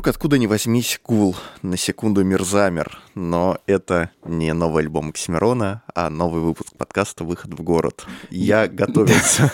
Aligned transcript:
Вдруг 0.00 0.14
откуда 0.14 0.38
ни 0.38 0.46
возьмись 0.46 0.98
гул, 1.04 1.36
на 1.60 1.76
секунду 1.76 2.24
мир 2.24 2.42
замер. 2.42 3.02
Но 3.14 3.58
это 3.66 4.10
не 4.24 4.54
новый 4.54 4.84
альбом 4.84 5.10
Оксимирона, 5.10 5.82
а 5.94 6.08
новый 6.08 6.40
выпуск 6.40 6.70
подкаста 6.74 7.22
«Выход 7.22 7.52
в 7.52 7.62
город». 7.62 8.06
Я 8.30 8.66
готовился. 8.66 9.50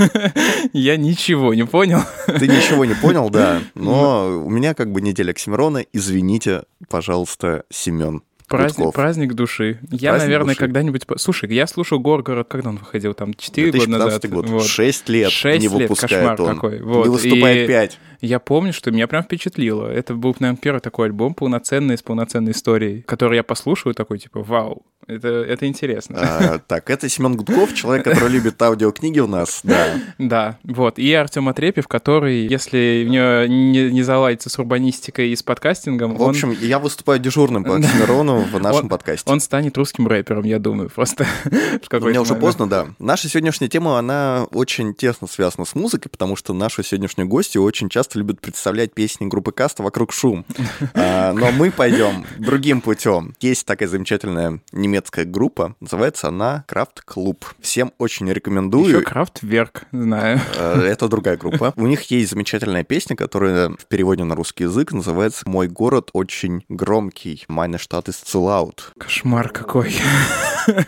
Я 0.73 0.97
ничего 0.99 1.53
не 1.53 1.67
понял. 1.67 1.99
Ты 2.27 2.47
ничего 2.47 2.85
не 2.85 2.95
понял, 2.95 3.29
да. 3.29 3.61
Но 3.75 4.41
у 4.45 4.49
меня 4.49 4.75
как 4.75 4.93
бы 4.93 5.01
неделя 5.01 5.33
Оксимирона. 5.33 5.85
Извините, 5.93 6.63
пожалуйста, 6.89 7.65
Семен. 7.69 8.23
Праздник, 8.49 8.93
праздник 8.95 9.35
души. 9.35 9.81
Я, 9.91 10.11
праздник 10.11 10.27
наверное, 10.27 10.55
души. 10.55 10.59
когда-нибудь... 10.61 11.03
Слушай, 11.17 11.53
я 11.53 11.67
слушал 11.67 11.99
Горгород, 11.99 12.47
когда 12.49 12.69
он 12.69 12.77
выходил? 12.77 13.13
Там 13.15 13.35
4 13.35 13.73
года 13.73 13.91
назад. 13.91 14.29
год. 14.29 14.49
Вот. 14.49 14.67
6 14.67 15.09
лет 15.09 15.31
6 15.31 15.61
не 15.61 15.69
лет, 15.69 15.91
выпускает 15.91 16.39
он. 16.39 16.55
Какой. 16.55 16.81
Вот. 16.81 17.07
Не 17.07 17.11
выступает 17.13 17.65
и 17.65 17.67
5. 17.67 17.99
Я 18.21 18.39
помню, 18.39 18.73
что 18.73 18.91
меня 18.91 19.09
прям 19.09 19.25
впечатлило. 19.25 19.89
Это 19.89 20.15
был, 20.15 20.35
наверное, 20.39 20.61
первый 20.61 20.81
такой 20.81 21.07
альбом 21.07 21.35
полноценный, 21.35 21.99
с 21.99 22.03
полноценной 22.03 22.53
историей, 22.53 23.03
который 23.03 23.37
я 23.37 23.43
послушаю, 23.43 23.95
такой, 23.95 24.19
типа, 24.19 24.43
вау, 24.43 24.87
это, 25.09 25.29
это 25.29 25.67
интересно. 25.67 26.19
А, 26.21 26.59
так, 26.59 26.91
это 26.91 27.09
Семен 27.09 27.37
Гудков, 27.37 27.75
человек, 27.75 28.05
который 28.05 28.29
любит 28.29 28.61
аудиокниги 28.61 29.21
у 29.21 29.29
нас, 29.29 29.61
да. 29.63 29.95
Да, 30.19 30.59
вот. 30.65 30.99
И 30.99 31.13
Артем 31.13 31.49
Отрепев, 31.49 31.87
который, 31.87 32.47
если 32.47 33.05
в 33.07 33.11
него 33.11 33.47
не, 33.47 33.93
не 33.93 34.03
заладится 34.03 34.51
с 34.51 34.59
урбанистикой 34.59 35.31
и 35.31 35.37
с 35.37 35.45
подкастингом, 35.45 36.17
В 36.17 36.23
общем, 36.25 36.51
он... 36.51 36.57
я 36.61 36.81
выступаю 36.81 37.21
дежурным 37.21 37.63
по 37.63 37.77
Оксимирону 37.77 38.41
в 38.41 38.61
нашем 38.61 38.85
он, 38.85 38.89
подкасте. 38.89 39.31
Он 39.31 39.39
станет 39.39 39.77
русским 39.79 40.09
рэпером, 40.09 40.45
я 40.45 40.59
думаю, 40.59 40.91
просто 40.91 41.25
Мне 42.01 42.21
уже 42.21 42.35
поздно, 42.35 42.69
да. 42.69 42.89
Наша 42.99 43.29
сегодняшняя 43.29 43.69
тема, 43.69 44.01
она 44.01 44.47
очень 44.53 44.93
тесно 44.93 45.29
связана 45.29 45.67
с 45.67 45.77
музыкой, 45.77 46.11
потому 46.11 46.35
что 46.35 46.53
наши 46.53 46.83
сегодняшние 46.83 47.29
гости 47.29 47.59
очень 47.59 47.89
часто 47.89 48.19
любят 48.19 48.41
представлять 48.41 48.93
песни 48.93 49.27
группы 49.27 49.53
Каста 49.53 49.85
«Вокруг 49.85 50.13
шум». 50.13 50.45
А, 50.95 51.33
но 51.33 51.51
мы 51.53 51.71
пойдем 51.71 52.25
другим 52.39 52.81
путем. 52.81 53.35
Есть 53.41 53.67
такая 53.67 53.89
замечательная 53.89 54.61
немецкая 54.73 54.96
немецкая 54.97 55.27
группа. 55.27 55.77
Называется 55.81 56.29
она 56.29 56.65
Крафт 56.67 57.03
Клуб. 57.03 57.45
Всем 57.61 57.93
очень 57.99 58.31
рекомендую. 58.33 58.97
Еще 58.97 59.03
Крафтверк, 59.03 59.85
знаю. 59.93 60.41
Э, 60.57 60.81
это 60.81 61.09
другая 61.09 61.37
группа. 61.37 61.75
У 61.77 61.87
них 61.87 62.11
есть 62.11 62.31
замечательная 62.31 62.83
песня, 62.83 63.15
которая 63.15 63.69
в 63.69 63.87
переводе 63.89 64.25
на 64.25 64.35
русский 64.35 64.65
язык 64.65 64.93
называется 64.93 65.47
«Мой 65.47 65.69
город 65.69 66.09
очень 66.15 66.65
громкий. 66.71 67.45
Stadt 67.47 68.07
ist 68.07 68.25
zu 68.25 68.41
laut». 68.41 68.81
Кошмар 68.99 69.51
какой. 69.51 69.95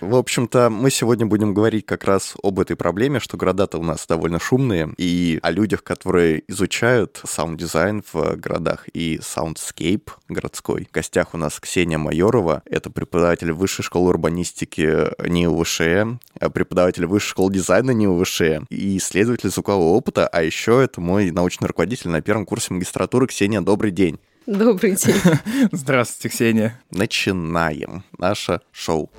В 0.01 0.17
общем-то, 0.17 0.71
мы 0.71 0.91
сегодня 0.91 1.27
будем 1.27 1.55
говорить 1.55 1.87
как 1.87 2.05
раз 2.05 2.35
об 2.43 2.61
этой 2.61 2.77
проблеме, 2.77 3.21
что 3.21 3.37
города-то 3.37 3.79
у 3.79 3.83
нас 3.83 4.07
довольно 4.07 4.39
шумные, 4.39 4.93
и 4.97 5.39
о 5.43 5.51
людях, 5.51 5.83
которые 5.83 6.43
изучают 6.49 7.21
саунд-дизайн 7.25 8.03
в 8.13 8.37
городах 8.37 8.87
и 8.93 9.21
soundscape 9.23 10.11
городской. 10.29 10.87
В 10.91 10.95
гостях 10.95 11.35
у 11.35 11.39
нас 11.39 11.61
Ксения 11.61 11.99
Майорова, 11.99 12.63
это 12.65 12.91
преподаватель 12.91 13.53
высшей 13.53 13.85
школы 13.85 14.09
урбанистики 14.09 15.09
НИУ 15.27 15.63
ВШЭ, 15.63 16.19
преподаватель 16.53 17.07
высшей 17.07 17.31
школы 17.31 17.53
дизайна 17.53 17.93
НИУ 17.93 18.23
ВШЭ 18.25 18.63
и 18.71 18.97
исследователь 18.99 19.51
звукового 19.51 19.95
опыта, 19.95 20.27
а 20.27 20.43
еще 20.43 20.83
это 20.83 21.01
мой 21.01 21.31
научный 21.31 21.67
руководитель 21.67 22.11
на 22.11 22.21
первом 22.21 22.47
курсе 22.47 22.75
магистратуры. 22.75 23.27
Ксения, 23.27 23.61
добрый 23.61 23.91
день. 23.91 24.19
Добрый 24.47 24.97
день. 24.97 25.15
Здравствуйте, 25.73 26.35
Ксения. 26.35 26.81
Начинаем 26.91 28.03
наше 28.17 28.61
шоу. 28.73 29.11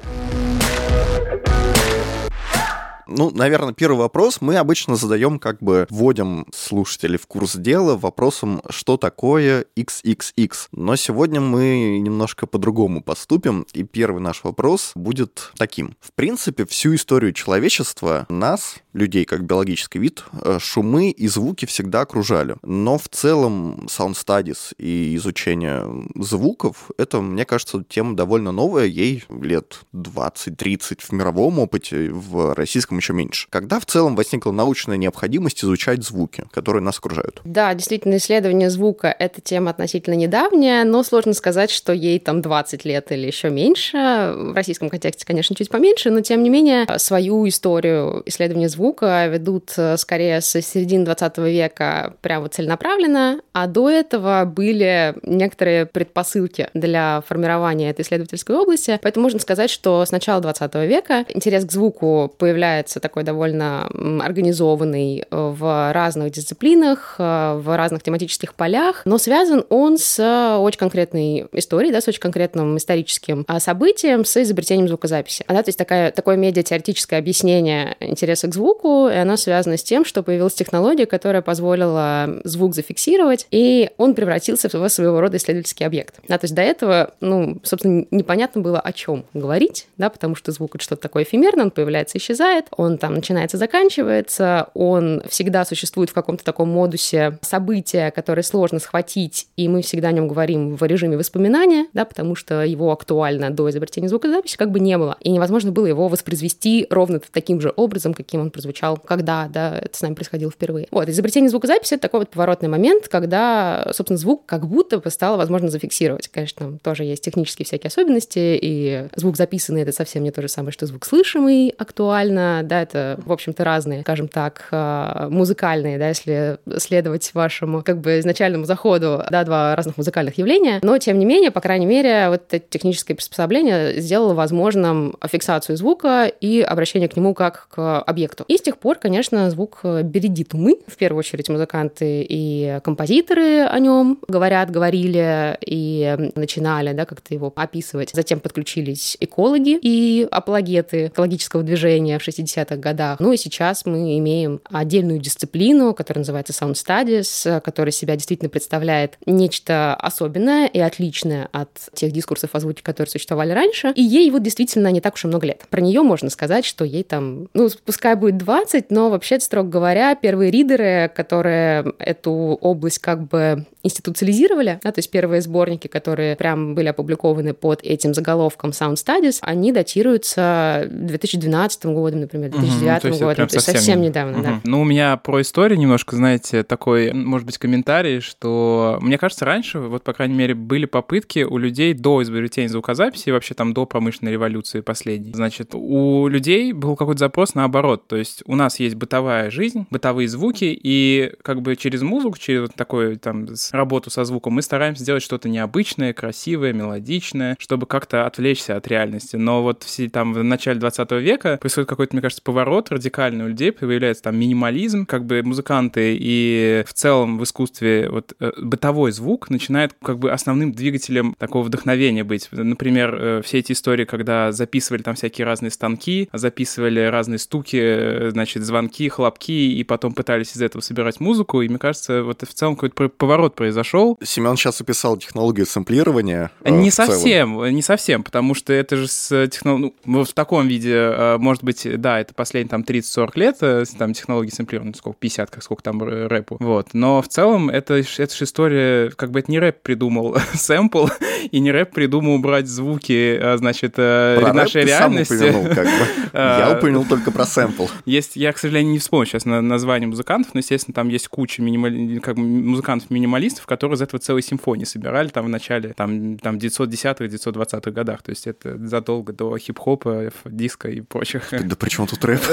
Ну, 3.12 3.31
наверное, 3.31 3.74
первый 3.74 3.97
вопрос 3.97 4.40
мы 4.40 4.58
обычно 4.58 4.96
задаем, 4.96 5.40
как 5.40 5.59
бы 5.64 5.88
вводим 5.90 6.46
слушателей 6.53 7.18
в 7.18 7.25
курс 7.25 7.56
дела 7.56 7.97
вопросом, 7.97 8.62
что 8.70 8.97
такое 8.97 9.66
XXX. 9.75 10.52
Но 10.74 10.96
сегодня 10.96 11.42
мы 11.42 11.98
немножко 12.00 12.46
по-другому 12.46 13.02
поступим, 13.02 13.66
и 13.74 13.84
первый 13.84 14.22
наш 14.22 14.44
вопрос 14.44 14.92
будет 14.94 15.52
таким. 15.58 15.96
В 16.00 16.14
принципе, 16.14 16.68
всю 16.68 16.94
историю 16.94 17.34
человечества 17.34 18.28
нас, 18.30 18.75
людей 18.94 19.25
как 19.25 19.44
биологический 19.44 19.98
вид, 19.98 20.24
э, 20.44 20.59
шумы 20.62 21.09
и 21.09 21.28
звуки 21.28 21.66
всегда 21.66 22.02
окружали. 22.02 22.58
Но 22.62 23.00
в 23.00 23.09
целом 23.09 23.88
Sound 23.88 24.14
Studies 24.24 24.75
и 24.78 25.16
изучение 25.16 25.84
звуков, 26.16 26.92
это, 27.00 27.22
мне 27.22 27.46
кажется, 27.46 27.84
тема 27.90 28.16
довольно 28.16 28.52
новая, 28.52 28.86
ей 28.86 29.24
лет 29.30 29.81
20-30 29.96 31.00
в 31.02 31.12
мировом 31.12 31.58
опыте, 31.58 32.12
в 32.12 32.53
российском 32.53 32.99
еще 33.00 33.14
меньше. 33.14 33.48
Когда 33.50 33.80
в 33.80 33.86
целом 33.86 34.16
возникла 34.16 34.52
научная 34.52 34.98
необходимость 34.98 35.64
изучать 35.64 36.04
звуки, 36.04 36.46
которые 36.52 36.84
нас 36.84 36.98
окружают? 36.98 37.42
Да, 37.44 37.74
действительно, 37.74 38.18
исследование 38.18 38.70
звука— 38.70 39.16
это 39.20 39.42
тема 39.42 39.72
относительно 39.72 40.16
недавняя, 40.16 40.84
но 40.84 41.04
сложно 41.04 41.34
сказать, 41.34 41.72
что 41.72 41.94
ей 41.94 42.20
там 42.20 42.42
20 42.42 42.86
лет 42.86 43.12
или 43.12 43.28
еще 43.28 43.50
меньше. 43.50 43.98
В 44.36 44.54
российском 44.56 44.90
контексте, 44.90 45.26
конечно, 45.26 45.56
чуть 45.56 45.70
поменьше, 45.70 46.10
но 46.10 46.22
тем 46.22 46.44
не 46.44 46.50
менее 46.50 46.88
свою 46.98 47.48
историю 47.48 48.24
исследования 48.26 48.70
звука 48.70 49.28
ведут 49.28 49.74
э, 49.78 49.98
скорее 49.98 50.42
с 50.42 50.62
середины 50.62 51.06
20 51.06 51.38
века 51.40 52.16
прямо 52.22 52.50
целенаправленно, 52.50 53.42
а 53.54 53.68
до 53.68 53.90
этого 53.90 54.44
были 54.46 55.16
некоторые 55.24 55.86
предпосылки 55.86 56.70
для 56.74 57.24
формирования 57.28 57.90
этой 57.90 58.02
исследовательской 58.02 58.56
области. 58.56 59.00
Поэтому 59.02 59.24
можно 59.24 59.40
сказать, 59.40 59.70
что 59.70 60.04
с 60.04 60.12
начала 60.12 60.42
20 60.42 60.76
века 60.76 61.26
интерес 61.30 61.66
к 61.66 61.72
звуку 61.72 62.34
появляется 62.38 62.89
получается 62.90 63.00
такой 63.00 63.24
довольно 63.24 63.88
организованный 64.24 65.20
э, 65.20 65.26
в 65.30 65.94
разных 65.94 66.32
дисциплинах, 66.32 67.16
э, 67.20 67.60
в 67.62 67.78
разных 67.78 68.02
тематических 68.04 68.54
полях, 68.56 69.04
но 69.06 69.18
связан 69.18 69.64
он 69.70 69.98
с 69.98 70.20
очень 70.60 70.80
конкретной 70.80 71.46
историей, 71.54 71.92
да, 71.92 72.02
с 72.02 72.08
очень 72.08 72.20
конкретным 72.20 72.78
историческим 72.78 73.46
а, 73.48 73.60
событием, 73.60 74.26
с 74.26 74.42
изобретением 74.42 74.88
звукозаписи. 74.88 75.46
Да, 75.48 75.62
то 75.62 75.70
есть 75.70 75.78
такая, 75.78 76.12
такое 76.12 76.38
медиа-теоретическое 76.38 77.18
объяснение 77.18 77.96
интереса 78.00 78.48
к 78.48 78.54
звуку, 78.54 79.08
и 79.08 79.16
оно 79.16 79.38
связано 79.38 79.78
с 79.78 79.84
тем, 79.84 80.06
что 80.06 80.24
появилась 80.24 80.54
технология, 80.54 81.06
которая 81.06 81.42
позволила 81.42 82.42
звук 82.44 82.74
зафиксировать, 82.74 83.48
и 83.52 83.92
он 83.98 84.16
превратился 84.16 84.70
в 84.70 84.90
своего 84.90 85.22
рода 85.22 85.38
исследовательский 85.38 85.86
объект. 85.86 86.16
Да, 86.28 86.38
то 86.38 86.46
есть 86.46 86.56
до 86.56 86.62
этого, 86.62 87.14
ну, 87.22 87.60
собственно, 87.64 88.06
непонятно 88.12 88.62
было, 88.62 88.80
о 88.80 88.92
чем 88.94 89.26
говорить, 89.34 89.88
да, 89.98 90.10
потому 90.10 90.36
что 90.36 90.52
звук— 90.52 90.72
это 90.76 90.84
что-то 90.84 91.02
такое 91.02 91.24
эфемерное, 91.24 91.66
он 91.66 91.72
появляется, 91.72 92.18
исчезает, 92.18 92.66
он 92.80 92.98
там 92.98 93.14
начинается, 93.14 93.58
заканчивается, 93.58 94.70
он 94.74 95.22
всегда 95.28 95.66
существует 95.66 96.12
в 96.12 96.14
каком-то 96.14 96.46
таком 96.46 96.70
модусе 96.70 97.38
события, 97.42 98.10
которые 98.10 98.44
сложно 98.44 98.80
схватить, 98.80 99.48
и 99.58 99.68
мы 99.68 99.82
всегда 99.82 100.08
о 100.08 100.12
нем 100.14 100.30
говорим 100.30 100.78
в 100.78 100.84
режиме 100.84 101.18
воспоминания, 101.18 101.88
да, 101.92 102.06
потому 102.06 102.36
что 102.36 102.64
его 102.64 102.94
актуально 102.94 103.50
до 103.50 103.70
изобретения 103.70 104.08
звукозаписи 104.08 104.56
как 104.56 104.72
бы 104.72 104.80
не 104.80 104.98
было, 104.98 105.18
и 105.20 105.30
невозможно 105.30 105.74
было 105.74 105.88
его 105.88 106.08
воспроизвести 106.08 106.88
ровно 106.90 107.20
таким 107.34 107.60
же 107.60 107.74
образом, 107.76 108.14
каким 108.14 108.40
он 108.40 108.50
прозвучал, 108.50 108.96
когда, 108.96 109.50
да, 109.50 109.78
это 109.78 109.98
с 109.98 110.02
нами 110.02 110.14
происходило 110.14 110.50
впервые. 110.50 110.88
Вот, 110.90 111.10
изобретение 111.10 111.50
звукозаписи— 111.50 111.94
это 111.96 112.04
такой 112.04 112.22
вот 112.22 112.30
поворотный 112.30 112.70
момент, 112.70 113.10
когда, 113.10 113.92
собственно, 113.92 114.18
звук 114.18 114.46
как 114.46 114.66
будто 114.66 115.00
бы 115.00 115.10
стало 115.10 115.36
возможно 115.36 115.68
зафиксировать. 115.68 116.30
Конечно, 116.30 116.80
тоже 116.82 117.04
есть 117.04 117.26
технические 117.26 117.66
всякие 117.66 117.90
особенности, 117.90 118.58
и 118.62 119.10
звук 119.18 119.36
записанный— 119.36 119.82
это 119.84 119.92
совсем 119.92 120.24
не 120.24 120.32
то 120.32 120.42
же 120.42 120.48
самое, 120.48 120.72
что 120.72 120.86
звук 120.86 121.06
слышимый 121.06 121.76
актуально, 121.78 122.64
да, 122.69 122.81
это, 122.81 123.19
в 123.25 123.31
общем-то, 123.31 123.63
разные, 123.63 124.01
скажем 124.01 124.30
так, 124.30 124.68
а, 124.71 125.27
музыкальные, 125.30 125.98
да, 125.98 126.07
если 126.07 126.57
следовать 126.77 127.30
вашему, 127.33 127.83
как 127.83 128.00
бы, 128.00 128.19
изначальному 128.19 128.66
заходу, 128.66 129.24
да, 129.30 129.44
два 129.44 129.75
разных 129.75 129.98
музыкальных 129.98 130.38
явления, 130.38 130.80
но, 130.81 130.98
тем 130.98 131.19
не 131.19 131.25
менее, 131.25 131.51
по 131.51 131.62
крайней 131.62 131.86
мере, 131.86 132.30
вот 132.30 132.44
это 132.51 132.66
техническое 132.69 133.16
приспособление 133.16 134.00
сделало 134.00 134.33
возможным 134.33 135.18
фиксацию 135.27 135.75
звука 135.75 136.31
и 136.39 136.62
обращение 136.62 137.10
к 137.10 137.18
нему 137.18 137.33
как 137.33 137.68
к 137.69 138.01
объекту. 138.01 138.45
И 138.48 138.57
с 138.57 138.62
тех 138.62 138.77
пор, 138.77 138.98
конечно, 138.98 139.50
звук 139.50 139.81
бередит 139.83 140.54
умы, 140.54 140.80
в 140.88 140.95
первую 140.95 141.19
очередь 141.19 141.50
музыканты 141.50 142.25
и 142.27 142.80
композиторы 142.83 143.65
о 143.65 143.80
нем 143.80 144.19
говорят, 144.27 144.72
говорили 144.72 145.57
и 145.62 146.31
начинали, 146.36 146.94
да, 146.94 147.06
как-то 147.06 147.33
его 147.33 147.51
описывать. 147.56 148.12
Затем 148.13 148.39
подключились 148.39 149.18
экологи 149.19 149.77
и 149.81 150.27
апологеты 150.30 151.07
экологического 151.07 151.63
движения 151.63 152.19
в 152.19 152.24
60 152.24 152.59
60-х 152.60 152.76
годах. 152.78 153.20
Ну 153.20 153.32
и 153.32 153.38
сейчас 153.38 153.86
мы 153.86 154.18
имеем 154.18 154.62
отдельную 154.70 155.20
дисциплину, 155.20 155.94
которая 155.94 156.22
называется 156.22 156.54
Sound 156.54 156.74
Studies, 156.74 157.62
которая 157.62 157.92
себя 157.92 158.16
действительно 158.16 158.50
представляет 158.50 159.18
нечто 159.26 159.96
особенное 159.96 160.68
и 160.68 160.80
отличное 160.80 161.50
от 161.52 161.70
тех 161.94 162.12
дискурсов 162.12 162.52
о 162.54 162.60
звуке, 162.60 162.84
которые 162.84 163.10
существовали 163.10 163.52
раньше. 163.52 163.92
И 163.96 164.02
ей 164.02 164.30
вот 164.32 164.44
действительно 164.44 164.92
не 164.92 165.02
так 165.02 165.16
уж 165.16 165.26
и 165.26 165.28
много 165.28 165.48
лет. 165.48 165.64
Про 165.70 165.82
нее 165.82 166.02
можно 166.02 166.30
сказать, 166.30 166.66
что 166.66 166.86
ей 166.86 167.04
там, 167.04 167.48
ну, 167.54 167.70
пускай 167.86 168.16
будет 168.16 168.38
20, 168.38 168.92
но 168.92 169.10
вообще, 169.10 169.40
строго 169.40 169.70
говоря, 169.70 170.16
первые 170.16 170.52
ридеры, 170.52 171.12
которые 171.16 171.94
эту 172.00 172.32
область 172.32 173.00
как 173.00 173.28
бы 173.28 173.66
институциализировали, 173.84 174.80
да, 174.84 174.92
то 174.92 175.00
есть 175.00 175.10
первые 175.10 175.42
сборники, 175.42 175.88
которые 175.88 176.36
прям 176.36 176.76
были 176.76 176.88
опубликованы 176.88 177.54
под 177.54 177.81
этим 177.81 178.14
заголовком 178.14 178.72
Sound 178.72 178.96
Studies, 178.96 179.38
они 179.42 179.72
датируются 179.72 180.88
2012 180.90 181.86
годом, 181.86 182.22
например, 182.22 182.50
2009 182.52 183.06
угу, 183.06 183.20
годом, 183.20 183.48
то 183.48 183.56
есть 183.56 183.66
совсем, 183.66 183.76
совсем 183.76 184.02
недавно, 184.02 184.38
угу. 184.38 184.44
да. 184.44 184.62
Ну, 184.66 184.81
у 184.81 184.84
меня 184.84 185.16
про 185.18 185.42
историю 185.42 185.80
немножко, 185.80 186.16
знаете, 186.16 186.64
такой, 186.64 187.14
может 187.14 187.46
быть, 187.46 187.58
комментарий, 187.58 188.20
что 188.20 188.98
мне 189.02 189.18
кажется, 189.18 189.46
раньше, 189.46 189.80
вот, 189.80 190.04
по 190.04 190.14
крайней 190.14 190.36
мере, 190.36 190.56
были 190.56 190.86
попытки 190.86 191.44
у 191.44 191.58
людей 191.58 191.94
до 191.94 192.22
изобретения 192.22 192.70
звукозаписи, 192.70 193.30
вообще 193.30 193.54
там 193.54 193.74
до 193.74 193.86
промышленной 193.86 194.34
революции 194.34 194.82
последней. 194.82 195.32
Значит, 195.34 195.70
у 195.74 196.28
людей 196.28 196.74
был 196.74 196.98
какой-то 196.98 197.20
запрос 197.20 197.56
наоборот, 197.56 198.08
то 198.08 198.18
есть 198.18 198.44
у 198.46 198.56
нас 198.56 198.80
есть 198.80 198.96
бытовая 198.96 199.50
жизнь, 199.50 199.88
бытовые 199.90 200.28
звуки, 200.28 200.78
и 200.84 201.32
как 201.44 201.62
бы 201.62 201.78
через 201.78 202.02
музыку, 202.02 202.38
через 202.38 202.62
вот 202.62 202.75
такую 202.75 203.18
там 203.18 203.48
работу 203.71 204.10
со 204.10 204.24
звуком 204.24 204.54
мы 204.54 204.62
стараемся 204.62 205.04
сделать 205.04 205.24
что-то 205.24 205.50
необычное, 205.50 206.13
красивое, 206.13 206.74
мелодичное, 206.74 207.56
чтобы 207.60 207.86
как-то 207.86 208.25
отвлечься 208.25 208.75
от 208.75 208.88
реальности. 208.88 209.36
Но 209.36 209.63
вот 209.63 209.83
все 209.83 210.10
там 210.10 210.33
в 210.33 210.44
начале 210.44 210.80
20 210.80 211.12
века 211.12 211.57
происходит 211.57 211.89
какой-то, 211.89 212.16
мне 212.16 212.21
кажется, 212.21 212.44
поворот 212.44 212.92
радикальный 212.92 213.45
у 213.45 213.48
людей, 213.50 213.71
появляется 213.71 214.24
там 214.24 214.38
минимализм, 214.38 215.06
как 215.06 215.25
бы 215.25 215.42
музыканты 215.44 216.18
и 216.19 216.83
в 216.88 216.94
целом 216.94 217.38
в 217.38 217.44
искусстве 217.44 218.10
вот 218.10 218.33
э, 218.39 218.51
бытовой 218.57 219.12
звук 219.12 219.50
начинает 219.50 219.94
как 220.01 220.19
бы 220.19 220.31
основным 220.31 220.72
двигателем 220.72 221.36
такого 221.38 221.63
вдохновения 221.63 222.24
быть. 222.24 222.48
Например, 222.51 223.15
э, 223.15 223.42
все 223.44 223.60
эти 223.60 223.74
истории, 223.74 224.06
когда 224.06 224.51
записывали 224.51 225.01
там 225.01 225.15
всякие 225.15 225.45
разные 225.45 225.72
станки, 225.72 226.30
записывали 226.33 227.01
разные 227.01 227.39
стуки, 227.39 227.80
э, 227.81 228.30
значит, 228.31 228.63
звонки, 228.63 229.10
хлопки, 229.10 229.51
и 229.51 229.83
потом 229.83 230.13
пытались 230.13 230.56
из 230.56 230.62
этого 230.62 230.81
собирать 230.81 231.19
музыку, 231.19 231.62
и 231.62 231.69
мне 231.69 231.77
кажется, 231.77 232.24
вот 232.24 232.42
в 232.42 232.54
целом 232.54 232.75
какой-то 232.75 233.10
поворот 233.10 233.56
произошел. 233.60 234.18
Семен 234.24 234.56
сейчас 234.56 234.80
описал 234.80 235.18
технологию 235.18 235.66
сэмплирования. 235.66 236.50
Не 236.64 236.92
совсем, 236.92 237.56
целом. 237.56 237.76
не 237.76 237.82
совсем, 237.82 238.24
потому 238.24 238.56
что 238.56 238.72
это 238.72 238.96
же 238.96 239.10
с 239.10 239.48
технологией, 239.48 239.94
ну, 240.06 240.24
в 240.24 240.32
таком 240.32 240.66
виде, 240.66 241.36
может 241.40 241.62
быть, 241.66 241.86
да, 242.00 242.22
это 242.22 242.34
последние 242.34 242.70
там 242.70 242.82
30-40 242.84 243.32
лет, 243.36 243.90
там 243.98 244.14
технологии 244.14 244.50
сэмплирования, 244.50 244.94
сколько, 244.94 245.20
50, 245.20 245.52
как 245.52 245.62
сколько 245.62 245.84
там 245.84 246.02
рэпу, 246.02 246.56
вот. 246.62 246.94
Но 246.94 247.22
в 247.22 247.28
целом 247.28 247.70
это, 247.70 247.96
это 247.96 248.34
же 248.34 248.46
история, 248.46 249.10
как 249.10 249.32
бы 249.32 249.40
это 249.40 249.52
не 249.52 249.60
рэп 249.60 249.82
придумал 249.82 250.38
сэмпл, 250.54 251.08
и 251.52 251.60
не 251.60 251.72
рэп 251.72 251.92
придумал 251.92 252.40
брать 252.40 252.68
звуки, 252.68 253.58
значит, 253.58 253.96
э, 253.98 254.38
про 254.40 254.54
нашей 254.54 254.82
рэп 254.82 254.88
реальности. 254.88 255.34
Упомянул, 255.34 255.68
как 255.68 255.86
бы. 255.86 255.92
Я 256.34 256.68
а, 256.68 256.78
упомянул 256.78 257.06
только 257.06 257.32
про 257.32 257.46
сэмпл. 257.46 257.88
Есть, 258.06 258.36
я, 258.36 258.54
к 258.54 258.58
сожалению, 258.58 258.94
не 258.94 259.00
вспомню 259.00 259.26
сейчас 259.26 259.46
название 259.46 260.08
музыкантов, 260.08 260.54
но, 260.54 260.60
естественно, 260.60 260.94
там 260.94 261.10
есть 261.10 261.28
куча 261.28 261.62
минимали... 261.62 262.20
как 262.20 262.36
бы 262.36 262.44
музыкантов-минималистов, 262.44 263.49
которые 263.66 263.96
из 263.96 264.01
этого 264.01 264.19
целые 264.19 264.44
симфонии 264.44 264.86
собирали 264.86 265.30
там 265.30 265.46
в 265.46 265.50
начале, 265.50 265.94
там, 265.94 266.38
там 266.38 266.57
910-х, 266.57 267.25
920-х 267.25 267.92
годах. 267.92 268.24
То 268.24 268.31
есть 268.31 268.48
это 268.48 268.78
задолго 268.88 269.34
до 269.34 269.57
хип-хопа, 269.57 270.31
диска 270.46 270.90
и 270.90 271.01
прочих. 271.01 271.50
Да 271.51 271.75
при 271.75 271.90
чем 271.90 272.07
тут 272.07 272.24
рэп? 272.25 272.42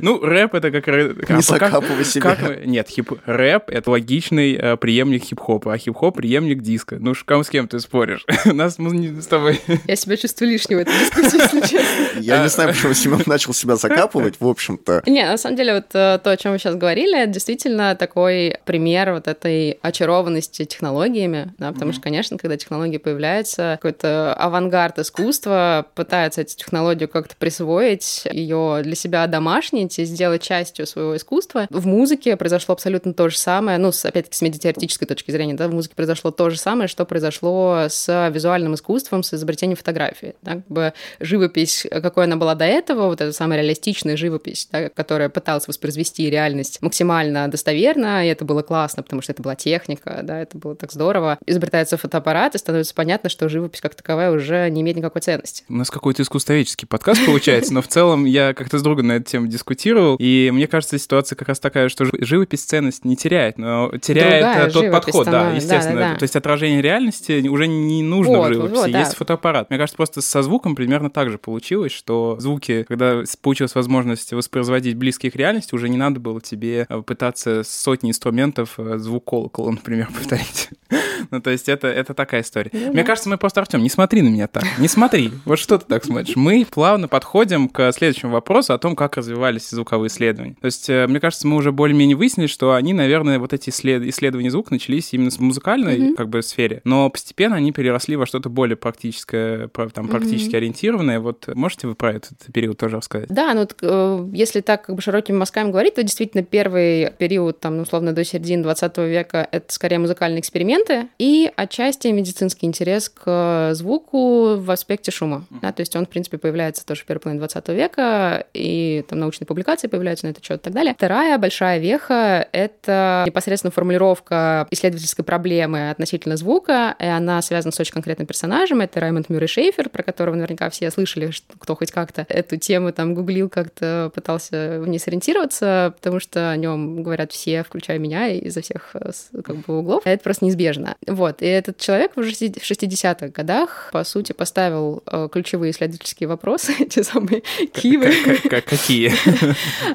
Ну, 0.00 0.20
рэп— 0.20 0.54
это 0.54 0.70
как... 0.70 0.86
Не 0.86 1.42
закапывай 1.42 2.04
себя. 2.04 2.36
Нет, 2.64 2.88
хип 2.88 3.12
рэп— 3.26 3.64
это 3.68 3.90
логичный 3.90 4.54
э, 4.54 4.76
преемник 4.78 5.24
хип-хопа, 5.24 5.74
а 5.74 5.78
хип-хоп— 5.78 6.16
преемник 6.16 6.62
диска. 6.62 6.96
Ну, 6.98 7.12
кому 7.26 7.44
с 7.44 7.50
кем 7.50 7.68
ты 7.68 7.78
споришь? 7.78 8.24
Нас 8.46 8.78
мы 8.78 9.20
с 9.20 9.26
тобой... 9.26 9.60
Я 9.86 9.96
себя 9.96 10.16
чувствую 10.16 10.50
лишней 10.50 10.76
в 10.76 10.80
этой 10.80 10.94
дискуссии, 10.98 11.36
если 11.36 11.60
честно. 11.68 12.20
Я 12.20 12.42
не 12.42 12.48
знаю, 12.48 12.70
почему 12.70 12.94
Семен 12.94 13.22
начал 13.26 13.52
себя 13.52 13.76
закапывать, 13.76 14.36
в 14.40 14.46
общем-то. 14.46 15.02
Не, 15.06 15.26
на 15.26 15.36
самом 15.36 15.56
деле, 15.56 15.74
вот 15.74 15.94
э, 15.94 16.18
то, 16.22 16.30
о 16.30 16.36
чем 16.36 16.52
мы 16.52 16.58
сейчас 16.58 16.76
говорили, 16.76 17.18
это 17.22 17.32
действительно 17.32 17.94
такой 17.94 18.56
пример 18.64 19.12
вот 19.12 19.28
этой 19.28 19.78
очарованности 19.82 20.64
технологиями, 20.64 21.54
да, 21.58 21.72
потому 21.72 21.92
что, 21.92 22.00
конечно, 22.00 22.38
когда 22.38 22.56
технологии 22.56 22.98
появляются, 22.98 23.78
какой-то 23.80 24.34
авангард 24.34 24.98
искусства 25.00 25.86
пытается 25.94 26.40
эту 26.42 26.56
технологию 26.56 27.08
как-то 27.08 27.34
присвоить, 27.36 28.24
ее 28.30 28.80
для 28.82 28.94
себя 28.94 29.26
домашнить 29.26 29.98
и 29.98 30.04
сделать 30.04 30.42
частью 30.42 30.86
своего 30.86 31.16
искусства. 31.16 31.66
В 31.70 31.86
музыке 31.86 32.36
произошло 32.36 32.74
абсолютно 32.74 33.12
то 33.12 33.28
же 33.28 33.36
самое, 33.36 33.78
ну, 33.78 33.88
опять-таки, 33.88 34.36
с 34.36 34.42
медиатеоретической 34.42 35.06
точки 35.06 35.30
зрения, 35.30 35.54
да, 35.54 35.68
в 35.68 35.74
музыке 35.74 35.94
произошло 35.94 36.30
то 36.30 36.50
же 36.50 36.58
самое, 36.58 36.88
что 36.88 37.04
произошло 37.04 37.86
с 37.88 38.30
визуальным 38.32 38.74
искусством, 38.74 39.22
с 39.22 39.34
изобретением 39.34 39.76
фотографии. 39.76 40.34
Да? 40.42 40.52
Как 40.52 40.66
бы 40.68 40.92
живопись, 41.20 41.86
какой 41.90 42.24
она 42.24 42.36
была 42.36 42.54
до 42.54 42.64
этого, 42.64 43.06
вот 43.06 43.20
эта 43.20 43.32
самая 43.32 43.60
реалистичная 43.60 44.16
живопись, 44.16 44.68
да, 44.70 44.88
которая 44.88 45.28
пыталась 45.28 45.66
воспроизвести 45.66 46.30
реальность 46.30 46.80
максимально 46.80 47.48
достоверно, 47.48 48.24
и 48.24 48.28
это 48.28 48.44
было 48.44 48.62
классно, 48.62 49.02
потому 49.02 49.22
что 49.22 49.32
это 49.32 49.42
была 49.42 49.56
техника, 49.72 50.20
да, 50.22 50.40
это 50.40 50.58
было 50.58 50.76
так 50.76 50.92
здорово. 50.92 51.38
Изобретается 51.46 51.96
фотоаппарат, 51.96 52.54
и 52.54 52.58
становится 52.58 52.94
понятно, 52.94 53.30
что 53.30 53.48
живопись 53.48 53.80
как 53.80 53.94
таковая 53.94 54.30
уже 54.30 54.68
не 54.68 54.82
имеет 54.82 54.98
никакой 54.98 55.22
ценности. 55.22 55.64
У 55.70 55.74
нас 55.74 55.90
какой-то 55.90 56.22
искусствоведческий 56.22 56.86
подкаст 56.86 57.24
получается, 57.24 57.72
но 57.72 57.80
в 57.80 57.88
целом 57.88 58.26
я 58.26 58.52
как-то 58.52 58.78
с 58.78 58.82
другом 58.82 59.06
на 59.06 59.12
эту 59.12 59.30
тему 59.30 59.46
дискутировал, 59.46 60.16
и 60.18 60.50
мне 60.52 60.66
кажется, 60.66 60.98
ситуация 60.98 61.36
как 61.36 61.48
раз 61.48 61.58
такая, 61.58 61.88
что 61.88 62.04
живопись 62.20 62.64
ценность 62.64 63.06
не 63.06 63.16
теряет, 63.16 63.56
но 63.56 63.90
теряет 63.96 64.72
тот 64.74 64.90
подход, 64.90 65.26
да, 65.26 65.52
естественно. 65.52 66.16
То 66.18 66.24
есть 66.24 66.36
отражение 66.36 66.82
реальности 66.82 67.48
уже 67.48 67.66
не 67.66 68.02
нужно 68.02 68.38
вот, 68.38 68.50
в 68.50 68.52
живописи, 68.52 68.76
вот, 68.76 68.90
да. 68.90 69.00
есть 69.00 69.14
фотоаппарат. 69.14 69.70
Мне 69.70 69.78
кажется, 69.78 69.96
просто 69.96 70.20
со 70.20 70.42
звуком 70.42 70.74
примерно 70.74 71.08
так 71.08 71.30
же 71.30 71.38
получилось, 71.38 71.92
что 71.92 72.36
звуки, 72.38 72.84
когда 72.86 73.22
получилась 73.40 73.74
возможность 73.74 74.32
воспроизводить 74.32 74.96
близкие 74.96 75.32
к 75.32 75.36
реальности, 75.36 75.74
уже 75.74 75.88
не 75.88 75.96
надо 75.96 76.20
было 76.20 76.40
тебе 76.40 76.86
э, 76.88 77.02
пытаться 77.02 77.62
сотни 77.64 78.10
инструментов 78.10 78.74
э, 78.78 78.98
звук 78.98 79.24
колокола, 79.24 79.61
например, 79.70 80.08
повторить. 80.12 80.70
ну, 81.30 81.40
то 81.40 81.50
есть 81.50 81.68
это, 81.68 81.88
это 81.88 82.14
такая 82.14 82.42
история. 82.42 82.70
Ну, 82.72 82.92
Мне 82.92 83.04
кажется, 83.04 83.28
мы 83.28 83.38
просто, 83.38 83.60
Артем, 83.60 83.82
не 83.82 83.90
смотри 83.90 84.22
на 84.22 84.28
меня 84.28 84.48
так, 84.48 84.64
не 84.78 84.88
смотри. 84.88 85.30
Вот 85.44 85.58
что 85.58 85.78
ты 85.78 85.86
так 85.86 86.04
смотришь. 86.04 86.36
Мы 86.36 86.66
плавно 86.68 87.08
подходим 87.08 87.68
к 87.68 87.92
следующему 87.92 88.32
вопросу 88.32 88.72
о 88.74 88.78
том, 88.78 88.96
как 88.96 89.16
развивались 89.16 89.70
звуковые 89.70 90.08
исследования. 90.08 90.56
То 90.60 90.66
есть, 90.66 90.88
э, 90.88 91.06
мне 91.06 91.20
кажется, 91.20 91.46
мы 91.46 91.56
уже 91.56 91.72
более-менее 91.72 92.16
выяснили, 92.16 92.46
что 92.46 92.74
они, 92.74 92.92
наверное, 92.92 93.38
вот 93.38 93.52
эти 93.52 93.70
исследования 93.70 94.50
звука 94.50 94.72
начались 94.72 95.12
именно 95.12 95.30
с 95.30 95.38
музыкальной 95.38 95.98
mm-hmm. 95.98 96.14
как 96.14 96.28
бы 96.28 96.42
сфере, 96.42 96.80
но 96.84 97.08
постепенно 97.10 97.56
они 97.56 97.72
переросли 97.72 98.16
во 98.16 98.26
что-то 98.26 98.48
более 98.48 98.76
практическое, 98.76 99.68
там, 99.68 100.08
практически 100.08 100.54
mm-hmm. 100.54 100.56
ориентированное. 100.56 101.20
Вот 101.20 101.48
можете 101.54 101.86
вы 101.86 101.94
про 101.94 102.12
этот 102.12 102.38
период 102.52 102.78
тоже 102.78 102.96
рассказать? 102.96 103.28
Да, 103.28 103.54
ну, 103.54 103.66
э, 103.80 104.28
если 104.32 104.60
так 104.60 104.86
как 104.86 104.96
бы 104.96 105.02
широкими 105.02 105.36
мазками 105.36 105.70
говорить, 105.70 105.94
то 105.94 106.02
действительно 106.02 106.42
первый 106.42 107.10
период, 107.18 107.60
там, 107.60 107.80
условно, 107.80 108.12
до 108.12 108.24
середины 108.24 108.62
20 108.62 108.98
века, 108.98 109.48
это 109.52 109.72
скорее 109.72 109.98
музыкальные 109.98 110.40
эксперименты 110.40 111.08
и 111.18 111.50
отчасти 111.54 112.08
медицинский 112.08 112.66
интерес 112.66 113.08
к 113.08 113.72
звуку 113.74 114.56
в 114.56 114.70
аспекте 114.70 115.10
шума. 115.10 115.44
Mm-hmm. 115.50 115.58
Да, 115.60 115.72
то 115.72 115.80
есть 115.80 115.94
он, 115.94 116.06
в 116.06 116.08
принципе, 116.08 116.38
появляется 116.38 116.84
тоже 116.84 117.02
в 117.02 117.04
первой 117.04 117.20
половине 117.20 117.40
20 117.40 117.68
века, 117.68 118.46
и 118.54 119.04
там 119.08 119.18
научные 119.18 119.46
публикации 119.46 119.88
появляются 119.88 120.26
на 120.26 120.30
это 120.30 120.42
счет 120.42 120.60
и 120.60 120.64
так 120.64 120.72
далее. 120.72 120.94
Вторая 120.94 121.36
большая 121.38 121.78
веха— 121.78 122.48
это 122.52 123.24
непосредственно 123.26 123.70
формулировка 123.70 124.66
исследовательской 124.70 125.24
проблемы 125.24 125.90
относительно 125.90 126.36
звука, 126.36 126.96
и 126.98 127.04
она 127.04 127.42
связана 127.42 127.72
с 127.72 127.78
очень 127.78 127.92
конкретным 127.92 128.26
персонажем. 128.26 128.80
Это 128.80 129.00
Раймонд 129.00 129.28
Мюррей 129.28 129.48
Шейфер, 129.48 129.90
про 129.90 130.02
которого 130.02 130.34
наверняка 130.34 130.70
все 130.70 130.90
слышали, 130.90 131.30
кто 131.58 131.76
хоть 131.76 131.92
как-то 131.92 132.24
эту 132.28 132.56
тему 132.56 132.92
там 132.92 133.14
гуглил, 133.14 133.50
как-то 133.50 134.10
пытался 134.14 134.80
в 134.80 134.88
ней 134.88 134.98
сориентироваться, 134.98 135.94
потому 135.96 136.20
что 136.20 136.50
о 136.50 136.56
нем 136.56 137.02
говорят 137.02 137.32
все, 137.32 137.62
включая 137.62 137.98
меня, 137.98 138.28
изо 138.28 138.62
всех 138.62 138.90
э, 138.94 139.10
как 139.42 139.56
бы 139.56 139.78
углов. 139.78 140.02
Это 140.04 140.22
просто 140.22 140.44
неизбежно. 140.44 140.96
Вот. 141.06 141.42
И 141.42 141.46
этот 141.46 141.78
человек 141.78 142.12
в 142.16 142.20
60-х 142.20 143.28
годах, 143.28 143.90
по 143.92 144.04
сути, 144.04 144.32
поставил 144.32 145.02
э, 145.06 145.28
ключевые 145.30 145.72
исследовательские 145.72 146.28
вопросы, 146.28 146.72
эти 146.78 147.02
самые 147.02 147.42
кивы. 147.72 148.12
Какие? 148.48 149.12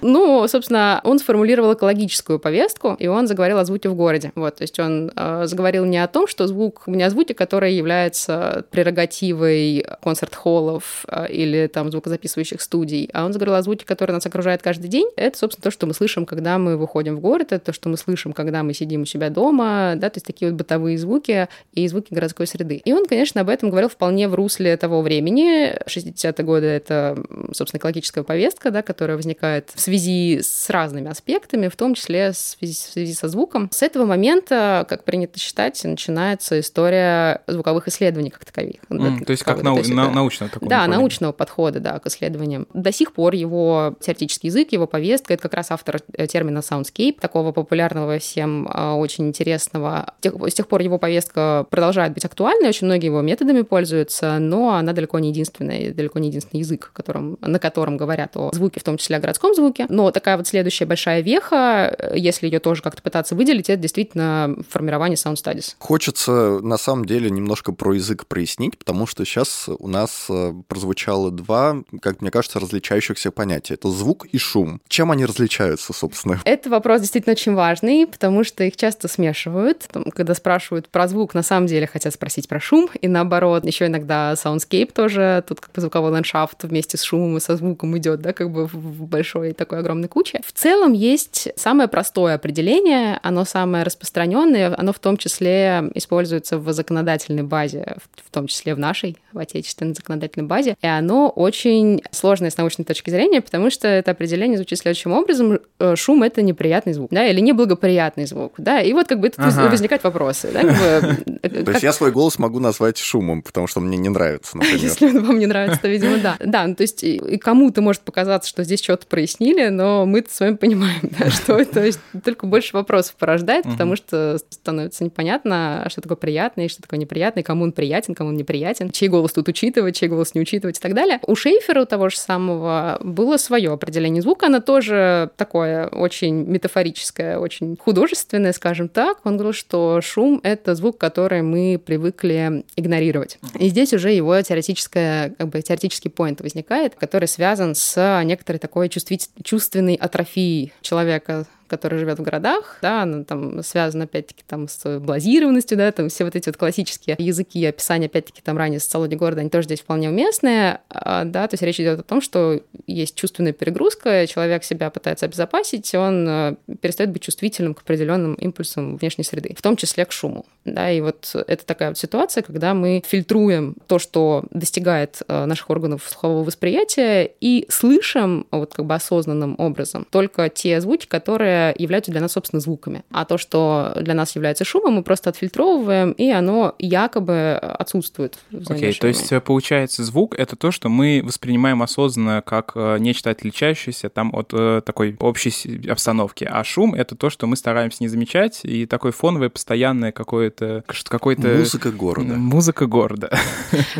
Ну, 0.01 0.47
собственно, 0.47 1.01
он 1.03 1.19
сформулировал 1.19 1.73
экологическую 1.73 2.39
повестку, 2.39 2.95
и 2.99 3.07
он 3.07 3.27
заговорил 3.27 3.57
о 3.57 3.65
звуке 3.65 3.89
в 3.89 3.95
городе. 3.95 4.31
Вот. 4.35 4.55
То 4.57 4.63
есть 4.63 4.79
он 4.79 5.11
э, 5.15 5.43
заговорил 5.45 5.85
не 5.85 5.97
о 5.97 6.07
том, 6.07 6.27
что 6.27 6.47
звук, 6.47 6.83
не 6.87 7.03
о 7.03 7.09
звуке, 7.09 7.33
который 7.33 7.73
является 7.73 8.65
прерогативой 8.71 9.85
концерт-холлов 10.01 11.05
э, 11.07 11.31
или 11.31 11.67
там 11.67 11.91
звукозаписывающих 11.91 12.61
студий, 12.61 13.09
а 13.13 13.25
он 13.25 13.33
заговорил 13.33 13.55
о 13.55 13.61
звуке, 13.61 13.85
который 13.85 14.11
нас 14.11 14.25
окружает 14.25 14.61
каждый 14.61 14.87
день. 14.87 15.09
Это, 15.15 15.37
собственно, 15.37 15.63
то, 15.63 15.71
что 15.71 15.87
мы 15.87 15.93
слышим, 15.93 16.25
когда 16.25 16.57
мы 16.57 16.77
выходим 16.77 17.15
в 17.15 17.19
город, 17.19 17.51
это 17.51 17.65
то, 17.65 17.73
что 17.73 17.89
мы 17.89 17.97
слышим, 17.97 18.33
когда 18.33 18.63
мы 18.63 18.73
сидим 18.73 19.01
у 19.01 19.05
себя 19.05 19.26
дома, 19.29 19.93
да, 19.95 20.09
то 20.09 20.17
есть 20.17 20.25
такие 20.25 20.51
вот 20.51 20.57
бытовые 20.57 20.97
звуки 20.97 21.47
и 21.73 21.87
звуки 21.87 22.13
городской 22.13 22.47
среды. 22.47 22.81
И 22.83 22.93
он, 22.93 23.05
конечно, 23.05 23.41
об 23.41 23.49
этом 23.49 23.69
говорил 23.69 23.89
вполне 23.89 24.27
в 24.27 24.35
русле 24.35 24.75
того 24.77 25.01
времени. 25.01 25.77
60-е 25.87 26.45
годы— 26.45 26.65
это, 26.67 27.17
собственно, 27.53 27.79
экологическая 27.79 28.23
повестка, 28.23 28.71
да, 28.71 28.81
которая 28.81 29.17
возникает 29.17 29.71
в 29.73 29.79
связи 29.79 30.39
с 30.41 30.69
разными 30.69 31.09
аспектами, 31.09 31.67
в 31.67 31.75
том 31.75 31.93
числе 31.93 32.31
в 32.31 32.37
связи, 32.37 32.73
в 32.73 32.91
связи 32.93 33.13
со 33.13 33.27
звуком. 33.27 33.69
С 33.71 33.81
этого 33.81 34.05
момента, 34.05 34.85
как 34.89 35.03
принято 35.03 35.39
считать, 35.39 35.83
начинается 35.83 36.59
история 36.59 37.41
звуковых 37.47 37.87
исследований 37.87 38.29
как 38.29 38.45
таковых. 38.45 38.57
Mm, 38.89 39.25
то 39.25 39.31
есть 39.31 39.43
как 39.43 39.61
нау- 39.63 39.77
есть 39.77 39.89
на- 39.89 40.11
научного 40.11 40.51
такого 40.51 40.69
Да, 40.69 40.87
научного 40.87 41.31
подхода, 41.31 41.79
да, 41.79 41.99
к 41.99 42.07
исследованиям. 42.07 42.67
До 42.73 42.91
сих 42.91 43.13
пор 43.13 43.33
его 43.33 43.95
теоретический 43.99 44.47
язык, 44.47 44.71
его 44.71 44.87
повестка— 44.87 45.33
это 45.35 45.43
как 45.43 45.53
раз 45.53 45.71
автор 45.71 46.01
э, 46.13 46.27
термина 46.27 46.59
soundscape, 46.59 47.19
такого 47.19 47.51
популярного 47.51 48.19
всем 48.19 48.67
а, 48.69 48.95
очень 48.95 49.16
очень 49.17 49.27
интересного. 49.27 50.13
С 50.21 50.53
тех 50.53 50.67
пор 50.67 50.81
его 50.81 50.97
повестка 50.97 51.65
продолжает 51.69 52.13
быть 52.13 52.25
актуальной, 52.25 52.69
очень 52.69 52.87
многие 52.87 53.07
его 53.07 53.21
методами 53.21 53.61
пользуются, 53.61 54.37
но 54.39 54.73
она 54.73 54.93
далеко 54.93 55.19
не 55.19 55.29
единственная, 55.29 55.93
далеко 55.93 56.19
не 56.19 56.29
единственный 56.29 56.59
язык, 56.59 56.91
которым, 56.93 57.37
на 57.41 57.59
котором 57.59 57.97
говорят 57.97 58.37
о 58.37 58.51
звуке, 58.53 58.79
в 58.79 58.83
том 58.83 58.97
числе 58.97 59.17
о 59.17 59.19
городском 59.19 59.55
звуке. 59.55 59.87
Но 59.89 60.11
такая 60.11 60.37
вот 60.37 60.47
следующая 60.47 60.85
большая 60.85 61.21
веха, 61.21 61.95
если 62.13 62.47
ее 62.47 62.59
тоже 62.59 62.81
как-то 62.81 63.01
пытаться 63.01 63.35
выделить, 63.35 63.69
это 63.69 63.81
действительно 63.81 64.55
формирование 64.69 65.15
Sound 65.15 65.35
Studies. 65.35 65.75
Хочется, 65.79 66.59
на 66.61 66.77
самом 66.77 67.05
деле, 67.05 67.29
немножко 67.29 67.71
про 67.71 67.93
язык 67.93 68.27
прояснить, 68.27 68.77
потому 68.77 69.07
что 69.07 69.25
сейчас 69.25 69.67
у 69.67 69.87
нас 69.87 70.27
э, 70.29 70.53
прозвучало 70.67 71.31
два, 71.31 71.77
как 72.01 72.21
мне 72.21 72.31
кажется, 72.31 72.59
различающихся 72.59 73.31
понятия. 73.31 73.73
Это 73.75 73.89
звук 73.89 74.25
и 74.25 74.37
шум. 74.37 74.81
Чем 74.87 75.11
они 75.11 75.25
различаются, 75.25 75.93
собственно? 75.93 76.39
Это 76.45 76.69
вопрос 76.69 77.01
действительно 77.01 77.33
очень 77.33 77.53
важный, 77.53 78.07
потому 78.07 78.43
что 78.43 78.63
их 78.63 78.75
часто 78.75 79.06
смешивают. 79.07 79.87
Когда 80.15 80.33
спрашивают 80.33 80.89
про 80.89 81.07
звук, 81.07 81.33
на 81.33 81.43
самом 81.43 81.67
деле 81.67 81.87
хотят 81.87 82.13
спросить 82.13 82.47
про 82.47 82.59
шум, 82.59 82.89
и 82.99 83.07
наоборот. 83.07 83.65
Еще 83.65 83.87
иногда 83.87 84.33
soundscape 84.33 84.91
тоже, 84.93 85.43
тут 85.47 85.59
как 85.59 85.71
бы 85.71 85.81
звуковой 85.81 86.11
ландшафт 86.11 86.63
вместе 86.63 86.97
с 86.97 87.03
шумом 87.03 87.37
и 87.37 87.39
со 87.39 87.55
звуком 87.55 87.97
идет, 87.97 88.21
да, 88.21 88.33
как 88.33 88.51
бы 88.51 88.67
в 88.67 89.05
большой 89.05 89.53
такой 89.53 89.79
огромной 89.79 90.07
куче. 90.07 90.41
В 90.45 90.51
целом 90.51 90.93
есть 90.93 91.49
самое 91.55 91.89
простое 91.89 92.35
определение, 92.35 93.19
оно 93.23 93.45
самое 93.45 93.83
распространенное, 93.83 94.75
оно 94.77 94.93
в 94.93 94.99
том 94.99 95.17
числе 95.17 95.83
используется 95.95 96.57
в 96.57 96.71
законодательной 96.71 97.43
базе, 97.43 97.97
в 98.15 98.31
том 98.31 98.47
числе 98.47 98.75
в 98.75 98.79
нашей, 98.79 99.17
в 99.31 99.39
отечественной 99.39 99.93
законодательной 99.93 100.47
базе, 100.47 100.75
и 100.81 100.87
оно 100.87 101.29
очень 101.29 102.01
сложное 102.11 102.49
с 102.49 102.57
научной 102.57 102.85
точки 102.85 103.09
зрения, 103.09 103.41
потому 103.41 103.69
что 103.69 103.87
это 103.87 104.11
определение 104.11 104.57
звучит 104.57 104.79
следующим 104.79 105.11
образом. 105.11 105.59
Э, 105.79 105.95
шум— 105.95 106.23
это 106.23 106.41
неприятный 106.41 106.93
звук, 106.93 107.09
да, 107.11 107.25
или 107.25 107.39
неблагоприятный 107.39 108.25
звук, 108.25 108.53
да, 108.57 108.81
и 108.81 108.93
вот 108.97 109.07
как 109.07 109.19
бы 109.19 109.29
тут 109.29 109.39
ага. 109.39 109.69
возникают 109.69 110.03
вопросы, 110.03 110.49
да, 110.53 110.61
как 110.61 110.71
бы, 110.71 111.39
э, 111.41 111.63
То 111.63 111.71
есть 111.71 111.83
я 111.83 111.93
свой 111.93 112.11
голос 112.11 112.39
могу 112.39 112.59
назвать 112.59 112.97
шумом, 112.97 113.41
потому 113.41 113.67
что 113.67 113.79
мне 113.79 113.97
не 113.97 114.09
нравится, 114.09 114.57
например. 114.57 114.79
Если 114.79 115.07
он 115.07 115.25
вам 115.25 115.39
не 115.39 115.45
нравится, 115.45 115.81
то, 115.81 115.87
видимо, 115.87 116.17
да. 116.17 116.37
Да, 116.39 116.67
ну, 116.67 116.75
то 116.75 116.81
есть 116.81 117.03
и 117.03 117.37
кому-то 117.37 117.81
может 117.81 118.01
показаться, 118.01 118.49
что 118.49 118.63
здесь 118.63 118.81
что-то 118.81 119.07
прояснили, 119.07 119.69
но 119.69 120.05
мы 120.05 120.23
с 120.27 120.39
вами 120.39 120.55
понимаем, 120.55 120.99
да, 121.19 121.29
что 121.29 121.57
это, 121.57 121.89
только 122.23 122.45
больше 122.45 122.75
вопросов 122.75 123.15
порождает, 123.15 123.65
потому 123.65 123.95
что 123.95 124.37
становится 124.49 125.03
непонятно, 125.03 125.85
что 125.89 126.01
такое 126.01 126.17
приятный, 126.17 126.69
что 126.69 126.81
такое 126.81 126.99
неприятный, 126.99 127.43
кому 127.43 127.63
он 127.63 127.71
приятен, 127.71 128.15
кому 128.15 128.29
он 128.29 128.37
неприятен, 128.37 128.91
чей 128.91 129.09
голос 129.09 129.33
тут 129.33 129.47
учитывать, 129.47 129.95
чей 129.95 130.09
голос 130.09 130.35
не 130.35 130.41
учитывать 130.41 130.77
и 130.77 130.81
так 130.81 130.93
далее. 130.93 131.19
У 131.25 131.35
Шейфера, 131.35 131.83
у 131.83 131.85
того 131.85 132.09
же 132.09 132.17
самого, 132.17 132.99
было 133.01 133.37
свое 133.37 133.71
определение 133.71 134.21
звука, 134.21 134.47
оно 134.47 134.59
тоже 134.59 135.29
такое 135.35 135.87
очень 135.87 136.45
метафорическое, 136.45 137.37
очень 137.37 137.77
художественное, 137.77 138.53
скажем 138.53 138.86
так. 138.87 139.19
Он 139.23 139.37
говорил, 139.37 139.53
что 139.53 139.99
шум— 140.01 140.39
это 140.43 140.75
звук, 140.75 140.97
который 140.97 141.41
мы 141.41 141.79
привыкли 141.83 142.63
игнорировать. 142.75 143.39
И 143.59 143.69
здесь 143.69 143.93
уже 143.93 144.11
его 144.11 144.41
теоретическое, 144.41 145.33
как 145.37 145.49
бы 145.49 145.61
теоретический 145.61 146.09
поинт 146.09 146.41
возникает, 146.41 146.95
который 146.95 147.27
связан 147.27 147.75
с 147.75 148.23
некоторой 148.23 148.59
такой 148.59 148.89
чувственной 148.89 149.95
атрофией 149.95 150.73
человека, 150.81 151.45
который 151.67 151.99
живет 151.99 152.19
в 152.19 152.21
городах, 152.21 152.77
да, 152.81 153.03
она 153.03 153.23
там 153.23 153.61
связана, 153.63 154.05
опять-таки, 154.05 154.43
там 154.45 154.67
с 154.67 154.99
блазированностью, 154.99 155.77
да, 155.77 155.91
там 155.91 156.09
все 156.09 156.23
вот 156.23 156.35
эти 156.35 156.49
вот 156.49 156.57
классические 156.57 157.15
языки 157.19 157.63
описания, 157.65 158.07
опять-таки, 158.07 158.41
там 158.41 158.57
ранее 158.57 158.79
социологии 158.79 159.15
города, 159.15 159.41
они 159.41 159.49
тоже 159.49 159.65
здесь 159.65 159.81
вполне 159.81 160.09
уместные, 160.09 160.81
а, 160.89 161.25
да, 161.25 161.47
то 161.47 161.53
есть 161.53 161.63
речь 161.63 161.79
идет 161.79 161.99
о 161.99 162.03
том, 162.03 162.21
что 162.21 162.61
есть 162.85 163.15
чувственная 163.15 163.53
перегрузка, 163.53 164.25
человек 164.27 164.63
себя 164.63 164.89
пытается 164.89 165.25
обезопасить, 165.25 165.93
он 165.95 166.27
э, 166.27 166.55
перестает 166.81 167.11
быть 167.11 167.21
чувствительным 167.21 167.73
к 167.73 167.81
определенным 167.81 168.33
импульсам 168.35 168.97
внешней 168.97 169.23
среды, 169.23 169.53
в 169.57 169.61
том 169.61 169.75
числе 169.75 170.05
к 170.05 170.11
шуму, 170.11 170.45
да, 170.65 170.91
и 170.91 171.01
вот 171.01 171.35
это 171.47 171.65
такая 171.65 171.89
вот 171.89 171.97
ситуация, 171.97 172.43
когда 172.43 172.73
мы 172.73 173.03
фильтруем 173.05 173.75
то, 173.87 173.99
что 173.99 174.45
достигает 174.51 175.21
э, 175.27 175.45
наших 175.45 175.69
органов 175.69 176.03
слухового 176.07 176.43
восприятия, 176.43 177.29
и 177.41 177.65
слышим 177.69 178.45
вот 178.51 178.73
как 178.73 178.85
бы 178.85 178.95
осознанным 178.95 179.55
образом 179.57 180.05
только 180.09 180.49
те 180.49 180.79
звуки, 180.81 181.05
которые 181.05 181.56
являются 181.77 182.11
для 182.11 182.21
нас, 182.21 182.31
собственно, 182.31 182.59
звуками. 182.59 183.03
А 183.11 183.25
то, 183.25 183.37
что 183.37 183.93
для 183.99 184.13
нас 184.13 184.35
является 184.35 184.65
шумом, 184.65 184.95
мы 184.95 185.03
просто 185.03 185.29
отфильтровываем, 185.29 186.11
и 186.11 186.29
оно 186.29 186.75
якобы 186.79 187.53
отсутствует. 187.53 188.37
Окей, 188.51 188.91
okay, 188.91 188.99
то 188.99 189.07
есть 189.07 189.31
э, 189.31 189.41
получается 189.41 190.03
звук— 190.03 190.35
это 190.37 190.55
то, 190.55 190.71
что 190.71 190.89
мы 190.89 191.21
воспринимаем 191.23 191.81
осознанно 191.81 192.41
как 192.45 192.71
э, 192.75 192.97
нечто 192.99 193.29
отличающееся 193.29 194.09
там 194.09 194.33
от 194.33 194.49
э, 194.53 194.81
такой 194.85 195.15
общей 195.19 195.89
обстановки, 195.89 196.47
а 196.49 196.63
шум— 196.63 196.93
это 196.95 197.15
то, 197.15 197.29
что 197.29 197.47
мы 197.47 197.55
стараемся 197.55 197.97
не 198.01 198.07
замечать, 198.07 198.61
и 198.63 198.85
такой 198.85 199.11
фоновый, 199.11 199.49
постоянное 199.49 200.11
какое-то... 200.11 200.83
какой-то... 200.87 201.47
Музыка 201.47 201.91
города. 201.91 202.33
Музыка 202.35 202.85
города. 202.85 203.29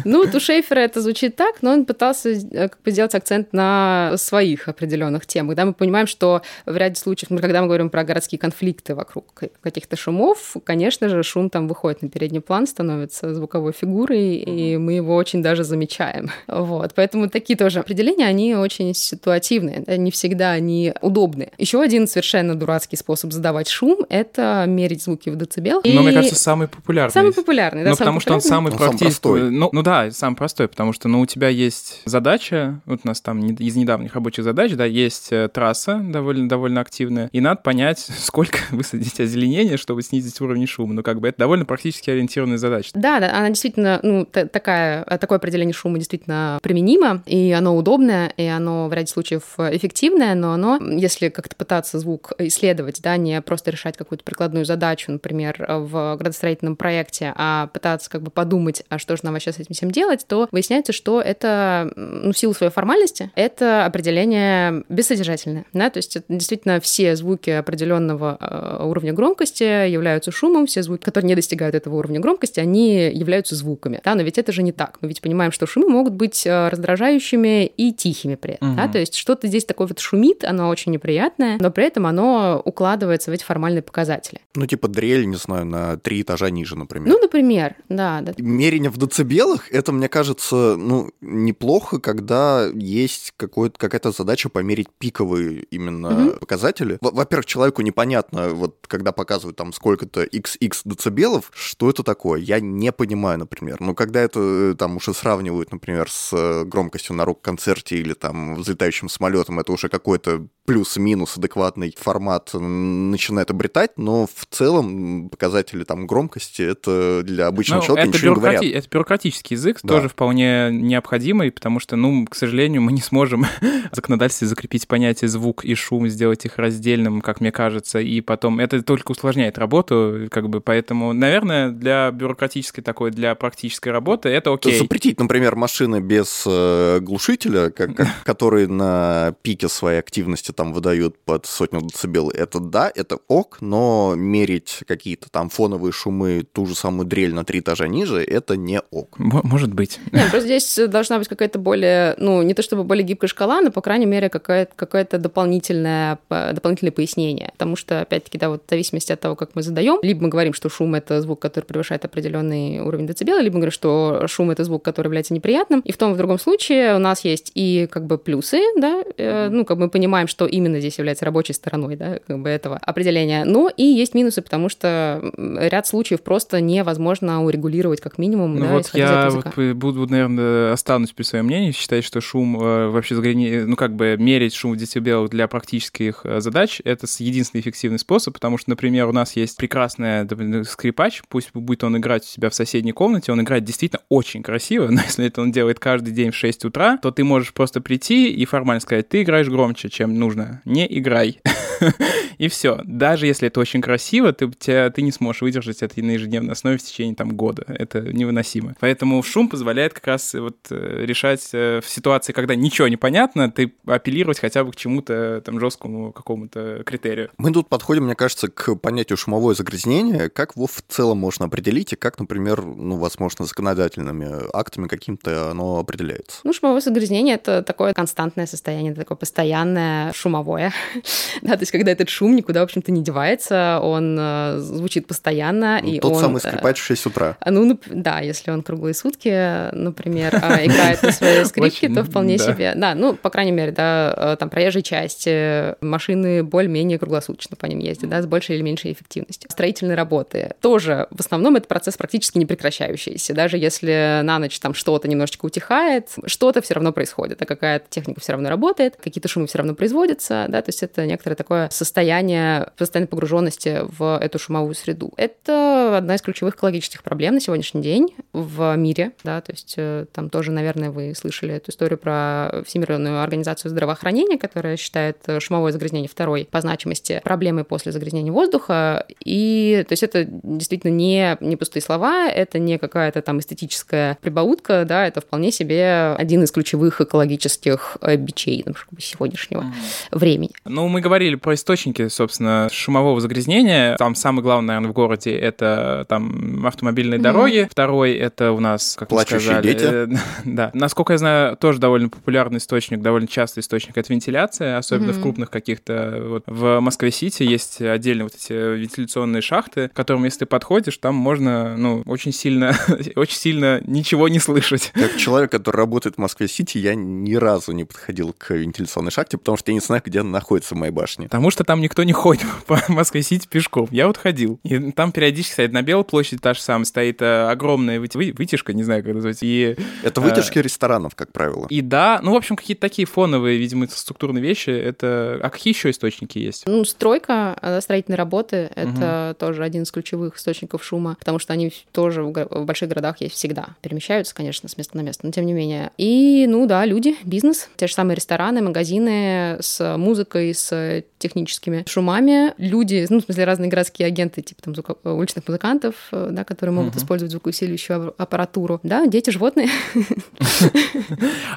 Ну, 0.05 0.25
вот 0.25 0.33
у 0.35 0.39
Шейфера 0.39 0.79
это 0.79 1.01
звучит 1.01 1.35
так, 1.35 1.57
но 1.61 1.71
он 1.71 1.85
пытался 1.85 2.33
как 2.51 2.77
бы 2.83 2.91
сделать 2.91 3.15
акцент 3.15 3.51
на 3.53 4.13
своих 4.17 4.67
определенных 4.67 5.25
темах. 5.25 5.55
Да, 5.55 5.65
мы 5.65 5.73
понимаем, 5.73 6.07
что 6.07 6.41
в 6.65 6.75
ряде 6.75 6.95
случаев, 6.95 7.29
когда 7.47 7.61
мы 7.61 7.67
говорим 7.67 7.89
про 7.89 8.03
городские 8.03 8.39
конфликты 8.39 8.93
вокруг 8.93 9.25
каких-то 9.61 9.95
шумов, 9.95 10.55
конечно 10.65 11.07
же, 11.07 11.23
шум 11.23 11.49
там 11.49 11.67
выходит 11.67 12.01
на 12.01 12.09
передний 12.09 12.41
план, 12.41 12.67
становится 12.67 13.33
звуковой 13.33 13.71
фигурой, 13.71 14.35
и 14.35 14.77
мы 14.77 14.93
его 14.93 15.15
очень 15.15 15.41
даже 15.41 15.63
замечаем. 15.63 16.29
Вот, 16.67 16.93
поэтому 16.95 17.29
такие 17.29 17.55
тоже 17.55 17.79
определения, 17.79 18.25
они 18.25 18.55
очень 18.55 18.93
ситуативные, 18.93 19.83
да, 19.85 19.95
не 19.95 20.11
всегда 20.11 20.51
они 20.51 20.93
удобные. 21.01 21.51
Еще 21.57 21.81
один 21.81 22.07
совершенно 22.07 22.55
дурацкий 22.55 22.97
способ 22.97 23.31
задавать 23.31 23.69
шум— 23.69 24.05
это 24.09 24.65
мерить 24.67 25.03
звуки 25.03 25.29
в 25.29 25.35
децибел. 25.37 25.81
Но, 25.83 25.89
и... 25.89 25.97
мне 25.99 26.13
кажется, 26.13 26.35
самый 26.35 26.67
популярный. 26.67 27.13
Самый 27.13 27.33
популярный, 27.33 27.83
да, 27.83 27.91
Ну, 27.91 27.95
потому 27.95 28.19
что 28.19 28.33
он 28.33 28.41
самый 28.41 28.73
практический. 28.73 29.49
Ну, 29.49 29.69
ну 29.71 29.83
да, 29.83 30.11
самый 30.11 30.35
простой, 30.35 30.67
потому 30.67 30.93
что, 30.93 31.07
ну, 31.07 31.21
у 31.21 31.25
тебя 31.25 31.47
есть 31.47 32.01
задача, 32.05 32.81
вот 32.85 33.01
у 33.03 33.07
нас 33.07 33.21
там 33.21 33.39
из 33.39 33.75
недавних 33.75 34.15
рабочих 34.15 34.43
задач, 34.43 34.73
да, 34.73 34.85
есть 34.85 35.31
э, 35.31 35.47
трасса 35.47 36.01
довольно, 36.03 36.49
довольно 36.49 36.81
активная, 36.81 37.29
и 37.37 37.41
надо 37.41 37.61
понять, 37.61 37.99
сколько 38.17 38.57
высадить 38.71 39.19
озеленения, 39.19 39.77
чтобы 39.77 40.01
снизить 40.01 40.41
уровень 40.41 40.65
шума. 40.65 40.93
Ну, 40.93 41.03
как 41.03 41.19
бы 41.19 41.27
это 41.27 41.37
довольно 41.37 41.65
практически 41.65 42.09
ориентированная 42.09 42.57
задача. 42.57 42.89
Да, 42.95 43.19
да, 43.19 43.29
она 43.31 43.49
действительно, 43.49 43.99
ну, 44.01 44.25
такая, 44.25 45.03
такое 45.03 45.37
определение 45.37 45.73
шума 45.73 45.99
действительно 45.99 46.57
применимо, 46.63 47.21
и 47.27 47.51
оно 47.51 47.77
удобное, 47.77 48.33
и 48.37 48.45
оно 48.45 48.87
в 48.87 48.93
ряде 48.93 49.07
случаев 49.07 49.43
эффективное, 49.57 50.33
но 50.33 50.53
оно, 50.53 50.77
если 50.77 51.29
как-то 51.29 51.55
пытаться 51.55 51.99
звук 51.99 52.33
исследовать, 52.39 53.01
да, 53.03 53.15
не 53.17 53.39
просто 53.41 53.69
решать 53.69 53.97
какую-то 53.97 54.23
прикладную 54.23 54.65
задачу, 54.65 55.11
например, 55.11 55.63
в 55.67 56.15
градостроительном 56.17 56.75
проекте, 56.75 57.33
а 57.35 57.67
пытаться 57.67 58.09
как 58.09 58.23
бы 58.23 58.31
подумать, 58.31 58.83
а 58.89 58.97
что 58.97 59.15
же 59.15 59.21
нам 59.23 59.33
вообще 59.33 59.51
с 59.51 59.59
этим 59.59 59.75
всем 59.75 59.91
делать, 59.91 60.25
то 60.27 60.47
выясняется, 60.51 60.91
что 60.91 61.21
это, 61.21 61.91
ну, 61.95 62.31
в 62.31 62.37
силу 62.37 62.55
своей 62.55 62.71
формальности, 62.71 63.29
это 63.35 63.85
определение 63.85 64.83
бессодержательное, 64.89 65.65
да, 65.73 65.91
то 65.91 65.97
есть 65.97 66.17
действительно 66.27 66.79
все 66.79 67.15
звуки 67.15 67.26
звуки 67.27 67.49
определенного 67.49 68.37
э, 68.39 68.85
уровня 68.85 69.11
громкости 69.11 69.89
являются 69.89 70.31
шумом, 70.31 70.65
все 70.65 70.81
звуки, 70.81 71.03
которые 71.03 71.27
не 71.27 71.35
достигают 71.35 71.75
этого 71.75 71.95
уровня 71.95 72.21
громкости, 72.21 72.61
они 72.61 73.09
являются 73.11 73.55
звуками. 73.55 73.99
Да? 74.05 74.15
Но 74.15 74.21
ведь 74.21 74.37
это 74.37 74.53
же 74.53 74.63
не 74.63 74.71
так. 74.71 74.97
Мы 75.01 75.09
ведь 75.09 75.21
понимаем, 75.21 75.51
что 75.51 75.65
шумы 75.65 75.89
могут 75.89 76.13
быть 76.13 76.47
э, 76.47 76.69
раздражающими 76.69 77.65
и 77.65 77.91
тихими 77.91 78.35
при 78.35 78.53
этом. 78.53 78.69
Угу. 78.69 78.77
Да? 78.77 78.87
То 78.87 78.99
есть 78.99 79.15
что-то 79.15 79.47
здесь 79.47 79.65
такое 79.65 79.87
вот 79.87 79.99
шумит, 79.99 80.45
оно 80.45 80.69
очень 80.69 80.93
неприятное, 80.93 81.57
но 81.59 81.69
при 81.69 81.85
этом 81.85 82.05
оно 82.05 82.61
укладывается 82.63 83.29
в 83.29 83.33
эти 83.33 83.43
формальные 83.43 83.81
показатели. 83.81 84.39
Ну, 84.55 84.65
типа 84.65 84.87
дрель, 84.87 85.27
не 85.27 85.35
знаю, 85.35 85.65
на 85.65 85.97
три 85.97 86.21
этажа 86.21 86.49
ниже, 86.49 86.77
например. 86.77 87.09
Ну, 87.09 87.19
например, 87.19 87.75
да. 87.89 88.21
да. 88.21 88.33
Мерение 88.37 88.89
в 88.89 88.97
децибелах, 88.97 89.69
это, 89.71 89.91
мне 89.91 90.07
кажется, 90.07 90.75
ну, 90.77 91.11
неплохо, 91.19 91.99
когда 91.99 92.69
есть 92.73 93.33
какая-то 93.35 94.11
задача 94.11 94.47
померить 94.47 94.87
пиковые 94.97 95.63
именно 95.71 96.27
угу. 96.27 96.39
показатели 96.39 96.97
во-первых, 97.17 97.47
человеку 97.47 97.81
непонятно, 97.81 98.49
вот 98.49 98.85
когда 98.87 99.11
показывают 99.11 99.57
там 99.57 99.73
сколько-то 99.73 100.23
XX 100.23 100.71
децибелов, 100.85 101.51
что 101.53 101.89
это 101.89 102.03
такое, 102.03 102.39
я 102.39 102.59
не 102.59 102.91
понимаю, 102.91 103.39
например. 103.39 103.77
Но 103.79 103.95
когда 103.95 104.21
это 104.21 104.39
э, 104.39 104.75
там 104.77 104.97
уже 104.97 105.15
сравнивают, 105.15 105.71
например, 105.71 106.11
с 106.11 106.31
э, 106.31 106.63
громкостью 106.63 107.15
на 107.15 107.25
рок-концерте 107.25 107.97
или 107.97 108.13
там 108.13 108.53
взлетающим 108.55 109.09
самолетом, 109.09 109.59
это 109.59 109.71
уже 109.71 109.89
какой-то 109.89 110.47
плюс-минус 110.67 111.37
адекватный 111.37 111.95
формат 111.97 112.49
начинает 112.53 113.49
обретать, 113.49 113.91
но 113.97 114.27
в 114.27 114.45
целом 114.49 115.29
показатели 115.29 115.85
там 115.85 116.05
громкости 116.05 116.61
это 116.61 117.21
для 117.23 117.47
обычного 117.47 117.79
ну, 117.79 117.85
человека 117.85 118.09
это 118.09 118.17
ничего 118.17 118.33
не 118.33 118.39
говорят. 118.41 118.63
Это 118.63 118.89
бюрократический 118.89 119.55
язык, 119.55 119.79
да. 119.81 119.95
тоже 119.95 120.09
вполне 120.09 120.69
необходимый, 120.73 121.53
потому 121.53 121.79
что, 121.79 121.95
ну, 121.95 122.25
к 122.25 122.35
сожалению, 122.35 122.81
мы 122.81 122.91
не 122.91 122.99
сможем 122.99 123.45
в 123.91 123.95
законодательстве 123.95 124.45
закрепить 124.49 124.89
понятие 124.89 125.29
звук 125.29 125.63
и 125.63 125.73
шум, 125.73 126.09
сделать 126.09 126.43
их 126.43 126.57
раздельным, 126.57 127.21
как 127.21 127.39
мне 127.39 127.53
кажется, 127.53 127.99
и 127.99 128.19
потом 128.19 128.59
это 128.59 128.83
только 128.83 129.11
усложняет 129.11 129.57
работу, 129.57 130.27
как 130.29 130.49
бы, 130.49 130.59
поэтому, 130.59 131.13
наверное, 131.13 131.69
для 131.69 132.11
бюрократической 132.11 132.81
такой, 132.81 133.11
для 133.11 133.35
практической 133.35 133.89
работы 133.89 134.27
это 134.27 134.53
окей. 134.53 134.77
Запретить, 134.77 135.17
например, 135.17 135.55
машины 135.55 136.01
без 136.01 136.43
э, 136.45 136.99
глушителя, 136.99 137.69
как, 137.69 137.91
который 138.25 138.67
на 138.67 139.33
пике 139.43 139.69
своей 139.69 139.99
активности 139.99 140.56
там 140.57 140.73
выдают 140.73 141.17
под 141.19 141.45
сотню 141.45 141.81
децибел, 141.81 142.29
это 142.29 142.59
да, 142.59 142.91
это 142.93 143.19
ок, 143.27 143.59
но 143.61 144.15
мерить 144.17 144.79
какие-то 144.87 145.29
там 145.29 145.49
фоновые 145.49 145.91
шумы, 145.91 146.45
ту 146.51 146.65
же 146.65 146.75
самую 146.75 147.05
дрель 147.07 147.33
на 147.33 147.45
три 147.45 147.59
этажа 147.59 147.87
ниже, 147.87 148.23
это 148.23 148.57
не 148.57 148.81
ок. 148.91 149.19
М- 149.19 149.41
может 149.43 149.73
быть. 149.73 149.99
Нет, 150.11 150.31
просто 150.31 150.47
здесь 150.47 150.89
должна 150.89 151.19
быть 151.19 151.27
какая-то 151.27 151.59
более, 151.59 152.15
ну, 152.17 152.41
не 152.41 152.53
то 152.53 152.63
чтобы 152.63 152.83
более 152.83 153.03
гибкая 153.03 153.27
шкала, 153.27 153.61
но, 153.61 153.71
по 153.71 153.81
крайней 153.81 154.07
мере, 154.07 154.29
какая-то 154.29 154.73
какое 154.75 155.07
дополнительное, 155.09 156.17
дополнительное 156.29 156.91
пояснение. 156.91 157.51
Потому 157.53 157.75
что, 157.75 158.01
опять-таки, 158.01 158.37
да, 158.37 158.49
вот 158.49 158.63
в 158.65 158.69
зависимости 158.69 159.11
от 159.11 159.19
того, 159.19 159.35
как 159.35 159.51
мы 159.53 159.61
задаем, 159.61 159.99
либо 160.01 160.23
мы 160.23 160.29
говорим, 160.29 160.53
что 160.53 160.69
шум— 160.69 160.95
это 160.95 161.21
звук, 161.21 161.39
который 161.39 161.65
превышает 161.65 162.03
определенный 162.03 162.79
уровень 162.79 163.05
децибела, 163.05 163.39
либо 163.39 163.53
мы 163.53 163.59
говорим, 163.59 163.71
что 163.71 164.25
шум— 164.27 164.49
это 164.51 164.63
звук, 164.63 164.83
который 164.83 165.07
является 165.07 165.35
неприятным. 165.35 165.81
И 165.81 165.91
в 165.91 165.97
том 165.97 166.11
и 166.11 166.13
в 166.15 166.17
другом 166.17 166.39
случае 166.39 166.95
у 166.95 166.99
нас 166.99 167.23
есть 167.23 167.51
и 167.53 167.87
как 167.91 168.07
бы 168.07 168.17
плюсы, 168.17 168.59
да, 168.77 169.03
э, 169.17 169.49
ну, 169.49 169.63
как 169.63 169.77
мы 169.77 169.89
понимаем, 169.89 170.27
что 170.27 170.46
именно 170.47 170.79
здесь 170.79 170.97
является 170.97 171.25
рабочей 171.25 171.53
стороной, 171.53 171.95
да, 171.95 172.19
как 172.25 172.39
бы 172.39 172.49
этого 172.49 172.77
определения. 172.77 173.45
Но 173.45 173.69
и 173.75 173.83
есть 173.83 174.13
минусы, 174.15 174.41
потому 174.41 174.69
что 174.69 175.31
ряд 175.37 175.87
случаев 175.87 176.21
просто 176.21 176.61
невозможно 176.61 177.43
урегулировать 177.43 178.01
как 178.01 178.17
минимум, 178.17 178.55
ну 178.55 178.65
да, 178.65 178.71
вот 178.73 178.89
я 178.93 179.29
вот 179.29 179.73
буду, 179.75 180.07
наверное, 180.07 180.73
останусь 180.73 181.11
при 181.11 181.23
своем 181.23 181.45
мнении, 181.45 181.71
считать, 181.71 182.03
что 182.03 182.21
шум 182.21 182.59
э, 182.61 182.87
вообще 182.89 183.15
заграни... 183.15 183.63
ну, 183.65 183.75
как 183.75 183.95
бы 183.95 184.15
мерить 184.17 184.53
шум 184.53 184.73
в 184.73 184.77
децибелах 184.77 185.29
для 185.29 185.47
практических 185.47 186.21
э, 186.23 186.39
задач— 186.39 186.81
это 186.83 187.07
единственный 187.19 187.61
эффективный 187.61 187.99
способ, 187.99 188.33
потому 188.33 188.57
что, 188.57 188.69
например, 188.69 189.07
у 189.07 189.11
нас 189.11 189.35
есть 189.35 189.57
прекрасный 189.57 190.27
скрипач, 190.65 191.21
пусть 191.29 191.51
будет 191.53 191.83
он 191.83 191.97
играть 191.97 192.23
у 192.23 192.27
себя 192.27 192.49
в 192.49 192.55
соседней 192.55 192.91
комнате, 192.91 193.31
он 193.31 193.41
играет 193.41 193.63
действительно 193.63 194.01
очень 194.09 194.43
красиво, 194.43 194.87
но 194.89 195.01
если 195.01 195.25
это 195.25 195.41
он 195.41 195.51
делает 195.51 195.79
каждый 195.79 196.13
день 196.13 196.31
в 196.31 196.35
6 196.35 196.65
утра, 196.65 196.97
то 196.97 197.11
ты 197.11 197.23
можешь 197.23 197.53
просто 197.53 197.81
прийти 197.81 198.31
и 198.31 198.45
формально 198.45 198.81
сказать, 198.81 199.09
ты 199.09 199.23
играешь 199.23 199.47
громче, 199.47 199.89
чем 199.89 200.17
нужно, 200.17 200.36
не 200.65 200.87
играй. 200.97 201.39
и 202.37 202.47
все. 202.47 202.81
Даже 202.85 203.25
если 203.25 203.47
это 203.47 203.59
очень 203.59 203.81
красиво, 203.81 204.33
ты, 204.33 204.49
тебя, 204.51 204.89
ты 204.89 205.01
не 205.01 205.11
сможешь 205.11 205.41
выдержать 205.41 205.81
это 205.81 206.01
на 206.01 206.11
ежедневной 206.11 206.53
основе 206.53 206.77
в 206.77 206.83
течение 206.83 207.15
там 207.15 207.35
года. 207.35 207.65
Это 207.67 208.01
невыносимо. 208.01 208.75
Поэтому 208.79 209.21
шум 209.23 209.49
позволяет 209.49 209.93
как 209.93 210.07
раз 210.07 210.33
вот 210.33 210.57
э, 210.69 211.05
решать 211.05 211.49
э, 211.53 211.81
в 211.83 211.89
ситуации, 211.89 212.33
когда 212.33 212.55
ничего 212.55 212.87
не 212.87 212.97
понятно, 212.97 213.51
ты 213.51 213.73
апеллировать 213.85 214.39
хотя 214.39 214.63
бы 214.63 214.71
к 214.71 214.75
чему-то 214.75 215.41
там 215.43 215.59
жесткому 215.59 216.11
какому-то 216.11 216.83
критерию. 216.85 217.29
Мы 217.37 217.51
тут 217.51 217.69
подходим, 217.69 218.05
мне 218.05 218.15
кажется, 218.15 218.47
к 218.49 218.75
понятию 218.75 219.17
шумовое 219.17 219.55
загрязнение. 219.55 220.29
Как 220.29 220.55
его 220.55 220.67
в 220.67 220.83
целом 220.87 221.17
можно 221.17 221.45
определить 221.45 221.93
и 221.93 221.95
как, 221.95 222.19
например, 222.19 222.61
ну, 222.63 222.97
возможно, 222.97 223.45
законодательными 223.45 224.55
актами 224.55 224.87
каким-то 224.87 225.51
оно 225.51 225.79
определяется? 225.79 226.39
Ну, 226.43 226.53
шумовое 226.53 226.81
загрязнение— 226.81 227.35
это 227.35 227.63
такое 227.63 227.93
константное 227.93 228.45
состояние, 228.45 228.91
это 228.91 229.01
такое 229.01 229.17
постоянное 229.17 230.13
шумовое. 230.27 230.73
да, 231.41 231.53
то 231.53 231.61
есть 231.61 231.71
когда 231.71 231.91
этот 231.91 232.09
шум 232.09 232.35
никуда, 232.35 232.61
в 232.61 232.63
общем-то, 232.63 232.91
не 232.91 233.01
девается, 233.01 233.79
он 233.81 234.17
э, 234.19 234.57
звучит 234.59 235.07
постоянно. 235.07 235.79
Ну, 235.81 235.89
и 235.89 235.99
тот 235.99 236.13
он, 236.13 236.21
самый 236.21 236.39
скрипач 236.41 236.79
в 236.79 236.83
6 236.83 237.05
утра. 237.05 237.37
Ну, 237.45 237.65
ну, 237.65 237.79
да, 237.85 238.19
если 238.19 238.51
он 238.51 238.61
круглые 238.61 238.93
сутки, 238.93 239.73
например, 239.73 240.35
э, 240.35 240.65
играет 240.65 241.01
на 241.01 241.11
своей 241.11 241.45
скрипке, 241.45 241.89
то 241.89 242.03
вполне 242.03 242.37
себе. 242.37 242.73
Да, 242.75 242.93
ну, 242.93 243.13
по 243.13 243.29
крайней 243.29 243.51
мере, 243.53 243.71
да, 243.71 244.13
э, 244.15 244.35
там 244.37 244.49
проезжей 244.49 244.81
части, 244.81 245.81
машины 245.83 246.43
более-менее 246.43 246.99
круглосуточно 246.99 247.55
по 247.55 247.65
ним 247.65 247.79
ездят, 247.79 248.09
да, 248.09 248.21
с 248.21 248.25
большей 248.25 248.55
или 248.55 248.63
меньшей 248.63 248.91
эффективностью. 248.91 249.49
Строительные 249.49 249.95
работы 249.95 250.55
тоже, 250.61 251.07
в 251.11 251.19
основном, 251.21 251.55
это 251.55 251.67
процесс 251.67 251.95
практически 251.95 252.37
не 252.37 252.45
прекращающийся. 252.45 253.33
Даже 253.33 253.57
если 253.57 254.21
на 254.23 254.39
ночь 254.39 254.59
там 254.59 254.73
что-то 254.73 255.07
немножечко 255.07 255.45
утихает, 255.45 256.09
что-то 256.25 256.61
все 256.61 256.73
равно 256.73 256.91
происходит, 256.91 257.41
а 257.41 257.45
какая-то 257.45 257.85
техника 257.89 258.19
все 258.19 258.33
равно 258.33 258.49
работает, 258.49 258.97
какие-то 259.01 259.27
шумы 259.27 259.47
все 259.47 259.59
равно 259.59 259.73
производятся, 260.07 260.45
да, 260.49 260.61
то 260.61 260.69
есть 260.69 260.83
это 260.83 261.05
некоторое 261.05 261.35
такое 261.35 261.69
состояние 261.71 262.71
постоянной 262.77 263.07
погруженности 263.07 263.81
в 263.83 264.19
эту 264.21 264.39
шумовую 264.39 264.75
среду. 264.75 265.13
Это 265.17 265.97
одна 265.97 266.15
из 266.15 266.21
ключевых 266.21 266.55
экологических 266.55 267.03
проблем 267.03 267.35
на 267.35 267.39
сегодняшний 267.39 267.81
день 267.81 268.15
в 268.33 268.75
мире, 268.75 269.11
да, 269.23 269.41
то 269.41 269.51
есть 269.51 269.75
э, 269.77 270.05
там 270.13 270.29
тоже, 270.29 270.51
наверное, 270.51 270.91
вы 270.91 271.13
слышали 271.15 271.53
эту 271.53 271.71
историю 271.71 271.97
про 271.97 272.63
Всемирную 272.65 273.21
организацию 273.21 273.69
здравоохранения, 273.71 274.37
которая 274.37 274.77
считает 274.77 275.17
шумовое 275.39 275.71
загрязнение 275.71 276.09
второй 276.09 276.47
по 276.49 276.61
значимости 276.61 277.21
проблемой 277.23 277.63
после 277.63 277.91
загрязнения 277.91 278.31
воздуха. 278.31 279.05
И 279.23 279.83
то 279.87 279.93
есть 279.93 280.03
это 280.03 280.25
действительно 280.25 280.91
не, 280.91 281.37
не 281.41 281.55
пустые 281.55 281.83
слова, 281.83 282.29
это 282.29 282.59
не 282.59 282.77
какая-то 282.77 283.21
там 283.21 283.39
эстетическая 283.39 284.17
прибаутка, 284.21 284.85
да, 284.85 285.07
это 285.07 285.21
вполне 285.21 285.51
себе 285.51 286.15
один 286.17 286.43
из 286.43 286.51
ключевых 286.51 287.01
экологических 287.01 287.97
э, 288.01 288.15
бичей 288.15 288.63
ну, 288.65 288.73
сегодняшнего. 288.99 289.65
Времени. 290.11 290.51
Ну, 290.65 290.87
мы 290.87 291.01
говорили 291.01 291.35
про 291.35 291.53
источники, 291.53 292.07
собственно, 292.07 292.69
шумового 292.71 293.19
загрязнения. 293.21 293.95
Там 293.97 294.15
самый 294.15 294.41
главный, 294.41 294.67
наверное, 294.67 294.89
в 294.89 294.93
городе 294.93 295.35
это 295.35 296.05
там 296.07 296.65
автомобильные 296.65 297.19
mm-hmm. 297.19 297.23
дороги. 297.23 297.67
Второй 297.69 298.13
это 298.13 298.51
у 298.51 298.59
нас, 298.59 298.95
как 298.97 299.09
Плачущие 299.09 299.37
мы 299.37 299.41
сказали, 299.41 299.67
дети. 299.67 300.21
Да. 300.45 300.71
Насколько 300.73 301.13
я 301.13 301.17
знаю, 301.19 301.57
тоже 301.57 301.79
довольно 301.79 302.09
популярный 302.09 302.57
источник, 302.57 303.01
довольно 303.01 303.27
частый 303.27 303.61
источник 303.61 303.97
это 303.97 304.11
вентиляция, 304.11 304.77
особенно 304.77 305.11
mm-hmm. 305.11 305.19
в 305.19 305.21
крупных 305.21 305.49
каких-то. 305.49 306.23
Вот, 306.23 306.43
в 306.47 306.79
Москве-Сити 306.79 307.43
есть 307.43 307.81
отдельно 307.81 308.23
вот 308.23 308.35
эти 308.35 308.53
вентиляционные 308.53 309.41
шахты, 309.41 309.89
к 309.89 309.93
которым, 309.93 310.25
если 310.25 310.39
ты 310.39 310.45
подходишь, 310.45 310.97
там 310.97 311.15
можно, 311.15 311.75
ну, 311.77 312.03
очень 312.05 312.31
сильно, 312.31 312.75
очень 313.15 313.37
сильно 313.37 313.81
ничего 313.85 314.27
не 314.27 314.39
слышать. 314.39 314.91
Как 314.93 315.15
человек, 315.17 315.51
который 315.51 315.77
работает 315.77 316.15
в 316.15 316.19
Москве-Сити, 316.19 316.77
я 316.77 316.95
ни 316.95 317.35
разу 317.35 317.71
не 317.71 317.83
подходил 317.83 318.33
к 318.37 318.53
вентиляционной 318.53 319.11
шахте, 319.11 319.37
потому 319.37 319.57
что 319.57 319.71
я 319.71 319.75
не 319.75 319.81
знаю, 319.87 320.01
где 320.05 320.19
она 320.19 320.29
находится 320.29 320.75
в 320.75 320.77
моей 320.77 320.91
башне. 320.91 321.25
Потому 321.25 321.51
что 321.51 321.63
там 321.63 321.81
никто 321.81 322.03
не 322.03 322.13
ходит 322.13 322.45
по 322.67 322.79
Москве-Сити 322.87 323.47
пешком. 323.47 323.87
Я 323.91 324.07
вот 324.07 324.17
ходил. 324.17 324.59
И 324.63 324.91
там 324.91 325.11
периодически 325.11 325.53
стоит 325.53 325.73
на 325.73 325.81
Белой 325.81 326.03
площади 326.03 326.41
та 326.41 326.53
же 326.53 326.61
самая, 326.61 326.85
стоит 326.85 327.21
э, 327.21 327.49
огромная 327.49 327.99
вытяжка, 327.99 328.73
не 328.73 328.83
знаю, 328.83 329.03
как 329.03 329.13
называется. 329.13 329.45
И, 329.45 329.75
это 330.03 330.21
вытяжки 330.21 330.59
э, 330.59 330.61
ресторанов, 330.61 331.15
как 331.15 331.31
правило. 331.31 331.67
И 331.69 331.81
да, 331.81 332.19
ну, 332.21 332.33
в 332.33 332.35
общем, 332.35 332.55
какие-то 332.55 332.81
такие 332.81 333.07
фоновые, 333.07 333.57
видимо, 333.57 333.85
инфраструктурные 333.85 334.41
вещи. 334.41 334.69
Это... 334.69 335.39
А 335.41 335.49
какие 335.49 335.73
еще 335.73 335.89
источники 335.89 336.37
есть? 336.37 336.63
Ну, 336.65 336.83
стройка, 336.85 337.57
э, 337.61 337.81
строительные 337.81 338.17
работы— 338.17 338.69
это 338.75 339.29
угу. 339.31 339.39
тоже 339.39 339.63
один 339.63 339.83
из 339.83 339.91
ключевых 339.91 340.37
источников 340.37 340.83
шума, 340.83 341.15
потому 341.19 341.39
что 341.39 341.53
они 341.53 341.71
тоже 341.91 342.23
в 342.23 342.65
больших 342.65 342.89
городах 342.89 343.21
есть 343.21 343.35
всегда. 343.35 343.69
Перемещаются, 343.81 344.35
конечно, 344.35 344.69
с 344.69 344.77
места 344.77 344.97
на 344.97 345.01
место, 345.01 345.25
но 345.25 345.31
тем 345.31 345.45
не 345.45 345.53
менее. 345.53 345.91
И, 345.97 346.45
ну 346.47 346.65
да, 346.65 346.85
люди, 346.85 347.15
бизнес, 347.23 347.69
те 347.75 347.87
же 347.87 347.93
самые 347.93 348.15
рестораны, 348.15 348.61
магазины 348.61 349.57
с 349.59 349.76
музыкой, 349.79 350.53
с 350.53 351.03
техническими 351.17 351.83
шумами. 351.87 352.53
Люди, 352.57 353.05
ну, 353.09 353.19
в 353.19 353.23
смысле, 353.23 353.45
разные 353.45 353.69
городские 353.69 354.07
агенты, 354.07 354.41
типа 354.41 354.61
там 354.61 354.73
звуко- 354.73 354.97
уличных 355.03 355.47
музыкантов, 355.47 355.95
э, 356.11 356.29
да, 356.31 356.43
которые 356.43 356.73
могут 356.75 356.95
uh-huh. 356.95 356.99
использовать 356.99 357.31
звукоусиливающую 357.31 358.13
аппаратуру. 358.17 358.79
Да, 358.83 359.07
дети, 359.07 359.29
животные. 359.29 359.69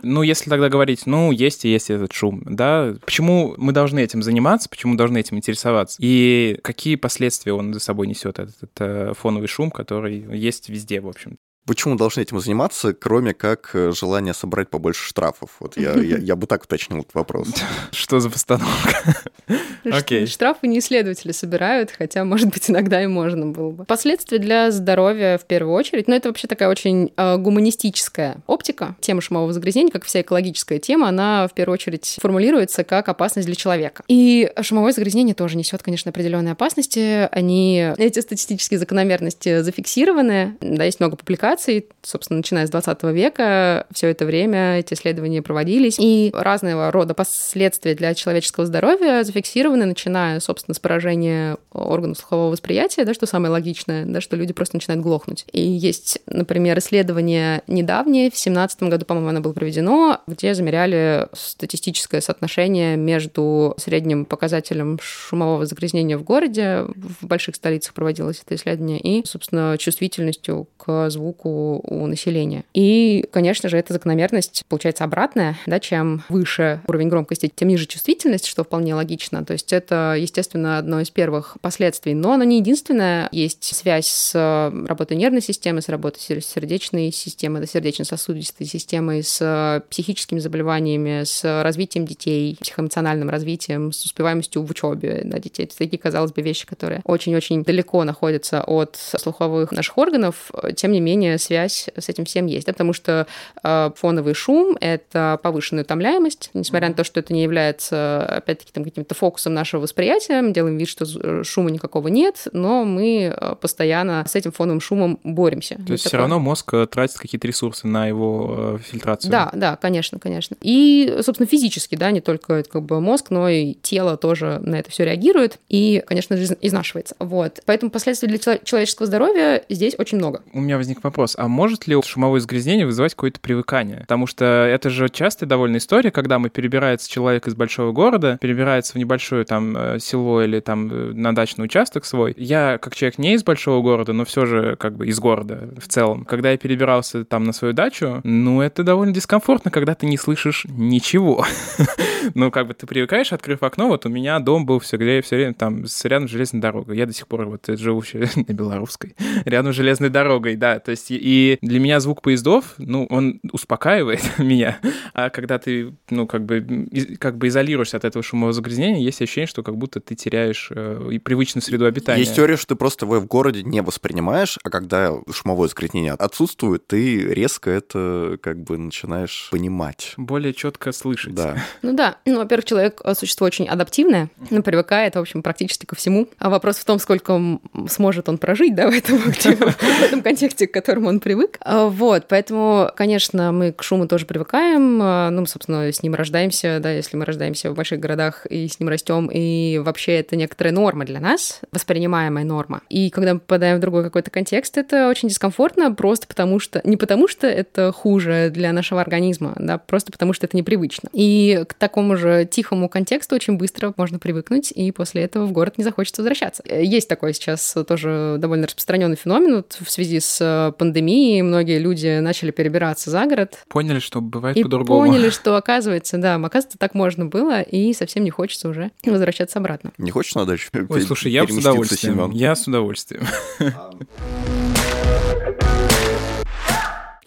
Ну, 0.02 0.22
если 0.22 0.50
тогда 0.50 0.68
говорить, 0.68 1.06
ну, 1.06 1.30
есть 1.30 1.64
и 1.64 1.68
есть 1.68 1.90
этот 1.90 2.12
шум, 2.12 2.42
да, 2.46 2.94
почему 3.04 3.54
мы 3.56 3.72
должны 3.72 4.00
этим 4.00 4.22
заниматься, 4.22 4.68
почему 4.68 4.96
должны 4.96 5.18
этим 5.18 5.37
интересоваться? 5.37 5.96
И 6.00 6.59
какие 6.62 6.96
последствия 6.96 7.52
он 7.52 7.74
за 7.74 7.80
собой 7.80 8.06
несет, 8.06 8.38
этот, 8.38 8.56
этот 8.62 9.16
фоновый 9.18 9.48
шум, 9.48 9.70
который 9.70 10.37
есть 10.37 10.68
везде, 10.68 11.00
в 11.00 11.09
общем 11.09 11.38
Почему 11.66 11.94
должны 11.94 12.23
этим 12.23 12.40
заниматься, 12.40 12.94
кроме 12.94 13.35
как 13.35 13.70
э, 13.75 13.92
желания 13.92 14.33
собрать 14.35 14.70
побольше 14.70 15.07
штрафов? 15.07 15.51
Вот 15.61 15.77
я, 15.77 15.92
я, 15.92 16.16
я 16.16 16.35
бы 16.35 16.46
так 16.46 16.64
уточнил 16.64 17.01
этот 17.01 17.14
вопрос. 17.14 17.49
Что 17.92 18.18
за 18.18 18.31
постановка? 18.31 19.14
Окей. 19.85 20.27
Штрафы 20.27 20.66
не 20.66 20.79
исследователи 20.79 21.33
собирают, 21.33 21.90
хотя, 21.90 22.25
может 22.25 22.49
быть, 22.49 22.70
иногда 22.70 23.03
и 23.03 23.07
можно 23.07 23.46
было 23.46 23.70
бы. 23.70 23.85
Последствия 23.85 24.38
для 24.38 24.70
здоровья 24.70 25.38
в 25.38 25.44
первую 25.44 25.75
очередь, 25.75 26.09
но 26.09 26.16
это 26.16 26.29
вообще 26.29 26.49
такая 26.49 26.68
очень 26.70 27.12
э, 27.16 27.37
гуманистическая 27.37 28.38
оптика. 28.46 28.96
Тема 29.01 29.20
шумового 29.20 29.53
загрязнения, 29.53 29.92
как 29.92 30.05
вся 30.05 30.23
экологическая 30.23 30.79
тема, 30.79 31.09
она 31.09 31.46
в 31.46 31.53
первую 31.53 31.75
очередь 31.75 32.16
формулируется 32.20 32.85
как 32.85 33.09
опасность 33.09 33.46
для 33.46 33.55
человека. 33.55 34.03
И 34.09 34.51
шумовое 34.62 34.92
загрязнение 34.92 35.35
тоже 35.35 35.57
несет, 35.57 35.83
конечно, 35.83 36.09
определенные 36.09 36.53
опасности. 36.53 37.29
Они, 37.31 37.92
эти 37.99 38.18
статистические 38.18 38.79
закономерности 38.81 39.61
зафиксированы. 39.61 40.57
Да, 40.61 40.85
есть 40.85 41.01
много 41.01 41.16
публикаций 41.16 41.60
публикаций, 41.61 41.87
собственно, 42.03 42.38
начиная 42.38 42.66
с 42.66 42.70
20 42.70 43.03
века, 43.05 43.87
все 43.92 44.09
это 44.09 44.25
время 44.25 44.79
эти 44.79 44.94
исследования 44.94 45.42
проводились, 45.42 45.96
и 45.99 46.31
разного 46.35 46.90
рода 46.90 47.14
последствия 47.14 47.94
для 47.94 48.14
человеческого 48.14 48.66
здоровья 48.66 49.23
зафиксированы, 49.23 49.85
начиная, 49.87 50.40
собственно, 50.40 50.75
с 50.75 50.79
поражения 50.79 51.57
органов 51.73 52.18
слухового 52.18 52.51
восприятия, 52.51 53.05
да, 53.05 53.14
что 53.14 53.27
самое 53.27 53.53
логичное, 53.53 54.05
да, 54.07 54.20
что 54.20 54.37
люди 54.37 54.53
просто 54.53 54.77
начинают 54.77 55.03
глохнуть. 55.03 55.44
И 55.53 55.61
есть, 55.61 56.20
например, 56.27 56.79
исследование 56.79 57.62
недавнее, 57.66 58.29
в 58.29 58.33
2017 58.33 58.83
году, 58.85 59.05
по-моему, 59.05 59.29
оно 59.31 59.40
было 59.40 59.53
проведено, 59.53 60.20
где 60.27 60.55
замеряли 60.55 61.29
статистическое 61.33 62.20
соотношение 62.20 62.96
между 62.96 63.75
средним 63.79 64.25
показателем 64.25 64.99
шумового 65.03 65.66
загрязнения 65.66 66.16
в 66.16 66.23
городе, 66.23 66.87
в 67.20 67.27
больших 67.27 67.57
столицах 67.57 67.94
проводилось 67.94 68.42
это 68.44 68.55
исследование, 68.55 68.99
и, 69.01 69.25
собственно, 69.27 69.77
чувствительностью 69.79 70.68
к 70.77 71.11
звуку 71.11 71.39
звуку 71.40 71.81
у 71.85 72.07
населения. 72.07 72.64
И, 72.74 73.24
конечно 73.31 73.68
же, 73.68 73.79
эта 73.79 73.92
закономерность 73.92 74.64
получается 74.68 75.05
обратная, 75.05 75.59
да, 75.66 75.81
чем 75.81 76.22
выше 76.29 76.81
уровень 76.87 77.09
громкости, 77.09 77.50
тем 77.55 77.68
ниже 77.68 77.87
чувствительность, 77.87 78.46
что 78.46 78.64
вполне 78.64 78.94
логично. 78.94 79.44
То 79.44 79.53
есть 79.53 79.72
это, 79.72 80.16
естественно, 80.18 80.79
одно 80.79 81.00
из 81.00 81.11
первых 81.11 81.57
последствий, 81.61 82.14
но 82.14 82.33
оно 82.33 82.44
не 82.44 82.59
единственное. 82.59 83.29
Есть 83.33 83.64
связь 83.64 84.07
с 84.07 84.72
работой 84.87 85.16
нервной 85.16 85.42
системы, 85.42 85.83
с 85.83 85.88
работой 85.88 86.20
сердечной 86.20 87.12
системы, 87.12 87.66
сердечно-сосудистой 87.66 88.66
системой, 88.66 89.22
с 89.22 89.83
психическими 89.90 90.38
заболеваниями, 90.38 91.24
с 91.24 91.62
развитием 91.62 92.07
детей, 92.07 92.57
психоэмоциональным 92.61 93.31
развитием, 93.31 93.92
с 93.92 94.05
успеваемостью 94.05 94.62
в 94.62 94.70
учебе 94.70 95.22
на 95.24 95.38
детей. 95.38 95.64
Это 95.64 95.76
такие, 95.76 95.98
казалось 95.98 96.33
бы, 96.33 96.42
вещи, 96.42 96.66
которые 96.66 97.00
очень-очень 97.05 97.62
далеко 97.64 98.05
находятся 98.05 98.62
от 98.62 98.96
слуховых 98.96 99.72
наших 99.72 99.98
органов. 99.98 100.50
Тем 100.76 100.92
не 100.92 101.00
менее, 101.00 101.30
связь 101.38 101.88
с 101.97 102.09
этим 102.09 102.25
всем 102.25 102.47
есть, 102.47 102.66
да, 102.66 102.73
потому 102.73 102.93
что 102.93 103.27
э, 103.62 103.90
фоновый 103.97 104.35
шум— 104.35 104.77
это 104.81 105.38
повышенная 105.43 105.85
утомляемость, 105.85 106.51
несмотря 106.55 106.88
на 106.88 106.95
то, 106.95 107.05
что 107.05 107.21
это 107.21 107.33
не 107.33 107.43
является, 107.43 108.25
опять-таки, 108.25 108.73
там, 108.73 108.85
каким-то 108.85 109.14
фокусом 109.14 109.55
нашего 109.55 109.83
восприятия, 109.83 110.40
мы 110.43 110.53
делаем 110.53 110.77
вид, 110.77 110.88
что 110.88 111.05
э, 111.05 111.43
шума 111.45 111.71
никакого 111.71 112.09
нет, 112.09 112.49
но 112.53 112.85
мы 112.85 113.35
э, 113.37 113.55
постоянно 113.61 114.25
с 114.29 114.35
этим 114.35 114.53
фоновым 114.53 114.81
шумом 114.81 115.19
боремся. 115.25 115.77
То 115.87 115.93
есть 115.93 116.07
все 116.07 116.16
равно 116.16 116.38
мозг 116.38 116.73
тратит 116.90 117.19
какие-то 117.19 117.47
ресурсы 117.47 117.87
на 117.87 118.07
его 118.07 118.79
фильтрацию? 118.85 119.31
Да, 119.31 119.51
да, 119.53 119.77
конечно, 119.77 120.19
конечно. 120.19 120.57
И, 120.61 121.19
собственно, 121.23 121.47
физически, 121.47 121.95
да, 121.95 122.11
не 122.11 122.21
только 122.21 122.62
как 122.62 122.83
бы 122.83 123.01
мозг, 123.01 123.31
но 123.31 123.49
и 123.49 123.75
тело 123.75 124.16
тоже 124.16 124.61
на 124.62 124.77
это 124.77 124.90
все 124.90 125.05
реагирует 125.05 125.59
и, 125.69 126.03
конечно 126.07 126.37
же, 126.37 126.57
изнашивается. 126.61 127.16
Вот. 127.19 127.61
Поэтому 127.66 127.90
последствий 127.90 128.29
для 128.29 128.38
человеческого 128.38 129.07
здоровья 129.07 129.62
здесь 129.69 129.95
очень 129.99 130.19
много. 130.19 130.43
У 130.53 130.61
меня 130.61 130.77
возник 130.77 131.03
вопрос, 131.03 131.19
а 131.37 131.48
может 131.48 131.87
ли 131.87 132.00
шумовое 132.02 132.40
загрязнение 132.40 132.87
вызывать 132.87 133.14
какое-то 133.14 133.40
привыкание? 133.40 134.00
Потому 134.00 134.26
что 134.26 134.44
это 134.44 134.90
же 134.90 135.09
частая 135.09 135.48
довольно 135.48 135.78
история, 135.78 136.11
когда 136.11 136.38
мы 136.38 136.50
перебирается 136.50 137.11
человек 137.11 137.46
из 137.46 137.54
большого 137.54 137.92
города, 137.92 138.38
перебирается 138.40 138.92
в 138.92 138.96
небольшое 138.96 139.44
там 139.44 139.76
э, 139.76 139.98
село 139.98 140.42
или 140.42 140.61
там 140.61 140.90
э, 140.90 141.12
на 141.12 141.35
дачный 141.35 141.64
участок 141.64 142.04
свой. 142.04 142.35
Я, 142.37 142.78
как 142.78 142.94
человек 142.94 143.18
не 143.18 143.35
из 143.35 143.44
большого 143.44 143.83
города, 143.83 144.12
но 144.12 144.24
все 144.24 144.46
же 144.46 144.76
как 144.76 144.96
бы 144.96 145.06
из 145.06 145.18
города 145.18 145.70
в 145.78 145.88
целом, 145.88 146.24
когда 146.24 146.50
я 146.50 146.59
перебирался 146.59 147.24
там 147.24 147.44
на 147.44 147.52
свою 147.52 147.74
дачу, 147.74 148.20
ну, 148.24 148.61
это 148.61 148.83
довольно 148.83 149.12
дискомфортно, 149.12 149.70
когда 149.70 149.94
ты 149.94 150.06
не 150.06 150.16
слышишь 150.16 150.66
ничего. 150.68 151.44
ну, 152.35 152.50
как 152.50 152.66
бы 152.68 152.74
ты 152.74 152.87
привыкаешь, 152.87 153.33
открыв 153.33 153.62
окно, 153.62 153.88
вот 153.88 154.06
у 154.06 154.09
меня 154.09 154.38
дом 154.40 154.66
был 154.66 154.78
все 154.78 154.96
время, 154.96 155.22
все 155.22 155.37
время 155.37 155.54
там 155.54 155.85
рядом 156.04 156.28
с 156.28 156.30
железной 156.30 156.62
дорогой. 156.62 156.96
Я 156.96 157.06
до 157.06 157.12
сих 157.12 157.26
пор 157.26 157.46
вот 157.46 157.66
живу 157.68 158.02
на 158.12 158.52
Белорусской, 158.52 159.14
рядом 159.44 159.72
с 159.72 159.76
железной 159.76 160.11
дорогой, 160.11 160.56
да. 160.56 160.78
То 160.78 160.90
есть 160.90 161.10
и 161.14 161.59
для 161.62 161.81
меня 161.81 162.01
звук 162.01 162.23
поездов, 162.23 162.75
ну, 162.79 163.07
он 163.11 163.40
успокаивает 163.53 164.23
меня. 164.38 164.79
А 165.14 165.31
когда 165.31 165.59
ты, 165.59 165.94
ну, 166.11 166.27
как 166.27 166.44
бы, 166.44 166.88
как 167.18 167.38
бы 167.38 167.49
изолируешься 167.49 167.96
от 167.96 168.05
этого 168.05 168.23
шумового 168.23 168.53
загрязнения, 168.53 169.01
есть 169.01 169.20
ощущение, 169.23 169.46
что 169.46 169.62
как 169.62 169.77
будто 169.77 170.01
ты 170.01 170.14
теряешь 170.14 170.70
э, 170.70 171.18
привычную 171.23 171.62
среду 171.62 171.87
обитания. 171.87 172.20
Есть 172.20 172.37
теория, 172.37 172.57
что 172.57 172.68
ты 172.68 172.75
просто 172.77 173.07
его 173.07 173.20
в 173.20 173.27
городе 173.27 173.62
не 173.62 173.83
воспринимаешь, 173.83 174.59
а 174.62 174.70
когда 174.70 175.12
шумовое 175.33 175.68
загрязнение 175.68 176.12
отсутствует, 176.12 176.87
ты 176.87 177.20
резко 177.20 177.70
это 177.70 178.38
как 178.42 178.62
бы 178.62 178.79
начинаешь 178.79 179.49
понимать. 179.51 180.14
Более 180.16 180.55
четко 180.55 180.92
слышать. 180.92 181.35
Да. 181.35 181.57
Ну 181.83 181.92
да, 181.92 182.18
ну, 182.25 182.38
во-первых, 182.38 182.64
человек 182.64 183.01
э, 183.05 183.14
существо 183.14 183.46
очень 183.46 183.68
адаптивное, 183.68 184.31
ну, 184.51 184.62
привыкает, 184.62 185.14
в 185.14 185.18
общем, 185.18 185.42
практически 185.42 185.87
ко 185.87 185.94
всему. 185.94 186.29
А 186.38 186.51
вопрос 186.51 186.77
в 186.77 186.85
том, 186.85 186.99
сколько 186.99 187.61
сможет 187.88 188.29
он 188.29 188.38
прожить, 188.38 188.75
да, 188.75 188.90
в 188.90 188.94
этом, 188.94 189.18
в 189.18 190.03
этом 190.03 190.23
контексте, 190.23 190.66
к 190.66 190.77
которому 191.00 191.08
он 191.08 191.20
привык. 191.20 191.58
А, 191.60 191.86
вот, 191.86 192.26
поэтому, 192.28 192.90
конечно, 192.94 193.52
мы 193.52 193.72
к 193.72 193.82
шуму 193.82 194.06
тоже 194.06 194.26
привыкаем, 194.26 195.00
а, 195.02 195.30
ну, 195.30 195.46
собственно, 195.46 195.90
с 195.90 196.02
ним 196.02 196.14
рождаемся, 196.14 196.78
да, 196.80 196.92
если 196.92 197.16
мы 197.16 197.24
рождаемся 197.24 197.70
в 197.70 197.74
больших 197.74 198.00
городах 198.00 198.46
и 198.46 198.68
с 198.68 198.78
ним 198.78 198.88
растем, 198.88 199.30
и 199.32 199.78
вообще 199.78 200.16
это 200.16 200.36
некоторая 200.36 200.72
норма 200.72 201.04
для 201.04 201.20
нас, 201.20 201.60
воспринимаемая 201.72 202.44
норма. 202.44 202.82
И 202.88 203.10
когда 203.10 203.34
мы 203.34 203.40
попадаем 203.40 203.78
в 203.78 203.80
другой 203.80 204.04
какой-то 204.04 204.30
контекст, 204.30 204.78
это 204.78 205.08
очень 205.08 205.28
дискомфортно, 205.28 205.92
просто 205.94 206.26
потому 206.26 206.58
что, 206.58 206.80
не 206.84 206.96
потому 206.96 207.28
что 207.28 207.46
это 207.46 207.92
хуже 207.92 208.50
для 208.52 208.72
нашего 208.72 209.00
организма, 209.00 209.54
да, 209.56 209.78
просто 209.78 210.12
потому 210.12 210.32
что 210.32 210.46
это 210.46 210.56
непривычно. 210.56 211.08
И 211.12 211.64
к 211.68 211.74
такому 211.74 212.16
же 212.16 212.46
тихому 212.50 212.88
контексту 212.88 213.34
очень 213.34 213.56
быстро 213.56 213.92
можно 213.96 214.18
привыкнуть, 214.18 214.72
и 214.72 214.92
после 214.92 215.22
этого 215.22 215.46
в 215.46 215.52
город 215.52 215.78
не 215.78 215.84
захочется 215.84 216.22
возвращаться. 216.22 216.62
Есть 216.66 217.08
такой 217.08 217.34
сейчас 217.34 217.76
тоже 217.88 218.36
довольно 218.38 218.66
распространенный 218.66 219.16
феномен 219.16 219.56
вот 219.56 219.76
в 219.80 219.90
связи 219.90 220.20
с 220.20 220.38
э, 220.40 220.72
пандемией. 220.90 221.42
Многие 221.42 221.79
люди 221.79 222.18
начали 222.18 222.50
перебираться 222.50 223.11
за 223.11 223.26
город. 223.26 223.59
Поняли, 223.68 224.00
что 224.00 224.20
бывает 224.20 224.57
и 224.57 224.62
по-другому. 224.62 225.00
поняли, 225.00 225.31
что 225.31 225.57
оказывается, 225.57 226.18
да, 226.18 226.35
оказывается, 226.35 226.79
так 226.79 226.94
можно 226.94 227.26
было, 227.26 227.62
и 227.62 227.92
совсем 227.94 228.24
не 228.24 228.31
хочется 228.31 228.68
уже 228.68 228.90
возвращаться 229.05 229.59
обратно. 229.59 229.92
Не 229.98 230.11
хочешь 230.11 230.35
на 230.35 230.44
дачу? 230.44 230.70
Ой, 230.88 231.03
слушай, 231.03 231.31
я 231.31 231.46
с 231.46 231.50
удовольствием. 231.50 232.14
Семен? 232.14 232.31
Я 232.33 232.57
с 232.57 232.66
удовольствием. 232.66 233.26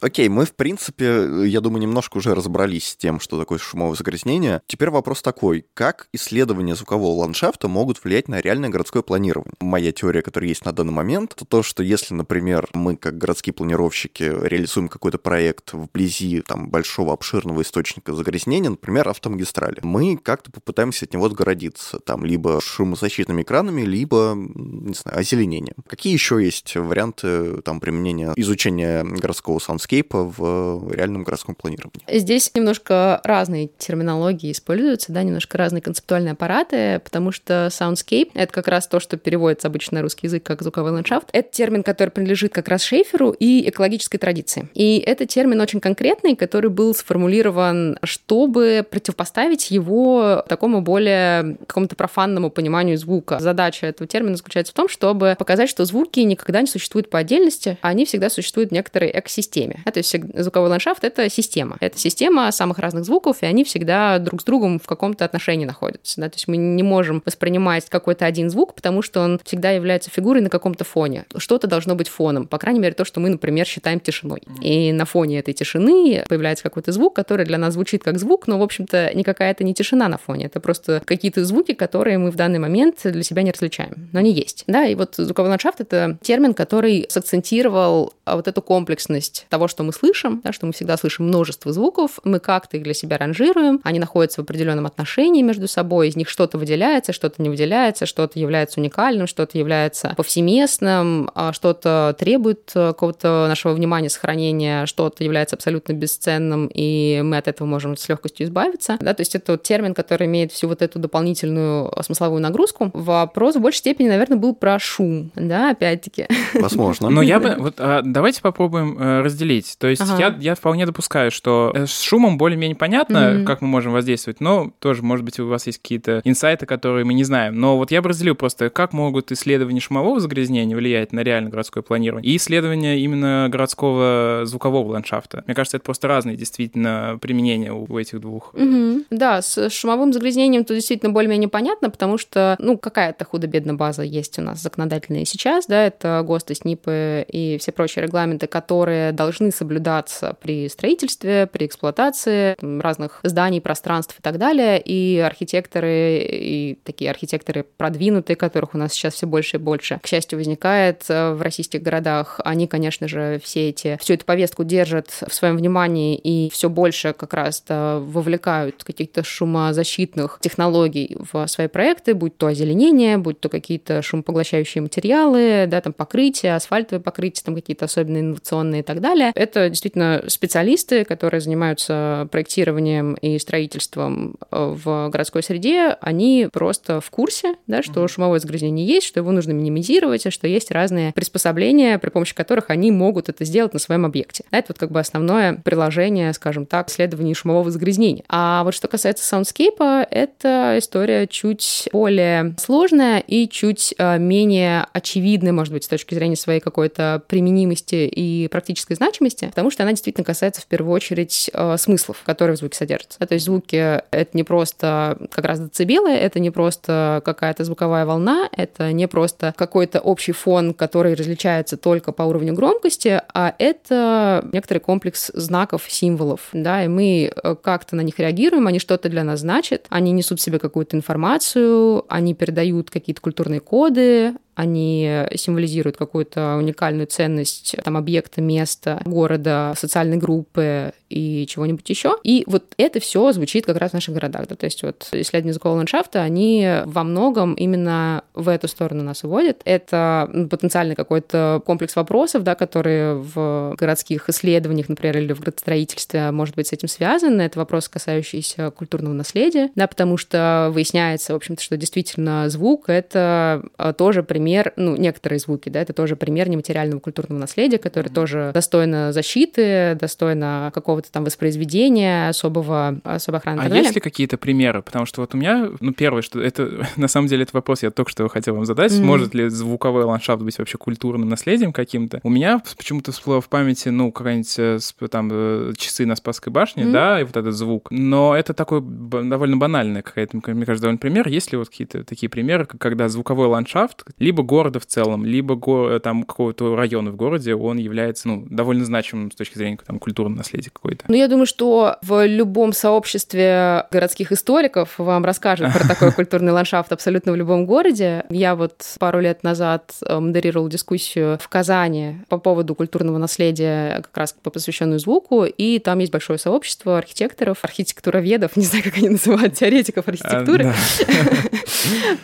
Окей, 0.04 0.28
мы, 0.28 0.46
в 0.46 0.54
принципе, 0.54 1.46
я 1.46 1.62
думаю, 1.62 1.82
немножко 1.82 2.18
уже 2.18 2.36
разобрались 2.36 2.90
с 2.90 2.96
тем, 2.98 3.22
что 3.22 3.40
такое 3.40 3.58
шумовое 3.58 3.96
загрязнение. 3.96 4.62
Теперь 4.68 4.90
вопрос 4.90 5.22
такой. 5.22 5.66
Как 5.74 6.10
исследования 6.12 6.76
звукового 6.76 7.22
ландшафта 7.22 7.70
могут 7.70 8.04
влиять 8.04 8.28
на 8.28 8.42
реальное 8.42 8.68
городское 8.68 9.02
планирование? 9.02 9.54
Моя 9.62 9.94
теория, 9.94 10.22
которая 10.22 10.50
есть 10.50 10.66
на 10.66 10.74
данный 10.74 10.92
момент, 10.92 11.32
это 11.38 11.46
то, 11.46 11.64
что 11.64 11.84
если, 11.84 12.14
например, 12.16 12.68
мы, 12.74 12.98
как 12.98 13.18
городские 13.18 13.54
планировщики, 13.54 14.24
реализуем 14.24 14.90
какой-то 14.90 15.20
проект 15.20 15.72
вблизи 15.72 16.42
там, 16.42 16.70
большого 16.70 17.14
обширного 17.14 17.62
источника 17.62 18.14
загрязнения, 18.14 18.72
например, 18.72 19.08
автомагистрали, 19.08 19.80
мы 19.84 20.18
как-то 20.18 20.52
попытаемся 20.52 21.06
от 21.06 21.14
него 21.14 21.28
отгородиться, 21.28 22.00
там, 22.00 22.26
либо 22.26 22.60
шумозащитными 22.60 23.44
экранами, 23.44 23.84
либо, 23.84 24.34
не 24.36 24.96
знаю, 24.96 25.20
озеленением. 25.20 25.78
Какие 25.88 26.12
еще 26.12 26.44
есть 26.44 26.76
варианты 26.76 27.62
там, 27.62 27.80
применения 27.80 28.34
изучения 28.36 29.06
городского 29.06 29.60
soundscape 29.60 29.93
а 29.94 29.96
landscape 29.96 30.21
а 30.21 30.24
в 30.24 30.92
реальном 30.92 31.24
городском 31.24 31.56
планировании. 31.56 32.04
Здесь 32.08 32.52
немножко 32.54 33.22
разные 33.24 33.70
терминологии 33.78 34.52
используются, 34.52 35.12
да, 35.12 35.24
немножко 35.24 35.58
разные 35.58 35.82
концептуальные 35.82 36.34
аппараты, 36.34 37.00
потому 37.04 37.32
что 37.32 37.68
soundscape— 37.68 38.32
это 38.34 38.52
как 38.52 38.68
раз 38.68 38.88
то, 38.88 39.00
что 39.00 39.18
переводится 39.18 39.68
обычно 39.68 39.98
на 39.98 40.02
русский 40.02 40.28
язык 40.28 40.44
как 40.44 40.62
звуковой 40.62 40.92
ландшафт. 40.92 41.30
Это 41.32 41.52
термин, 41.52 41.84
который 41.84 42.10
принадлежит 42.10 42.54
как 42.54 42.68
раз 42.68 42.84
Шейферу 42.84 43.32
и 43.32 43.70
экологической 43.70 44.18
традиции. 44.18 44.70
И 44.74 44.98
это 44.98 45.26
термин 45.26 45.62
очень 45.62 45.80
конкретный, 45.80 46.36
который 46.36 46.70
был 46.70 46.96
сформулирован, 46.96 48.00
чтобы 48.04 48.86
противопоставить 48.90 49.72
его 49.72 50.44
такому 50.48 50.82
более 50.82 51.58
какому-то 51.68 51.96
профанному 51.96 52.50
пониманию 52.50 52.98
звука. 52.98 53.40
Задача 53.40 53.88
этого 53.88 54.08
термина 54.08 54.36
заключается 54.36 54.74
в 54.74 54.76
том, 54.76 54.90
чтобы 54.90 55.36
показать, 55.38 55.70
что 55.70 55.86
звуки 55.86 56.20
никогда 56.22 56.62
не 56.62 56.68
существуют 56.68 57.10
по 57.10 57.20
отдельности, 57.20 57.78
а 57.82 57.90
они 57.90 58.06
всегда 58.06 58.30
существуют 58.30 58.72
в 58.72 58.74
некоторой 58.74 59.12
экосистеме. 59.14 59.83
Да, 59.86 59.92
то 59.92 60.00
есть 60.00 60.16
звуковой 60.36 60.70
ландшафт— 60.70 61.04
это 61.06 61.30
система. 61.30 61.78
Это 61.80 61.98
система 61.98 62.52
самых 62.52 62.80
разных 62.80 63.06
звуков, 63.06 63.38
и 63.42 63.46
они 63.46 63.64
всегда 63.64 64.20
друг 64.20 64.42
с 64.42 64.44
другом 64.44 64.80
в 64.80 64.88
каком-то 64.88 65.26
отношении 65.26 65.66
находятся. 65.66 66.22
Да? 66.22 66.30
То 66.30 66.36
есть 66.36 66.48
мы 66.48 66.58
не 66.58 66.84
можем 66.84 67.22
воспринимать 67.26 67.90
какой-то 67.90 68.26
один 68.26 68.50
звук, 68.50 68.76
потому 68.76 69.02
что 69.02 69.22
он 69.22 69.40
всегда 69.44 69.72
является 69.72 70.10
фигурой 70.10 70.42
на 70.42 70.50
каком-то 70.50 70.84
фоне. 70.84 71.26
Что-то 71.36 71.68
должно 71.68 71.96
быть 71.96 72.10
фоном. 72.10 72.48
По 72.48 72.58
крайней 72.58 72.80
мере, 72.80 72.94
то, 72.94 73.06
что 73.06 73.20
мы, 73.20 73.30
например, 73.30 73.66
считаем 73.66 74.00
тишиной. 74.00 74.44
И 74.62 74.92
на 74.92 75.06
фоне 75.06 75.40
этой 75.40 75.54
тишины 75.54 76.24
появляется 76.28 76.64
какой-то 76.64 76.92
звук, 76.92 77.16
который 77.16 77.46
для 77.46 77.58
нас 77.58 77.74
звучит 77.74 78.04
как 78.04 78.20
звук, 78.20 78.48
но, 78.48 78.60
в 78.60 78.64
общем-то, 78.64 79.12
никакая 79.14 79.52
это 79.52 79.64
не 79.64 79.74
тишина 79.74 80.08
на 80.08 80.18
фоне. 80.18 80.46
Это 80.46 80.60
просто 80.60 81.02
какие-то 81.06 81.44
звуки, 81.46 81.74
которые 81.74 82.18
мы 82.18 82.32
в 82.32 82.36
данный 82.36 82.60
момент 82.60 83.00
для 83.04 83.24
себя 83.24 83.44
не 83.44 83.52
различаем. 83.52 84.10
Но 84.12 84.20
они 84.20 84.32
есть. 84.32 84.64
Да, 84.68 84.86
и 84.86 84.96
вот 84.96 85.16
звуковой 85.18 85.50
ландшафт— 85.50 85.80
это 85.82 86.18
термин, 86.22 86.54
который 86.54 87.06
сакцентировал 87.10 88.14
вот 88.26 88.48
эту 88.48 88.62
комплексность 88.62 89.46
того, 89.50 89.68
что 89.74 89.84
мы 89.84 89.92
слышим, 89.92 90.40
да, 90.44 90.54
что 90.54 90.68
мы 90.68 90.74
всегда 90.74 90.98
слышим 90.98 91.28
множество 91.28 91.74
звуков, 91.74 92.20
мы 92.24 92.40
как-то 92.40 92.78
их 92.78 92.84
для 92.84 92.94
себя 92.94 93.18
ранжируем, 93.18 93.82
они 93.84 94.00
находятся 94.00 94.42
в 94.42 94.44
определенном 94.44 94.86
отношении 94.86 95.42
между 95.42 95.68
собой, 95.68 96.10
из 96.10 96.16
них 96.16 96.30
что-то 96.30 96.60
выделяется, 96.60 97.12
что-то 97.12 97.42
не 97.42 97.50
выделяется, 97.50 98.06
что-то 98.06 98.40
является 98.40 98.80
уникальным, 98.80 99.26
что-то 99.26 99.58
является 99.58 100.14
повсеместным, 100.16 101.32
а 101.34 101.54
что-то 101.54 102.16
требует 102.20 102.72
э, 102.76 102.90
какого-то 102.90 103.48
нашего 103.48 103.74
внимания, 103.74 104.10
сохранения, 104.10 104.86
что-то 104.86 105.24
является 105.24 105.56
абсолютно 105.56 105.94
бесценным, 105.94 106.70
и 106.72 107.22
мы 107.24 107.38
от 107.38 107.48
этого 107.48 107.68
можем 107.68 107.98
с 107.98 108.08
легкостью 108.08 108.46
избавиться. 108.46 108.98
Да, 109.00 109.16
то 109.16 109.22
есть 109.22 109.34
это 109.34 109.54
вот 109.54 109.64
термин, 109.64 109.96
который 109.96 110.28
имеет 110.28 110.52
всю 110.52 110.68
вот 110.68 110.84
эту 110.84 111.00
дополнительную 111.00 111.92
смысловую 112.04 112.42
нагрузку. 112.42 112.92
Вопрос 112.94 113.56
в 113.56 113.60
большей 113.60 113.80
степени, 113.80 114.10
наверное, 114.10 114.38
был 114.38 114.54
про 114.54 114.78
шум, 114.78 115.32
да, 115.36 115.72
опять-таки. 115.72 116.28
Возможно. 116.54 117.10
Но 117.10 117.24
я 117.24 117.40
бы... 117.40 117.56
Вот 117.58 117.76
а, 117.78 118.02
давайте 118.04 118.42
попробуем 118.42 118.98
э, 119.00 119.22
разделить 119.22 119.53
разделить. 119.54 119.76
То 119.78 119.88
есть 119.88 120.02
ага. 120.02 120.18
я, 120.18 120.36
я 120.40 120.56
вполне 120.56 120.86
допускаю, 120.86 121.32
что 121.32 121.72
э, 121.74 121.86
с 121.86 122.02
шумом 122.02 122.38
более-менее 122.38 122.76
понятно, 122.76 123.18
mm-hmm. 123.18 123.44
как 123.44 123.62
мы 123.62 123.68
можем 123.68 123.94
воздействовать, 123.94 124.40
но 124.42 124.72
тоже, 124.80 125.04
может 125.04 125.26
быть, 125.26 125.40
у 125.40 125.48
вас 125.48 125.68
есть 125.68 125.80
какие-то 125.80 126.22
инсайты, 126.24 126.66
которые 126.66 127.06
мы 127.06 127.14
не 127.14 127.24
знаем. 127.24 127.60
Но 127.60 127.78
вот 127.78 127.92
я 127.92 128.02
бы 128.02 128.10
разделил 128.10 128.36
просто, 128.36 128.70
как 128.70 128.94
могут 128.94 129.32
исследования 129.32 129.80
шумового 129.80 130.20
загрязнения 130.20 130.76
влиять 130.76 131.14
на 131.14 131.22
реально 131.22 131.50
городское 131.50 131.84
планирование 131.84 132.32
и 132.32 132.38
исследования 132.38 133.00
именно 133.00 133.48
городского 133.50 134.42
звукового 134.46 134.94
ландшафта. 134.94 135.44
Мне 135.46 135.56
кажется, 135.56 135.78
это 135.78 135.86
просто 135.86 136.08
разные 136.08 136.36
действительно 136.36 137.18
применения 137.22 137.72
у, 137.72 137.86
у 137.88 138.00
этих 138.00 138.20
двух. 138.20 138.54
Mm-hmm. 138.54 139.06
Да, 139.10 139.42
с 139.42 139.70
шумовым 139.70 140.14
загрязнением 140.14 140.66
тут 140.66 140.78
действительно 140.78 141.12
более-менее 141.12 141.50
понятно, 141.50 141.90
потому 141.90 142.18
что, 142.18 142.56
ну, 142.60 142.78
какая-то 142.78 143.26
худо-бедно 143.26 143.76
база 143.76 144.04
есть 144.04 144.40
у 144.40 144.42
нас 144.42 144.62
законодательная 144.62 145.26
сейчас, 145.26 145.66
да, 145.68 145.86
это 145.86 146.24
ГОСТы, 146.26 146.56
СНИПы 146.56 147.26
и 147.28 147.58
все 147.60 147.72
прочие 147.72 148.04
регламенты, 148.04 148.48
которые 148.48 149.12
должны 149.12 149.43
соблюдаться 149.52 150.36
при 150.42 150.70
строительстве, 150.70 151.48
при 151.48 151.66
эксплуатации 151.66 152.56
разных 152.82 153.20
зданий, 153.24 153.62
пространств 153.62 154.18
и 154.20 154.22
так 154.22 154.38
далее. 154.38 154.82
И 154.82 155.20
архитекторы, 155.20 156.20
и 156.20 156.80
такие 156.84 157.10
архитекторы 157.10 157.66
продвинутые, 157.78 158.36
которых 158.36 158.76
у 158.76 158.78
нас 158.78 158.94
сейчас 158.94 159.16
все 159.16 159.28
больше 159.28 159.58
и 159.58 159.60
больше, 159.60 160.00
к 160.02 160.08
счастью, 160.08 160.40
возникает 160.40 161.08
в 161.08 161.38
российских 161.42 161.82
городах, 161.82 162.40
они, 162.44 162.68
конечно 162.68 163.08
же, 163.08 163.40
все 163.44 163.70
эти, 163.70 163.98
всю 164.02 164.14
эту 164.14 164.26
повестку 164.26 164.64
держат 164.64 165.10
в 165.10 165.34
своем 165.34 165.58
внимании 165.58 166.16
и 166.16 166.50
все 166.50 166.70
больше 166.70 167.14
как 167.14 167.34
раз 167.34 167.64
вовлекают 167.68 168.84
каких-то 168.84 169.24
шумозащитных 169.24 170.40
технологий 170.42 171.18
в 171.32 171.48
свои 171.48 171.68
проекты, 171.68 172.14
будь 172.14 172.38
то 172.38 172.48
озеленение, 172.48 173.18
будь 173.18 173.40
то 173.40 173.50
какие-то 173.50 174.02
шумопоглощающие 174.02 174.82
материалы, 174.82 175.66
да, 175.68 175.82
там 175.82 175.94
покрытие, 175.94 176.56
асфальтовое 176.56 177.02
покрытие, 177.02 177.44
там 177.46 177.56
какие-то 177.56 177.86
особенно 177.86 178.20
инновационные 178.20 178.82
и 178.82 178.84
так 178.84 179.02
далее. 179.02 179.33
Это 179.34 179.70
действительно 179.70 180.24
специалисты, 180.28 181.04
которые 181.06 181.42
занимаются 181.42 182.28
проектированием 182.32 183.16
и 183.16 183.40
строительством 183.40 184.36
э, 184.52 184.76
в 184.76 185.10
городской 185.10 185.44
среде, 185.44 185.98
они 186.02 186.48
просто 186.52 187.02
в 187.02 187.10
курсе, 187.10 187.56
да, 187.68 187.82
что 187.84 188.08
шумовое 188.08 188.40
загрязнение 188.40 188.86
есть, 188.86 189.08
что 189.08 189.20
его 189.20 189.32
нужно 189.32 189.52
минимизировать, 189.52 190.26
и 190.26 190.30
что 190.30 190.48
есть 190.48 190.72
разные 190.72 191.14
приспособления, 191.14 191.98
при 192.00 192.10
помощи 192.10 192.36
которых 192.36 192.70
они 192.70 192.92
могут 192.92 193.30
это 193.30 193.46
сделать 193.46 193.74
на 193.74 193.80
своем 193.80 194.06
объекте. 194.06 194.46
Это 194.52 194.68
вот 194.70 194.78
как 194.78 194.92
бы 194.92 195.00
основное 195.00 195.56
приложение, 195.64 196.34
скажем 196.34 196.66
так, 196.66 196.90
исследований 196.90 197.34
шумового 197.34 197.72
загрязнения. 197.72 198.24
А 198.30 198.64
вот 198.64 198.74
что 198.74 198.88
касается 198.88 199.26
саундскейпа, 199.26 200.08
это 200.10 200.76
история 200.78 201.28
чуть 201.28 201.90
более 201.92 202.56
сложная 202.60 203.20
и 203.20 203.48
чуть 203.48 203.96
э, 203.98 204.20
менее 204.20 204.86
очевидная, 204.94 205.54
может 205.54 205.74
быть, 205.74 205.84
с 205.84 205.88
точки 205.88 206.14
зрения 206.14 206.36
своей 206.36 206.60
какой-то 206.60 207.24
применимости 207.28 208.08
и 208.08 208.48
практической 208.50 208.94
значимости, 208.94 209.23
потому 209.32 209.72
что 209.72 209.84
она 209.84 209.92
действительно 209.92 210.26
касается 210.26 210.62
в 210.62 210.66
первую 210.66 210.94
очередь 210.94 211.50
э, 211.54 211.78
смыслов, 211.78 212.22
которые 212.26 212.56
в 212.56 212.60
звуке 212.60 212.78
содержатся. 212.78 213.20
То 213.20 213.34
есть 213.34 213.46
звуки— 213.46 213.76
это 214.12 214.30
не 214.34 214.44
просто 214.44 215.18
как 215.32 215.46
раз 215.46 215.60
децибелы, 215.60 216.12
это 216.12 216.40
не 216.40 216.52
просто 216.52 217.22
какая-то 217.26 217.64
звуковая 217.64 218.06
волна, 218.06 218.50
это 218.52 218.92
не 218.92 219.08
просто 219.08 219.54
какой-то 219.58 220.00
общий 220.00 220.32
фон, 220.32 220.74
который 220.74 221.14
различается 221.14 221.78
только 221.78 222.12
по 222.12 222.24
уровню 222.24 222.54
громкости, 222.54 223.22
а 223.34 223.54
это 223.58 224.48
некоторый 224.52 224.80
комплекс 224.80 225.32
знаков, 225.34 225.84
символов, 225.88 226.50
да, 226.54 226.84
и 226.84 226.88
мы 226.88 227.32
э, 227.34 227.56
как-то 227.62 227.96
на 227.96 228.02
них 228.02 228.20
реагируем, 228.20 228.68
они 228.68 228.80
что-то 228.80 229.10
для 229.10 229.24
нас 229.24 229.42
значат, 229.42 229.86
они 229.90 230.12
несут 230.12 230.40
в 230.40 230.44
себе 230.44 230.60
какую-то 230.60 230.96
информацию, 230.98 232.06
они 232.10 232.34
передают 232.34 232.90
какие-то 232.90 233.22
культурные 233.22 233.60
коды, 233.60 234.34
они 234.56 235.26
символизируют 235.36 235.98
какую-то 235.98 236.56
уникальную 236.58 237.08
ценность 237.08 237.76
там, 237.84 237.98
объекта, 237.98 238.42
места, 238.42 239.02
города, 239.06 239.74
социальной 239.78 240.18
группы 240.18 240.94
и 241.14 241.46
чего-нибудь 241.48 241.90
еще. 241.90 242.18
И 242.24 242.44
вот 242.48 242.64
это 242.78 243.00
все 243.00 243.32
звучит 243.32 243.66
как 243.66 243.78
раз 243.78 243.92
в 243.92 243.94
наших 243.96 244.14
городах. 244.14 244.48
Да? 244.48 244.56
То 244.56 244.66
есть 244.66 244.84
вот 244.84 245.08
исследования 245.12 245.50
языкового 245.50 245.78
ландшафта, 245.78 246.22
они 246.22 246.68
во 246.86 247.04
многом 247.04 247.54
именно 247.56 248.24
в 248.34 248.50
эту 248.50 248.68
сторону 248.68 249.04
нас 249.04 249.24
уводят. 249.24 249.62
Это 249.66 250.30
потенциальный 250.50 250.96
какой-то 250.96 251.62
комплекс 251.66 251.96
вопросов, 251.96 252.44
да, 252.44 252.56
которые 252.56 253.16
в 253.16 253.76
городских 253.78 254.30
исследованиях, 254.30 254.90
например, 254.90 255.18
или 255.18 255.34
в 255.34 255.42
градостроительстве, 255.42 256.32
может 256.32 256.56
быть, 256.56 256.68
с 256.68 256.74
этим 256.74 256.88
связаны. 256.88 257.42
Это 257.42 257.60
вопросы, 257.60 257.92
касающиеся 257.92 258.72
культурного 258.72 259.14
наследия, 259.14 259.70
да, 259.76 259.88
потому 259.88 260.18
что 260.18 260.70
выясняется, 260.72 261.34
в 261.34 261.36
общем-то, 261.36 261.62
что 261.62 261.78
действительно 261.78 262.50
звук— 262.50 262.86
это 262.88 263.64
а, 263.78 263.94
тоже 263.94 264.24
пример 264.24 264.44
пример, 264.44 264.74
ну, 264.76 264.96
некоторые 264.96 265.40
звуки, 265.40 265.70
да, 265.70 265.82
это 265.82 265.94
тоже 265.94 266.16
пример 266.16 266.50
нематериального 266.50 267.00
культурного 267.00 267.40
наследия, 267.40 267.78
который 267.78 268.10
mm-hmm. 268.10 268.14
тоже 268.14 268.52
достойно 268.54 269.14
защиты, 269.14 269.98
достойно 270.00 270.72
какого-то 270.74 271.03
там 271.12 271.24
воспроизведения, 271.24 272.30
особого, 272.30 273.00
особой 273.04 273.40
охраны. 273.40 273.62
А 273.62 273.70
есть 273.70 273.96
ли 273.96 274.02
какие-то 274.02 274.38
примеры? 274.38 274.82
Потому 274.82 275.06
что 275.06 275.22
вот 275.22 275.34
у 275.34 275.38
меня, 275.38 275.70
ну, 275.80 275.94
первое, 275.94 276.22
что 276.22 276.42
это, 276.42 276.88
на 276.98 277.08
самом 277.08 277.28
деле, 277.28 277.44
это 277.44 277.52
вопрос 277.54 277.84
я 277.84 277.92
только 277.92 278.12
что 278.12 278.28
хотел 278.28 278.56
вам 278.56 278.66
задать. 278.66 278.92
Mm-hmm. 278.92 279.04
Может 279.04 279.34
ли 279.34 279.50
звуковой 279.50 280.04
ландшафт 280.04 280.44
быть 280.44 280.58
вообще 280.60 280.78
культурным 280.78 281.30
наследием 281.30 281.74
каким-то? 281.74 282.20
У 282.24 282.30
меня 282.30 282.62
почему-то 282.78 283.12
всплыло 283.12 283.42
в 283.42 283.50
памяти, 283.50 283.90
ну, 283.90 284.12
какая-нибудь 284.12 284.60
э, 284.60 284.80
там 285.10 285.30
э, 285.32 285.74
часы 285.78 286.06
на 286.06 286.16
Спасской 286.16 286.52
башне, 286.52 286.84
mm-hmm. 286.84 286.92
да, 286.92 287.22
и 287.22 287.24
вот 287.24 287.38
этот 287.38 287.54
звук. 287.56 287.88
Но 287.92 288.36
это 288.36 288.54
такой 288.54 288.82
довольно 288.82 289.58
банальный 289.58 290.02
какая-то, 290.02 290.38
мне 290.38 290.66
кажется, 290.66 290.84
довольно 290.84 291.00
пример. 291.00 291.28
Есть 291.28 291.52
ли 291.52 291.58
вот 291.58 291.70
какие-то 291.70 292.04
такие 292.04 292.30
примеры, 292.30 292.66
когда 292.66 293.08
звуковой 293.10 293.48
ландшафт 293.48 294.04
либо 294.20 294.34
либо 294.34 294.44
города 294.44 294.80
в 294.80 294.86
целом, 294.86 295.26
либо 295.26 295.56
го- 295.56 295.90
э, 295.90 296.00
там 296.00 296.24
какого-то 296.24 296.76
района 296.76 297.12
в 297.12 297.16
городе, 297.16 297.56
он 297.56 297.78
является, 297.78 298.28
ну, 298.28 298.46
довольно 298.50 298.84
значимым 298.84 299.32
с 299.32 299.36
точки 299.36 299.58
зрения 299.58 299.78
там 299.86 300.00
культурного 300.00 300.38
наследия 300.38 300.72
какой-то. 300.72 300.93
Ну, 301.08 301.16
я 301.16 301.28
думаю, 301.28 301.46
что 301.46 301.98
в 302.02 302.26
любом 302.26 302.74
сообществе 302.74 303.86
городских 303.92 304.32
историков 304.32 304.98
вам 304.98 305.26
расскажут 305.26 305.74
про 305.74 305.88
такой 305.88 306.12
культурный 306.16 306.52
ландшафт 306.52 306.92
абсолютно 306.92 307.32
в 307.32 307.36
любом 307.36 307.66
городе. 307.66 308.26
Я 308.30 308.56
вот 308.56 308.84
пару 309.00 309.20
лет 309.20 309.44
назад 309.44 309.92
э, 310.06 310.20
модерировала 310.20 310.70
дискуссию 310.70 311.38
в 311.42 311.48
Казани 311.50 312.18
по 312.30 312.38
поводу 312.38 312.76
культурного 312.76 313.18
наследия, 313.18 314.02
как 314.04 314.18
раз 314.18 314.36
посвященную 314.44 315.00
звуку, 315.00 315.46
и 315.46 315.80
там 315.80 316.00
есть 316.00 316.12
большое 316.12 316.40
сообщество 316.40 316.98
архитекторов, 316.98 317.60
архитектуроведов, 317.62 318.52
не 318.56 318.66
знаю, 318.66 318.84
как 318.84 318.98
они 318.98 319.10
называют, 319.10 319.54
теоретиков 319.54 320.08
архитектуры, 320.08 320.66
а, 320.66 320.74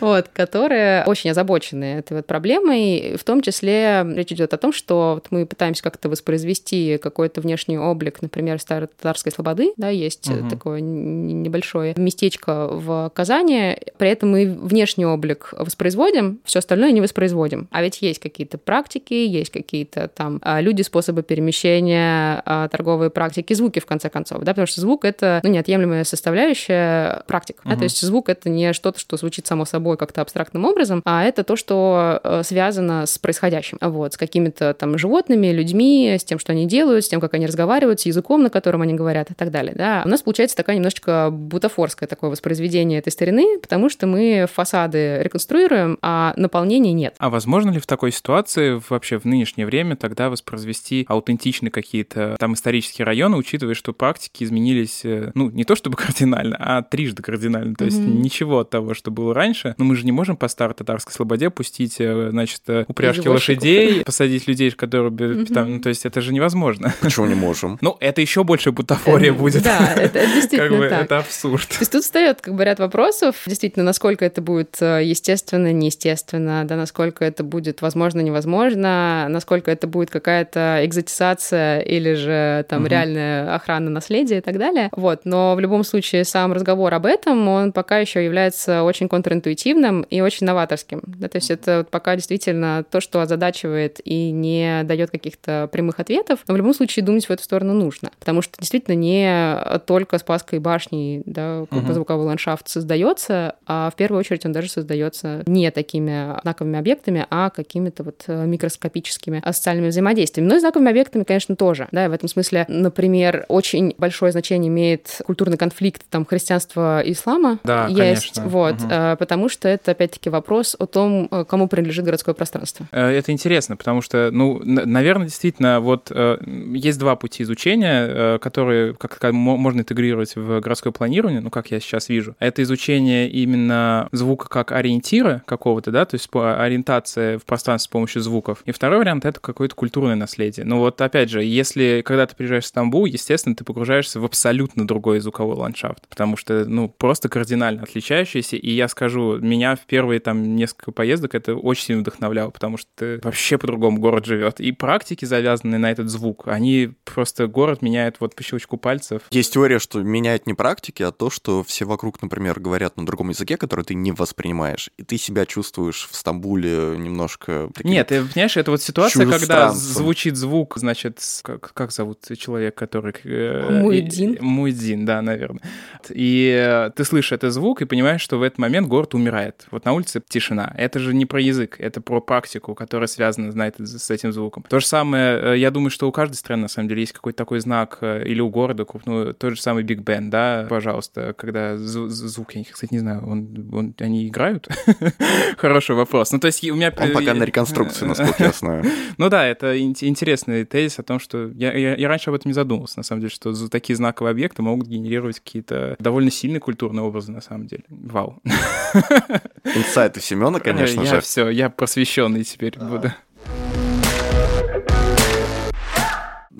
вот, 0.00 0.28
которые 0.32 1.04
очень 1.06 1.30
озабочены 1.30 1.98
этой 1.98 2.18
вот 2.18 2.26
проблемой. 2.26 3.16
В 3.18 3.24
том 3.24 3.42
числе 3.42 4.06
речь 4.14 4.32
идет 4.32 4.54
о 4.54 4.58
том, 4.58 4.72
что 4.72 5.22
мы 5.30 5.46
пытаемся 5.46 5.82
как-то 5.82 6.08
воспроизвести 6.08 6.98
какой-то 6.98 7.40
внешний 7.40 7.78
облик, 7.78 8.22
например, 8.22 8.49
старой 8.58 8.88
татарской 8.88 9.32
слободы, 9.32 9.72
да, 9.76 9.88
есть 9.88 10.28
угу. 10.28 10.48
такое 10.48 10.80
небольшое 10.80 11.94
местечко 11.96 12.68
в 12.68 13.10
Казани, 13.14 13.78
при 13.98 14.08
этом 14.08 14.30
мы 14.30 14.46
внешний 14.46 15.06
облик 15.06 15.52
воспроизводим, 15.56 16.40
все 16.44 16.60
остальное 16.60 16.92
не 16.92 17.00
воспроизводим. 17.00 17.68
А 17.70 17.82
ведь 17.82 18.02
есть 18.02 18.20
какие-то 18.20 18.58
практики, 18.58 19.14
есть 19.14 19.50
какие-то 19.50 20.08
там 20.08 20.40
а, 20.42 20.60
люди, 20.60 20.82
способы 20.82 21.22
перемещения, 21.22 22.42
а, 22.44 22.68
торговые 22.68 23.10
практики, 23.10 23.52
звуки, 23.54 23.78
в 23.78 23.86
конце 23.86 24.08
концов, 24.08 24.40
да, 24.40 24.52
потому 24.52 24.66
что 24.66 24.80
звук— 24.80 25.04
это 25.06 25.40
ну, 25.42 25.50
неотъемлемая 25.50 26.04
составляющая 26.04 27.22
практик. 27.26 27.60
Угу. 27.64 27.70
Да, 27.70 27.76
то 27.76 27.84
есть 27.84 28.00
звук— 28.00 28.28
это 28.30 28.48
не 28.48 28.72
что-то, 28.72 28.98
что 28.98 29.16
звучит 29.16 29.46
само 29.46 29.64
собой 29.64 29.96
как-то 29.96 30.22
абстрактным 30.22 30.64
образом, 30.64 31.02
а 31.04 31.24
это 31.24 31.44
то, 31.44 31.56
что 31.56 32.20
Э, 32.22 32.42
связано 32.44 33.06
с 33.06 33.18
происходящим. 33.18 33.78
Вот, 33.80 34.14
с 34.14 34.16
какими-то 34.16 34.74
там 34.74 34.96
животными, 34.98 35.48
людьми, 35.48 36.16
с 36.18 36.24
тем, 36.24 36.38
что 36.38 36.52
они 36.52 36.66
делают, 36.66 37.04
с 37.04 37.08
тем, 37.08 37.20
как 37.20 37.34
они 37.34 37.46
разговаривают, 37.46 38.00
с 38.00 38.06
языком, 38.06 38.39
на 38.40 38.50
котором 38.50 38.82
они 38.82 38.94
говорят 38.94 39.30
и 39.30 39.34
так 39.34 39.50
далее. 39.50 39.74
Да. 39.76 40.02
У 40.04 40.08
нас 40.08 40.22
получается 40.22 40.56
такая 40.56 40.76
немножечко 40.76 41.30
бутафорское 41.30 42.08
такое 42.08 42.30
воспроизведение 42.30 42.98
этой 42.98 43.10
старины, 43.10 43.58
потому 43.60 43.88
что 43.88 44.06
мы 44.06 44.46
фасады 44.52 45.20
реконструируем, 45.22 45.98
а 46.02 46.32
наполнения 46.36 46.92
нет. 46.92 47.14
А 47.18 47.30
возможно 47.30 47.70
ли 47.70 47.80
в 47.80 47.86
такой 47.86 48.12
ситуации 48.12 48.80
вообще 48.88 49.18
в 49.18 49.24
нынешнее 49.24 49.66
время 49.66 49.96
тогда 49.96 50.30
воспроизвести 50.30 51.04
аутентичные 51.08 51.70
какие-то 51.70 52.36
там 52.38 52.54
исторические 52.54 53.04
районы, 53.04 53.36
учитывая, 53.36 53.74
что 53.74 53.92
практики 53.92 54.44
изменились, 54.44 55.04
э, 55.04 55.32
ну, 55.34 55.50
не 55.50 55.64
то 55.64 55.76
чтобы 55.76 55.96
кардинально, 55.98 56.56
а 56.58 56.82
трижды 56.82 57.22
кардинально. 57.22 57.74
То 57.74 57.84
есть 57.84 57.98
mm-hmm. 57.98 58.18
ничего 58.18 58.60
от 58.60 58.70
того, 58.70 58.94
что 58.94 59.10
было 59.10 59.34
раньше. 59.34 59.74
Но 59.78 59.84
мы 59.84 59.96
же 59.96 60.04
не 60.04 60.12
можем 60.12 60.36
по 60.36 60.48
старой 60.48 60.74
татарской 60.74 61.12
слободе 61.12 61.50
пустить 61.50 61.96
э, 62.00 62.30
значит, 62.30 62.62
э, 62.68 62.84
упряжки 62.88 63.28
лошадей, 63.28 64.04
посадить 64.04 64.46
людей, 64.46 64.70
которые... 64.70 65.10
Там, 65.46 65.74
ну, 65.74 65.80
то 65.80 65.88
есть 65.88 66.06
это 66.06 66.20
же 66.20 66.32
невозможно. 66.32 66.94
Почему 67.00 67.26
не 67.26 67.34
можем? 67.34 67.78
Ну, 67.90 67.96
это 67.98 68.20
еще 68.20 68.29
больше 68.44 68.72
бутафория 68.72 69.32
будет. 69.32 69.62
Да, 69.62 69.94
это 69.94 70.26
действительно 70.34 70.88
так. 70.88 71.04
Это 71.04 71.18
абсурд. 71.18 71.68
То 71.68 71.76
есть 71.80 71.92
тут 71.92 72.02
встает 72.02 72.40
как 72.40 72.54
бы 72.54 72.64
ряд 72.64 72.78
вопросов, 72.78 73.36
действительно, 73.46 73.84
насколько 73.84 74.24
это 74.24 74.40
будет 74.40 74.76
естественно, 74.80 75.72
неестественно, 75.72 76.64
да, 76.64 76.76
насколько 76.76 77.24
это 77.24 77.44
будет 77.44 77.82
возможно, 77.82 78.20
невозможно, 78.20 79.26
насколько 79.28 79.70
это 79.70 79.86
будет 79.86 80.10
какая-то 80.10 80.80
экзотизация 80.82 81.80
или 81.80 82.14
же 82.14 82.64
там 82.68 82.86
реальная 82.86 83.54
охрана 83.54 83.90
наследия 83.90 84.38
и 84.38 84.40
так 84.40 84.58
далее. 84.58 84.90
Вот, 84.92 85.22
но 85.24 85.54
в 85.54 85.60
любом 85.60 85.84
случае 85.84 86.24
сам 86.24 86.52
разговор 86.52 86.92
об 86.94 87.06
этом, 87.06 87.48
он 87.48 87.72
пока 87.72 87.98
еще 87.98 88.24
является 88.24 88.82
очень 88.82 89.08
контринтуитивным 89.08 90.02
и 90.02 90.20
очень 90.20 90.46
новаторским. 90.46 91.02
Да, 91.06 91.28
то 91.28 91.36
есть 91.36 91.50
это 91.50 91.86
пока 91.90 92.16
действительно 92.16 92.84
то, 92.88 93.00
что 93.00 93.20
озадачивает 93.20 94.00
и 94.04 94.30
не 94.30 94.82
дает 94.84 95.10
каких-то 95.10 95.68
прямых 95.72 96.00
ответов, 96.00 96.40
но 96.46 96.54
в 96.54 96.56
любом 96.56 96.74
случае 96.74 97.04
думать 97.04 97.26
в 97.26 97.30
эту 97.30 97.42
сторону 97.42 97.74
нужно, 97.74 98.10
потому 98.20 98.42
что 98.42 98.56
действительно 98.58 98.94
не 98.94 99.80
только 99.86 100.18
Спасской 100.18 100.60
башней 100.60 101.22
да, 101.26 101.64
бы 101.70 101.92
звуковой 101.92 102.26
ландшафт 102.26 102.68
создается, 102.68 103.56
а 103.66 103.90
в 103.90 103.96
первую 103.96 104.20
очередь 104.20 104.46
он 104.46 104.52
даже 104.52 104.68
создается 104.70 105.42
не 105.46 105.70
такими 105.72 106.40
знаковыми 106.42 106.78
объектами, 106.78 107.26
а 107.30 107.50
какими-то 107.50 108.04
вот 108.04 108.24
микроскопическими 108.28 109.42
социальными 109.46 109.88
взаимодействиями. 109.88 110.48
Но 110.48 110.56
и 110.56 110.60
знаковыми 110.60 110.90
объектами, 110.90 111.24
конечно, 111.24 111.56
тоже. 111.56 111.88
Да, 111.92 112.08
в 112.08 112.12
этом 112.12 112.28
смысле, 112.28 112.64
например, 112.68 113.44
очень 113.48 113.94
большое 113.98 114.32
значение 114.32 114.68
имеет 114.68 115.20
культурный 115.26 115.56
конфликт 115.56 116.02
там 116.10 116.24
христианства 116.24 117.00
и 117.00 117.12
ислама. 117.12 117.58
Да, 117.64 117.86
есть, 117.86 118.34
конечно. 118.34 118.48
Вот, 118.48 118.74
Угу. 118.80 119.16
потому 119.18 119.48
что 119.48 119.68
это 119.68 119.92
опять-таки 119.92 120.30
вопрос 120.30 120.76
о 120.78 120.86
том, 120.86 121.28
э, 121.30 121.44
кому 121.44 121.68
принадлежит 121.68 122.04
городское 122.04 122.34
пространство. 122.34 122.86
Э, 122.92 123.08
это 123.08 123.32
интересно, 123.32 123.76
потому 123.76 124.02
что, 124.02 124.30
ну, 124.30 124.60
наверное, 124.64 125.26
действительно, 125.26 125.80
вот 125.80 126.10
э, 126.10 126.38
есть 126.74 126.98
два 126.98 127.16
пути 127.16 127.42
изучения, 127.42 128.09
которые 128.40 128.94
как 128.94 129.32
можно 129.32 129.80
интегрировать 129.80 130.36
в 130.36 130.60
городское 130.60 130.92
планирование, 130.92 131.40
ну, 131.40 131.50
как 131.50 131.70
я 131.70 131.80
сейчас 131.80 132.08
вижу. 132.08 132.36
Это 132.38 132.62
изучение 132.62 133.30
именно 133.30 134.08
звука 134.12 134.48
как 134.48 134.72
ориентира 134.72 135.42
какого-то, 135.46 135.90
да, 135.90 136.04
то 136.04 136.14
есть 136.14 136.28
ориентация 136.32 137.38
в 137.38 137.44
пространстве 137.44 137.88
с 137.88 137.92
помощью 137.92 138.22
звуков. 138.22 138.62
И 138.66 138.72
второй 138.72 138.98
вариант— 138.98 139.24
это 139.26 139.40
какое-то 139.40 139.74
культурное 139.74 140.16
наследие. 140.16 140.66
Ну 140.66 140.78
вот, 140.78 141.00
опять 141.00 141.30
же, 141.30 141.42
если 141.42 142.02
когда 142.04 142.26
ты 142.26 142.36
приезжаешь 142.36 142.64
в 142.64 142.68
Стамбул, 142.68 143.04
естественно, 143.06 143.54
ты 143.54 143.64
погружаешься 143.64 144.20
в 144.20 144.24
абсолютно 144.24 144.86
другой 144.86 145.20
звуковой 145.20 145.56
ландшафт, 145.56 146.08
потому 146.08 146.36
что, 146.36 146.64
ну, 146.66 146.88
просто 146.88 147.28
кардинально 147.28 147.82
отличающийся. 147.82 148.56
И 148.56 148.70
я 148.70 148.88
скажу, 148.88 149.38
меня 149.38 149.76
в 149.76 149.80
первые 149.86 150.20
там 150.20 150.56
несколько 150.56 150.92
поездок 150.92 151.34
это 151.34 151.54
очень 151.54 151.84
сильно 151.84 152.02
вдохновляло, 152.02 152.50
потому 152.50 152.76
что 152.76 153.20
вообще 153.22 153.58
по-другому 153.58 153.98
город 153.98 154.26
живет. 154.26 154.60
И 154.60 154.72
практики, 154.72 155.24
завязанные 155.24 155.78
на 155.78 155.90
этот 155.90 156.08
звук, 156.08 156.48
они 156.48 156.92
просто 157.04 157.46
город 157.46 157.82
меняют 158.00 158.16
вот 158.20 158.34
по 158.34 158.42
щелчку 158.42 158.76
пальцев. 158.76 159.22
Есть 159.30 159.52
теория, 159.52 159.78
что 159.78 160.02
меняет 160.02 160.46
не 160.46 160.54
практики, 160.54 161.02
а 161.02 161.12
то, 161.12 161.30
что 161.30 161.62
все 161.62 161.84
вокруг, 161.84 162.22
например, 162.22 162.58
говорят 162.58 162.96
на 162.96 163.04
другом 163.04 163.30
языке, 163.30 163.56
который 163.56 163.84
ты 163.84 163.94
не 163.94 164.12
воспринимаешь, 164.12 164.90
и 164.96 165.02
ты 165.02 165.18
себя 165.18 165.46
чувствуешь 165.46 166.08
в 166.10 166.16
Стамбуле 166.16 166.96
немножко... 166.96 167.70
Таким... 167.74 167.90
Нет, 167.90 168.08
ты 168.08 168.24
понимаешь, 168.24 168.56
это 168.56 168.70
вот 168.70 168.82
ситуация, 168.82 169.26
когда 169.26 169.70
звучит 169.72 170.36
звук, 170.36 170.74
значит, 170.76 171.20
как, 171.42 171.72
как 171.74 171.92
зовут 171.92 172.26
человек, 172.38 172.74
который... 172.74 173.14
Э, 173.24 173.80
Муэдин. 173.82 174.38
Муэдин, 174.40 175.04
да, 175.04 175.22
наверное. 175.22 175.62
И 176.08 176.54
э, 176.56 176.90
ты 176.94 177.04
слышишь 177.04 177.32
этот 177.32 177.52
звук 177.52 177.82
и 177.82 177.84
понимаешь, 177.84 178.20
что 178.22 178.38
в 178.38 178.42
этот 178.42 178.58
момент 178.58 178.88
город 178.88 179.14
умирает. 179.14 179.66
Вот 179.70 179.84
на 179.84 179.92
улице 179.92 180.22
тишина. 180.26 180.72
Это 180.76 180.98
же 180.98 181.14
не 181.14 181.26
про 181.26 181.40
язык, 181.40 181.76
это 181.78 182.00
про 182.00 182.20
практику, 182.20 182.74
которая 182.74 183.08
связана, 183.08 183.52
знаете, 183.52 183.84
с 183.84 184.10
этим 184.10 184.32
звуком. 184.32 184.64
То 184.68 184.80
же 184.80 184.86
самое, 184.86 185.54
э, 185.54 185.58
я 185.58 185.70
думаю, 185.70 185.90
что 185.90 186.08
у 186.08 186.12
каждой 186.12 186.34
страны, 186.34 186.62
на 186.62 186.68
самом 186.68 186.88
деле, 186.88 187.00
есть 187.02 187.12
какой-то 187.12 187.38
такой 187.38 187.60
знак, 187.60 187.89
или 188.02 188.40
у 188.40 188.48
города, 188.48 188.86
ну, 189.04 189.32
тот 189.32 189.54
же 189.54 189.60
самый 189.60 189.82
Биг 189.82 190.00
Бен, 190.00 190.30
да, 190.30 190.66
пожалуйста, 190.68 191.34
когда 191.36 191.76
звук, 191.76 192.54
я, 192.54 192.64
кстати, 192.64 192.92
не 192.92 193.00
знаю, 193.00 193.26
он, 193.26 193.70
он, 193.72 193.94
они 193.98 194.28
играют? 194.28 194.68
Хороший 195.56 195.96
вопрос. 195.96 196.32
Ну, 196.32 196.38
то 196.38 196.46
есть 196.46 196.62
у 196.64 196.74
меня... 196.74 196.92
Он 196.96 197.12
пока 197.12 197.34
на 197.34 197.44
реконструкции, 197.44 198.06
насколько 198.06 198.44
я 198.44 198.52
знаю. 198.52 198.84
Ну 199.18 199.28
да, 199.28 199.46
это 199.46 199.78
интересный 199.78 200.64
тезис 200.64 200.98
о 200.98 201.02
том, 201.02 201.18
что 201.20 201.48
я, 201.48 201.72
я, 201.72 201.94
я 201.94 202.08
раньше 202.08 202.30
об 202.30 202.36
этом 202.36 202.50
не 202.50 202.54
задумывался, 202.54 202.98
на 202.98 203.02
самом 203.02 203.20
деле, 203.20 203.30
что 203.30 203.52
такие 203.68 203.96
знаковые 203.96 204.32
объекты 204.32 204.62
могут 204.62 204.86
генерировать 204.86 205.40
какие-то 205.40 205.96
довольно 205.98 206.30
сильные 206.30 206.60
культурные 206.60 207.02
образы, 207.02 207.32
на 207.32 207.40
самом 207.40 207.66
деле. 207.66 207.84
Вау. 207.88 208.40
Инсайты 209.64 210.20
Семена, 210.20 210.60
конечно 210.60 211.02
я 211.02 211.16
же. 211.16 211.20
Все, 211.20 211.48
я 211.50 211.70
просвещенный 211.70 212.44
теперь 212.44 212.78
буду. 212.78 213.12